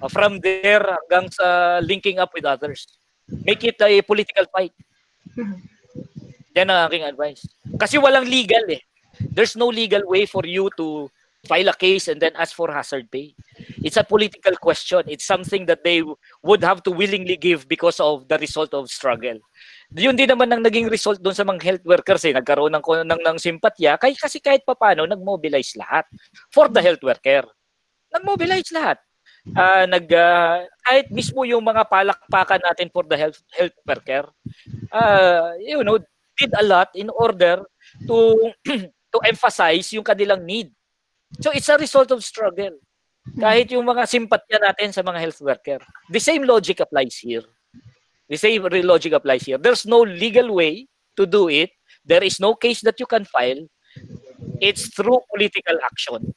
[0.00, 2.86] uh, from there hanggang sa linking up with others.
[3.28, 4.72] Make it a political fight.
[6.56, 7.48] Yan ang aking advice.
[7.80, 8.82] Kasi walang legal eh.
[9.32, 11.08] There's no legal way for you to
[11.46, 13.34] file a case and then ask for hazard pay.
[13.82, 15.02] It's a political question.
[15.08, 16.02] It's something that they
[16.42, 19.38] would have to willingly give because of the result of struggle.
[19.92, 22.32] Yun din naman ang naging result doon sa mga health workers eh.
[22.32, 26.08] Nagkaroon ng, ng, ng simpatya kay, kasi kahit papano nag-mobilize lahat
[26.48, 27.44] for the health worker.
[28.12, 28.98] Nag-mobilize lahat.
[29.58, 34.30] Ah, nag ah, kahit mismo yung mga palakpakan natin for the health health worker
[34.94, 35.98] uh, you know
[36.38, 37.58] did a lot in order
[38.06, 38.38] to
[39.12, 40.70] to emphasize yung kanilang need
[41.42, 42.78] so it's a result of struggle
[43.34, 47.42] kahit yung mga simpatya natin sa mga health worker the same logic applies here
[48.28, 48.62] the same
[48.92, 50.86] logic applies here there's no legal way
[51.16, 51.70] to do it
[52.04, 53.62] there is no case that you can file
[54.60, 56.32] it's through political action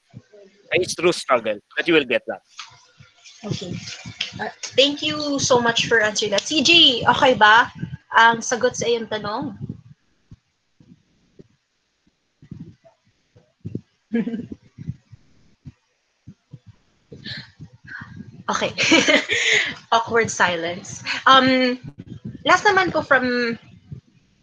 [0.71, 2.41] it's through struggle that you will get that
[3.45, 3.77] Okay.
[4.39, 6.41] Uh, thank you so much for answering that.
[6.41, 7.69] CJ, okay ba
[8.09, 9.53] ang sagot sa iyong tanong?
[18.49, 18.72] okay.
[19.91, 21.03] Awkward silence.
[21.26, 21.80] Um,
[22.45, 23.57] last naman po from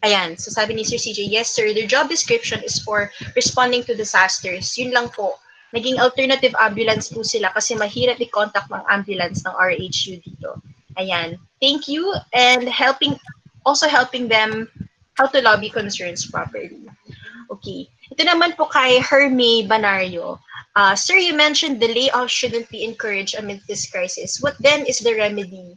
[0.03, 3.95] Ayan, so sabi ni Sir CJ, yes sir, their job description is for responding to
[3.95, 4.67] disasters.
[4.75, 5.39] Yun lang po.
[5.71, 10.59] Naging alternative ambulance po sila kasi mahirap i-contact ng ambulance ng RHU dito.
[10.99, 11.39] Ayan.
[11.63, 13.15] Thank you and helping
[13.63, 14.67] also helping them
[15.15, 16.83] how to lobby concerns properly.
[17.49, 17.87] Okay.
[18.11, 20.43] Ito naman po kay Hermie Banario.
[20.75, 24.41] Uh, sir, you mentioned the layoff shouldn't be encouraged amid this crisis.
[24.41, 25.77] What then is the remedy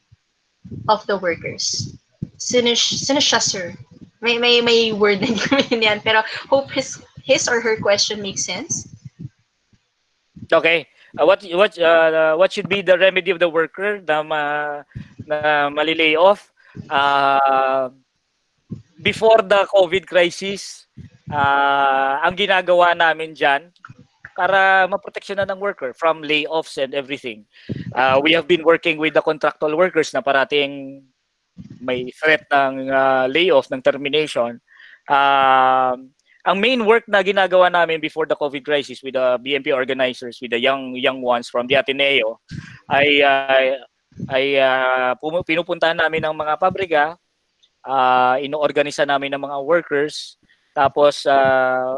[0.87, 1.97] of the workers?
[2.37, 3.75] Sino, sino sir?
[4.21, 5.27] May, may, may word na
[5.69, 8.87] hindi yan, pero hope his, his or her question makes sense.
[10.51, 10.87] Okay.
[11.15, 14.83] Uh, what what uh, what should be the remedy of the worker na ma,
[15.23, 16.51] na malilay off?
[16.91, 17.87] Uh,
[18.99, 20.87] before the COVID crisis,
[21.31, 23.71] uh, ang ginagawa namin diyan
[24.35, 27.47] para maproteksyonan ng worker from layoffs and everything.
[27.95, 31.01] Uh, we have been working with the contractual workers na parating
[31.79, 34.59] may threat ng uh, layoff, ng termination.
[35.07, 36.11] Um,
[36.45, 40.53] ang main work na ginagawa namin before the COVID crisis with the BMP organizers, with
[40.53, 42.37] the young young ones from the Ateneo,
[42.91, 43.81] ay uh,
[44.29, 47.05] ay uh, pinupuntahan namin ng mga pabrika,
[47.81, 50.37] uh, inoorganisa namin ng mga workers,
[50.77, 51.97] tapos uh,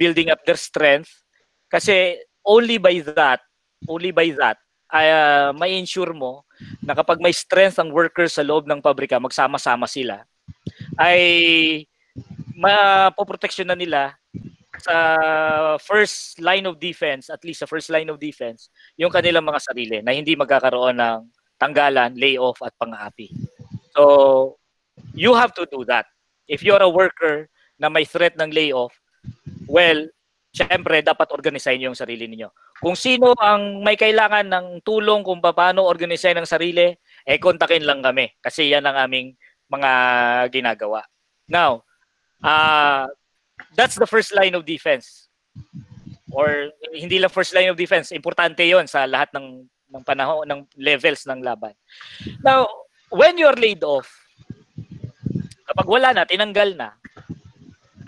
[0.00, 1.25] building up their strength.
[1.66, 3.42] Kasi only by that,
[3.90, 4.58] only by that,
[4.90, 6.46] uh, may ensure mo
[6.80, 10.22] na kapag may strength ang workers sa loob ng pabrika, magsama-sama sila,
[10.96, 11.84] ay
[12.56, 14.16] mapoproteksyon na nila
[14.80, 14.96] sa
[15.80, 19.98] first line of defense, at least sa first line of defense, yung kanilang mga sarili
[20.00, 21.20] na hindi magkakaroon ng
[21.56, 23.32] tanggalan, layoff at pang-aapi.
[23.96, 24.60] So,
[25.16, 26.04] you have to do that.
[26.46, 27.48] If you're a worker
[27.80, 28.92] na may threat ng layoff,
[29.64, 30.04] well,
[30.56, 32.56] syempre dapat organisayin yung sarili niyo.
[32.80, 36.96] Kung sino ang may kailangan ng tulong kung paano organisayin ang sarili,
[37.28, 39.36] eh kontakin lang kami kasi yan ang aming
[39.68, 39.90] mga
[40.48, 41.04] ginagawa.
[41.44, 41.84] Now,
[42.40, 43.04] uh,
[43.76, 45.28] that's the first line of defense.
[46.32, 50.60] Or hindi lang first line of defense, importante 'yon sa lahat ng ng panahon ng
[50.80, 51.72] levels ng laban.
[52.42, 52.66] Now,
[53.12, 54.10] when you're laid off,
[55.64, 56.92] kapag wala na, tinanggal na,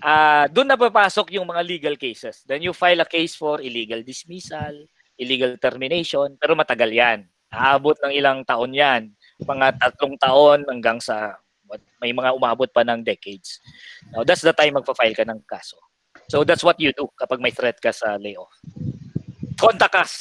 [0.02, 2.42] uh, doon na papasok yung mga legal cases.
[2.46, 4.74] Then you file a case for illegal dismissal,
[5.18, 7.18] illegal termination, pero matagal yan.
[7.48, 9.10] Aabot ng ilang taon yan.
[9.42, 11.38] Mga tatlong taon hanggang sa
[12.00, 13.60] may mga umabot pa ng decades.
[14.14, 15.76] Now, that's the time magpa-file ka ng kaso.
[16.28, 18.52] So that's what you do kapag may threat ka sa layoff.
[19.58, 20.12] Contact us,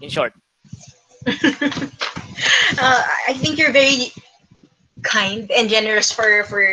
[0.00, 0.34] in short.
[2.80, 4.10] uh, I think you're very
[5.02, 6.64] kind and generous for for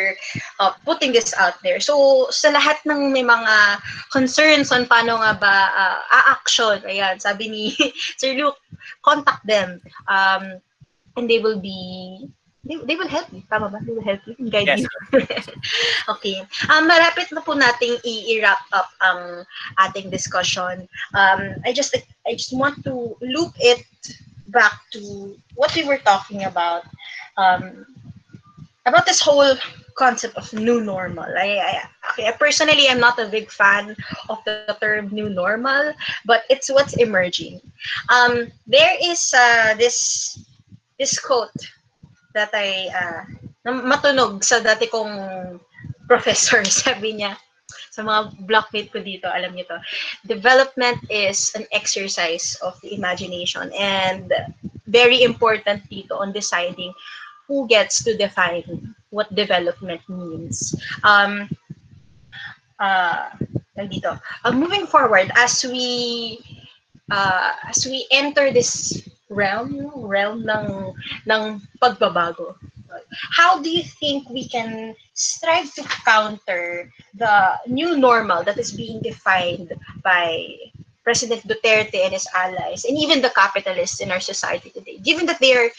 [0.60, 1.80] uh, putting this out there.
[1.80, 3.82] So sa lahat ng may mga
[4.12, 7.64] concerns on paano nga ba uh, a-action, ayan, sabi ni
[8.20, 8.60] Sir Luke,
[9.04, 9.82] contact them.
[10.08, 10.60] Um,
[11.18, 12.30] and they will be
[12.68, 13.42] they, they will help you.
[13.50, 13.80] Tama ba?
[13.82, 14.84] They will help you and guide yes.
[14.84, 14.90] you.
[16.14, 16.38] okay.
[16.70, 19.48] Um, marapit na po nating i-wrap up ang
[19.80, 20.88] ating discussion.
[21.16, 21.96] Um, I just
[22.28, 23.88] I just want to loop it
[24.52, 26.84] back to what we were talking about.
[27.38, 27.86] Um,
[28.88, 29.56] about this whole
[29.96, 31.26] concept of new normal.
[31.26, 31.72] I, I,
[32.12, 33.96] okay, personally, I'm not a big fan
[34.30, 35.94] of the term new normal,
[36.26, 37.62] but it's what's emerging.
[38.10, 40.40] Um, there is uh, this
[40.98, 41.54] this quote
[42.34, 43.22] that I, uh,
[43.68, 45.60] matunog sa dati kong
[46.08, 47.38] professor, sabi niya,
[47.92, 49.78] sa mga blockmate ko dito, alam niyo to,
[50.30, 54.32] development is an exercise of the imagination and
[54.88, 56.94] very important dito on deciding
[57.48, 60.76] who gets to define what development means.
[61.04, 61.50] Um,
[62.80, 63.30] uh,
[63.78, 64.20] dito.
[64.44, 66.40] Uh, moving forward, as we
[67.12, 70.94] uh, as we enter this realm, realm ng,
[71.30, 71.44] ng
[71.82, 72.56] pagbabago.
[73.32, 79.02] How do you think we can strive to counter the new normal that is being
[79.02, 80.48] defined by
[81.04, 85.40] President Duterte and his allies, and even the capitalists in our society today, given that
[85.40, 85.72] they are,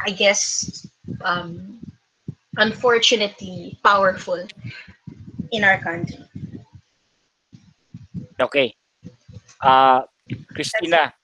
[0.00, 0.86] I guess,
[1.24, 1.80] um,
[2.56, 4.46] unfortunately powerful
[5.52, 6.24] in our country?
[8.40, 8.74] Okay.
[9.60, 10.02] Uh,
[10.54, 11.14] Christina,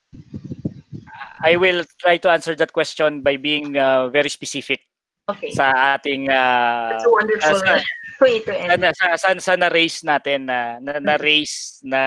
[1.43, 4.81] I will try to answer that question by being uh, very specific
[5.28, 5.51] okay.
[5.51, 7.81] sa ating uh, That's a wonderful uh,
[8.20, 8.82] way to end.
[8.97, 12.03] Sa, sa, sa na-raise natin na na, na raise na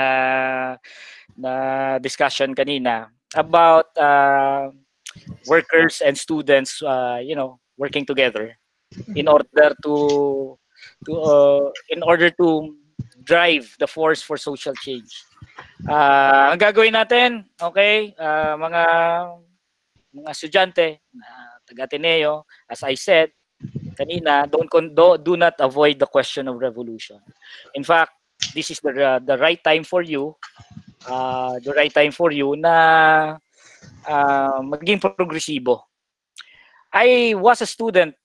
[1.36, 1.52] na
[2.00, 4.68] discussion kanina about uh,
[5.48, 8.56] workers and students uh, you know working together
[9.15, 10.57] in order to
[11.06, 12.76] to uh, in order to
[13.23, 15.11] drive the force for social change.
[15.85, 18.84] Uh, ang gagawin natin, okay, uh, mga
[20.11, 23.30] mga estudyante na uh, taga Ateneo, as I said
[23.95, 27.19] kanina, don't do, do not avoid the question of revolution.
[27.76, 28.11] In fact,
[28.53, 30.35] this is the uh, the right time for you,
[31.06, 33.38] uh, the right time for you na
[34.08, 35.88] uh, maging progresibo.
[36.91, 38.16] I was a student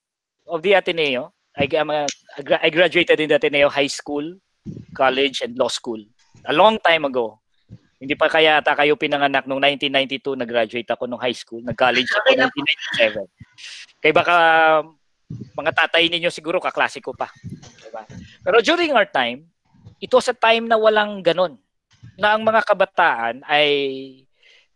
[0.47, 1.33] of the Ateneo.
[1.57, 2.07] I, a,
[2.61, 4.37] I graduated in the Ateneo High School,
[4.93, 6.03] College, and Law School
[6.47, 7.43] a long time ago.
[7.97, 12.29] Hindi pa kaya ata kayo pinanganak noong 1992, nag-graduate ako nung high school, nag-college ako
[12.37, 12.53] noong
[12.93, 14.05] 1997.
[14.05, 14.37] Kaya baka
[15.57, 17.33] mga tatay ninyo siguro kaklase ko pa.
[17.81, 18.05] Diba?
[18.45, 19.49] Pero during our time,
[19.97, 21.57] ito sa time na walang ganon.
[22.21, 23.69] Na ang mga kabataan ay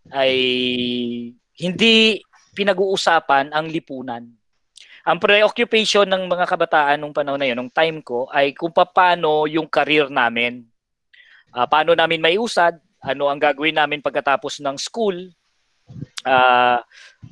[0.09, 0.35] ay
[1.61, 2.25] hindi
[2.57, 4.25] pinag-uusapan ang lipunan.
[5.05, 9.45] Ang preoccupation ng mga kabataan nung panahon na yun, nung time ko, ay kung paano
[9.49, 10.65] yung career namin.
[11.53, 15.33] Uh, paano namin maiusad, ano ang gagawin namin pagkatapos ng school,
[16.29, 16.79] uh,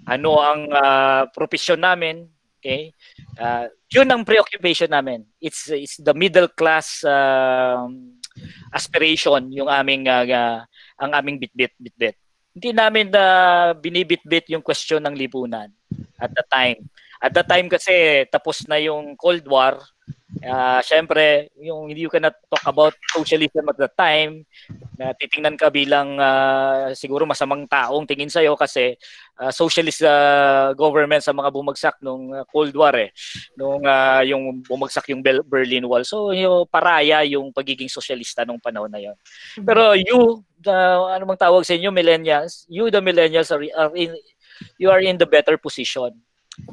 [0.09, 2.25] ano ang uh, profesyon namin,
[2.59, 2.91] Okay?
[3.39, 5.23] Uh, yun ang preoccupation namin.
[5.39, 8.19] It's it's the middle class um,
[8.75, 10.59] aspiration yung aming uh, uh,
[10.99, 12.19] ang aming bitbit bitbit.
[12.59, 13.25] Hindi namin na
[13.79, 15.71] binibitbit yung question ng lipunan
[16.19, 16.83] at the time.
[17.23, 19.79] At the time kasi tapos na yung Cold War,
[20.39, 24.45] Uh, Siyempre, yung you cannot talk about socialism at the time,
[24.95, 28.95] na titingnan ka bilang uh, siguro masamang taong tingin sa'yo kasi
[29.41, 33.11] uh, socialist uh, government sa mga bumagsak nung Cold War eh.
[33.57, 36.05] Nung uh, yung bumagsak yung Berlin Wall.
[36.05, 39.17] So, yung paraya yung pagiging sosyalista nung panahon na yon.
[39.65, 44.17] Pero you, uh, ano mang tawag sa inyo, millennials, you the millennials are, are in,
[44.79, 46.11] you are in the better position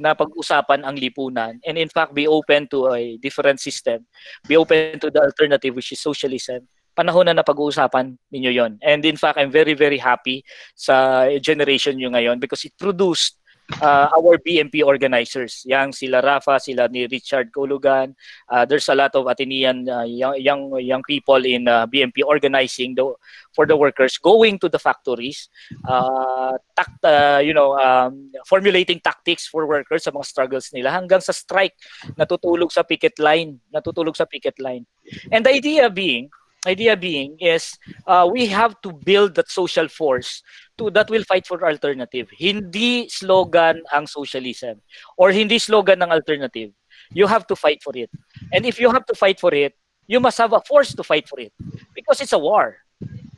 [0.02, 1.62] na pag-usapan ang lipunan.
[1.62, 4.10] And in fact be open to a different system,
[4.49, 8.72] be open to the alternative which is socialism, panahon na na pag-uusapan ninyo yon.
[8.80, 13.38] And in fact, I'm very, very happy sa generation nyo ngayon because it produced
[13.81, 15.63] uh, our BMP organizers.
[15.65, 18.15] Yang sila Rafa, sila ni Richard Colugan.
[18.49, 22.95] Uh, there's a lot of Atenean uh, young, young young people in uh, BMP organizing
[22.95, 23.13] the,
[23.53, 25.49] for the workers going to the factories,
[25.87, 31.21] uh, tact, uh, you know, um, formulating tactics for workers sa mga struggles nila hanggang
[31.21, 31.75] sa strike
[32.17, 34.85] natutulog sa picket line, natutulog sa picket line.
[35.31, 36.29] And the idea being
[36.67, 37.77] idea being is
[38.07, 40.43] uh, we have to build that social force
[40.77, 42.27] to that will fight for alternative.
[42.31, 44.81] Hindi slogan ang socialism
[45.17, 46.71] or hindi slogan ng alternative.
[47.11, 48.09] You have to fight for it.
[48.51, 49.73] And if you have to fight for it,
[50.07, 51.53] you must have a force to fight for it
[51.93, 52.77] because it's a war.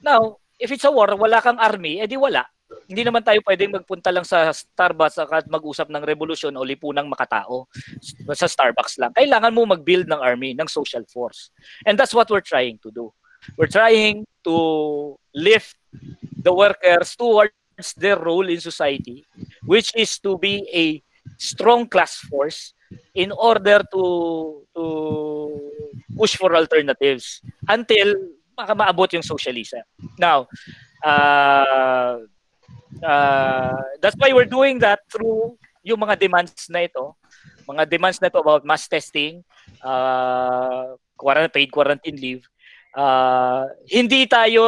[0.04, 2.46] Now, if it's a war, wala kang army, edi wala.
[2.88, 7.68] Hindi naman tayo pwedeng magpunta lang sa Starbucks at mag-usap ng revolusyon o lipunang makatao
[8.36, 9.12] sa Starbucks lang.
[9.16, 11.52] Kailangan mo mag-build ng army, ng social force.
[11.88, 13.12] And that's what we're trying to do.
[13.56, 14.58] We're trying to
[15.36, 15.76] lift
[16.44, 17.54] the workers towards
[17.96, 19.24] their role in society,
[19.64, 21.04] which is to be a
[21.38, 22.74] strong class force
[23.14, 24.04] in order to
[24.72, 24.86] to
[26.16, 28.16] push for alternatives until
[28.58, 29.86] maabot yung socialism.
[30.18, 30.50] Now,
[31.06, 32.26] uh,
[33.04, 35.56] uh, that's why we're doing that through
[35.88, 37.16] yung mga demands na ito,
[37.64, 39.40] mga demands na ito about mass testing,
[39.80, 40.96] uh,
[41.52, 42.44] paid quarantine leave,
[42.96, 44.62] uh, hindi tayo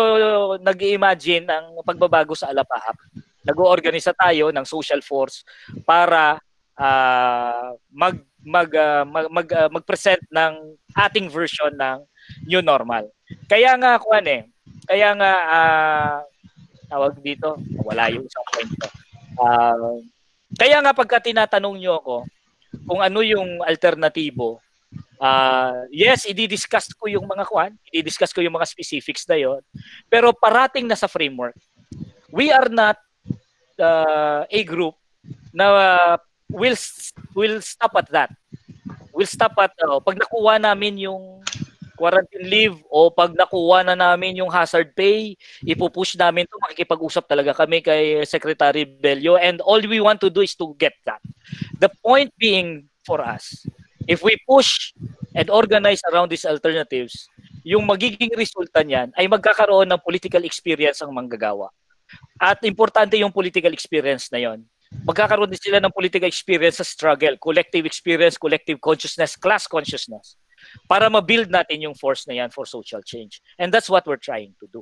[0.60, 2.96] nag-imagine ng pagbabago sa Alapahap.
[3.44, 5.44] Nag-oorganisa tayo ng social force
[5.84, 6.40] para
[6.80, 12.00] uh, mag mag, uh, mag, mag uh, mag-present ng ating version ng
[12.48, 13.12] new normal.
[13.52, 14.48] Kaya nga kuan eh,
[14.88, 16.18] kaya nga uh,
[16.90, 17.56] tawag dito,
[17.86, 18.88] wala yung isang point ko.
[19.40, 20.02] Uh,
[20.58, 22.16] kaya nga pagka tinatanong niyo ako
[22.90, 24.60] kung ano yung alternatibo
[25.20, 29.60] Uh, yes, i-discuss ko yung mga kwan, i-discuss ko yung mga specifics na yon.
[30.08, 31.60] Pero parating na sa framework.
[32.32, 32.96] We are not
[33.76, 34.96] uh, a group
[35.52, 36.16] na uh,
[36.48, 36.80] will
[37.36, 38.32] will stop at that.
[39.12, 41.44] Will stop at uh, pag nakuha namin yung
[42.00, 45.36] quarantine leave o pag nakuha na namin yung hazard pay,
[45.68, 50.40] ipupush namin to makikipag-usap talaga kami kay Secretary Bello and all we want to do
[50.40, 51.20] is to get that.
[51.84, 53.68] The point being for us
[54.10, 54.90] If we push
[55.38, 57.30] and organize around these alternatives,
[57.62, 61.70] yung magiging resulta niyan ay magkakaroon ng political experience ang manggagawa.
[62.42, 64.66] At importante yung political experience na yon.
[65.06, 70.39] Magkakaroon din sila ng political experience sa struggle, collective experience, collective consciousness, class consciousness
[70.88, 73.42] para ma-build natin yung force na yan for social change.
[73.58, 74.82] And that's what we're trying to do.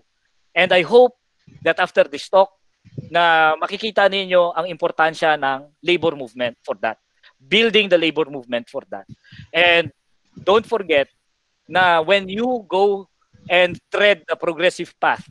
[0.55, 1.15] And I hope
[1.63, 2.51] that after this talk,
[3.11, 6.95] na makikita ninyo ang importansya ng labor movement for that
[7.39, 9.05] building the labor movement for that.
[9.53, 9.91] And
[10.43, 11.07] don't forget
[11.67, 13.09] na when you go
[13.49, 15.23] and tread the progressive path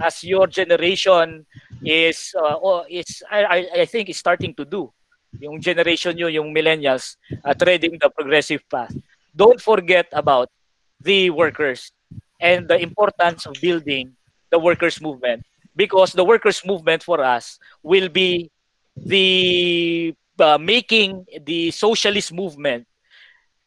[0.00, 1.44] as your generation
[1.84, 4.92] is uh, oh, is I, I think is starting to do
[5.36, 8.94] yung generation nyo, yung millennials uh, treading the progressive path
[9.38, 10.50] don't forget about
[10.98, 11.94] the workers
[12.42, 14.10] and the importance of building
[14.50, 15.46] the workers movement
[15.78, 18.50] because the workers movement for us will be
[18.98, 20.10] the
[20.42, 22.82] uh, making the socialist movement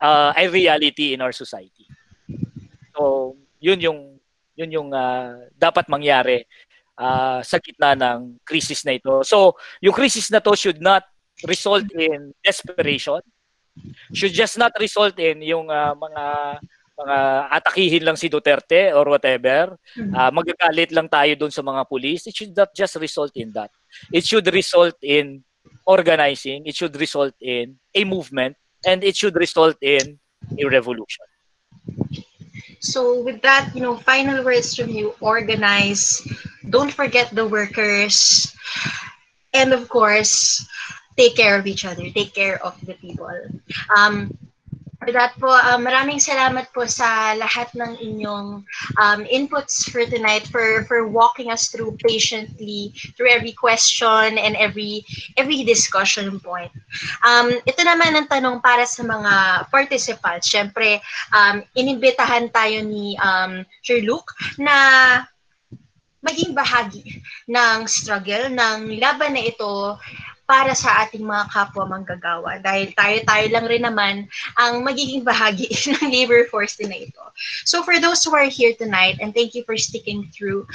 [0.04, 1.88] uh, a reality in our society.
[2.92, 4.20] So, yun yung
[4.60, 6.44] yun yung uh, dapat mangyari
[7.00, 9.24] uh, sa gitna ng crisis na ito.
[9.24, 11.08] So, yung crisis na to should not
[11.48, 13.24] result in desperation.
[14.14, 16.24] Should just not result in yung uh, mga
[17.02, 17.18] mga
[17.50, 19.78] atakihin lang si Duterte or whatever.
[19.98, 22.28] Uh, magagalit lang tayo doon sa mga pulis.
[22.30, 23.74] It should not just result in that.
[24.14, 25.44] It should result in
[25.86, 28.56] organizing, it should result in a movement
[28.86, 30.20] and it should result in
[30.58, 31.26] a revolution.
[32.82, 36.26] So with that, you know, final words from you, organize,
[36.70, 38.50] don't forget the workers,
[39.54, 40.66] and of course,
[41.18, 43.34] take care of each other, take care of the people.
[43.96, 44.32] Um,
[45.02, 48.62] for that po, uh, maraming salamat po sa lahat ng inyong
[49.02, 55.02] um, inputs for tonight, for for walking us through patiently through every question and every
[55.42, 56.70] every discussion point.
[57.26, 60.54] Um, ito naman ang tanong para sa mga participants.
[60.54, 61.02] Siyempre,
[61.34, 64.30] um, inimbitahan tayo ni um, Sir Luke
[64.62, 64.78] na
[66.22, 69.98] maging bahagi ng struggle, ng laban na ito
[70.52, 72.60] para sa ating mga kapwa manggagawa.
[72.60, 74.28] Dahil tayo-tayo lang rin naman
[74.60, 77.24] ang magiging bahagi ng labor force din na ito.
[77.64, 80.68] So for those who are here tonight, and thank you for sticking through,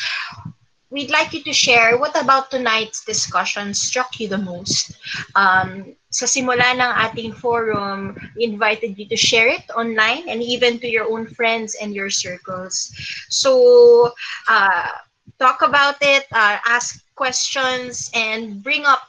[0.88, 4.96] we'd like you to share what about tonight's discussion struck you the most.
[5.36, 10.80] Um, sa simula ng ating forum, we invited you to share it online and even
[10.80, 12.88] to your own friends and your circles.
[13.28, 14.16] So,
[14.48, 15.04] uh,
[15.38, 19.08] talk about it, uh, ask questions, and bring up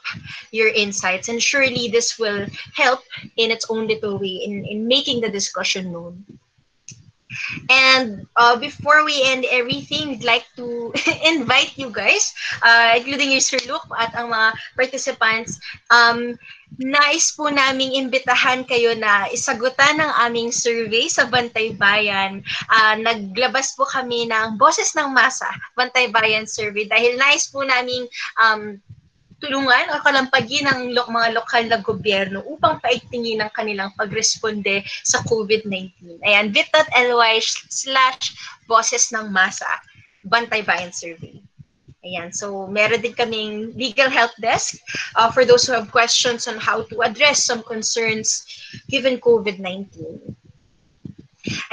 [0.50, 1.28] your insights.
[1.28, 3.00] And surely this will help
[3.36, 6.24] in its own little way in, in making the discussion known.
[7.70, 10.92] And uh, before we end everything, we'd like to
[11.32, 15.60] invite you guys, uh, including your Sir Luke at ang mga participants,
[15.90, 16.36] um,
[16.76, 22.44] nais po naming imbitahan kayo na isagutan ng aming survey sa Bantay Bayan.
[22.68, 28.04] Uh, naglabas po kami ng Boses ng Masa, Bantay Bayan survey dahil nais po naming
[28.36, 28.76] um,
[29.38, 35.22] tulungan o kalampagin ng lo- mga lokal na gobyerno upang paigtingin ang kanilang pagresponde sa
[35.26, 36.22] COVID-19.
[36.26, 37.34] Ayan, bit.ly
[37.70, 38.34] slash
[38.66, 39.66] boses ng masa,
[40.26, 41.38] Bantay Bayan Survey.
[42.06, 44.78] Ayan, so meron din kaming legal help desk
[45.18, 48.46] uh, for those who have questions on how to address some concerns
[48.86, 49.90] given COVID-19.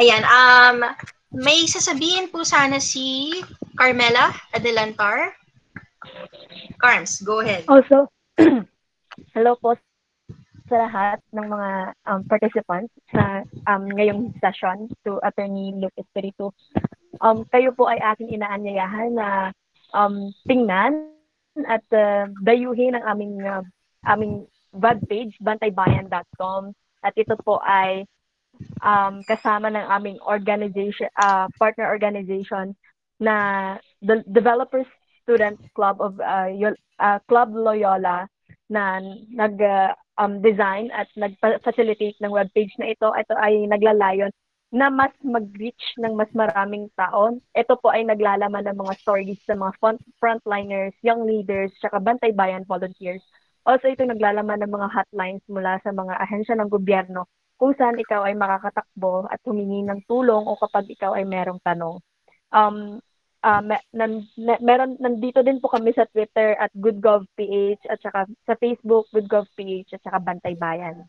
[0.02, 0.82] Ayan, um,
[1.30, 3.38] may sasabihin po sana si
[3.78, 5.36] Carmela Adelantar.
[6.77, 7.64] Carms, go ahead.
[7.68, 8.07] Also,
[9.35, 9.76] hello po
[10.65, 11.69] sa lahat ng mga
[12.10, 16.49] um, participants sa um, ngayong session to Attorney Luke Espiritu.
[17.22, 19.30] Um, kayo po ay aking inaanyayahan na
[19.93, 21.14] um, tingnan
[21.64, 23.64] at uh, dayuhin ang aming uh,
[24.10, 26.73] aming webpage, bantaybayan.com.
[27.06, 28.10] At ito po ay
[28.81, 32.76] um, kasama ng aming organization, uh, partner organization
[33.22, 34.89] na the Developers
[35.26, 36.47] Student Club of uh,
[37.02, 38.30] uh, Club Loyola
[38.69, 39.02] na
[39.34, 43.10] nag uh, um, design at nag-facilitate ng webpage na ito.
[43.11, 44.31] Ito ay naglalayon
[44.73, 47.38] na mas mag-reach ng mas maraming tao.
[47.56, 52.35] Ito po ay naglalaman ng mga stories sa mga front frontliners, young leaders, tsaka bantay
[52.35, 53.23] bayan volunteers.
[53.65, 57.26] Also, ito naglalaman ng mga hotlines mula sa mga ahensya ng gobyerno
[57.56, 62.03] kung saan ikaw ay makakatakbo at humingi ng tulong o kapag ikaw ay merong tanong.
[62.52, 62.99] Um,
[63.46, 68.26] uh, me- nan- me- meron nandito din po kami sa Twitter at GoodGovPH at saka
[68.50, 71.06] sa Facebook GoodGovPH at saka Bantay Bayan.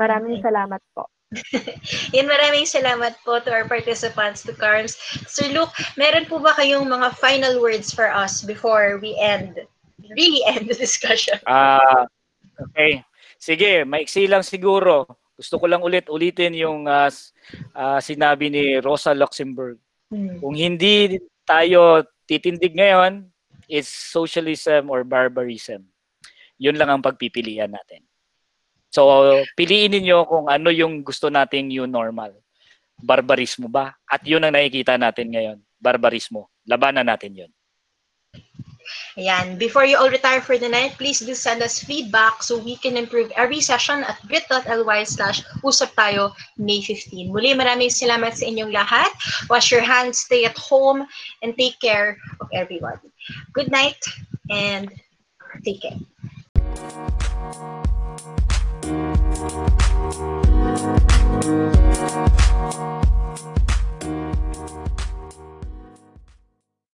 [0.00, 0.48] Maraming okay.
[0.48, 1.12] salamat po.
[2.16, 4.96] Yan, maraming salamat po to our participants, to Carms.
[5.26, 9.58] Sir Luke, meron po ba kayong mga final words for us before we end,
[10.16, 11.36] really end the discussion?
[11.44, 12.00] Ah, uh,
[12.70, 13.02] okay.
[13.36, 15.04] Sige, maiksi lang siguro.
[15.36, 17.12] Gusto ko lang ulit ulitin yung uh,
[17.76, 19.76] uh, sinabi ni Rosa Luxemburg.
[20.08, 20.40] Hmm.
[20.40, 23.30] Kung hindi tayo titindig ngayon
[23.70, 25.86] is socialism or barbarism.
[26.58, 28.02] Yun lang ang pagpipilian natin.
[28.90, 29.06] So,
[29.54, 32.32] piliin niyo kung ano yung gusto nating new normal.
[32.96, 33.92] Barbarismo ba?
[34.08, 35.58] At yun ang nakikita natin ngayon.
[35.76, 36.48] Barbarismo.
[36.64, 37.52] Labanan natin yun.
[39.16, 39.58] Ayan.
[39.58, 42.96] Before you all retire for the night, please do send us feedback so we can
[42.96, 47.32] improve every session at bit.ly slash usap tayo May 15.
[47.32, 49.10] Muli, maraming salamat sa inyong lahat.
[49.48, 51.06] Wash your hands, stay at home,
[51.42, 53.08] and take care of everybody.
[53.52, 53.98] Good night,
[54.50, 54.90] and
[55.64, 55.98] take care.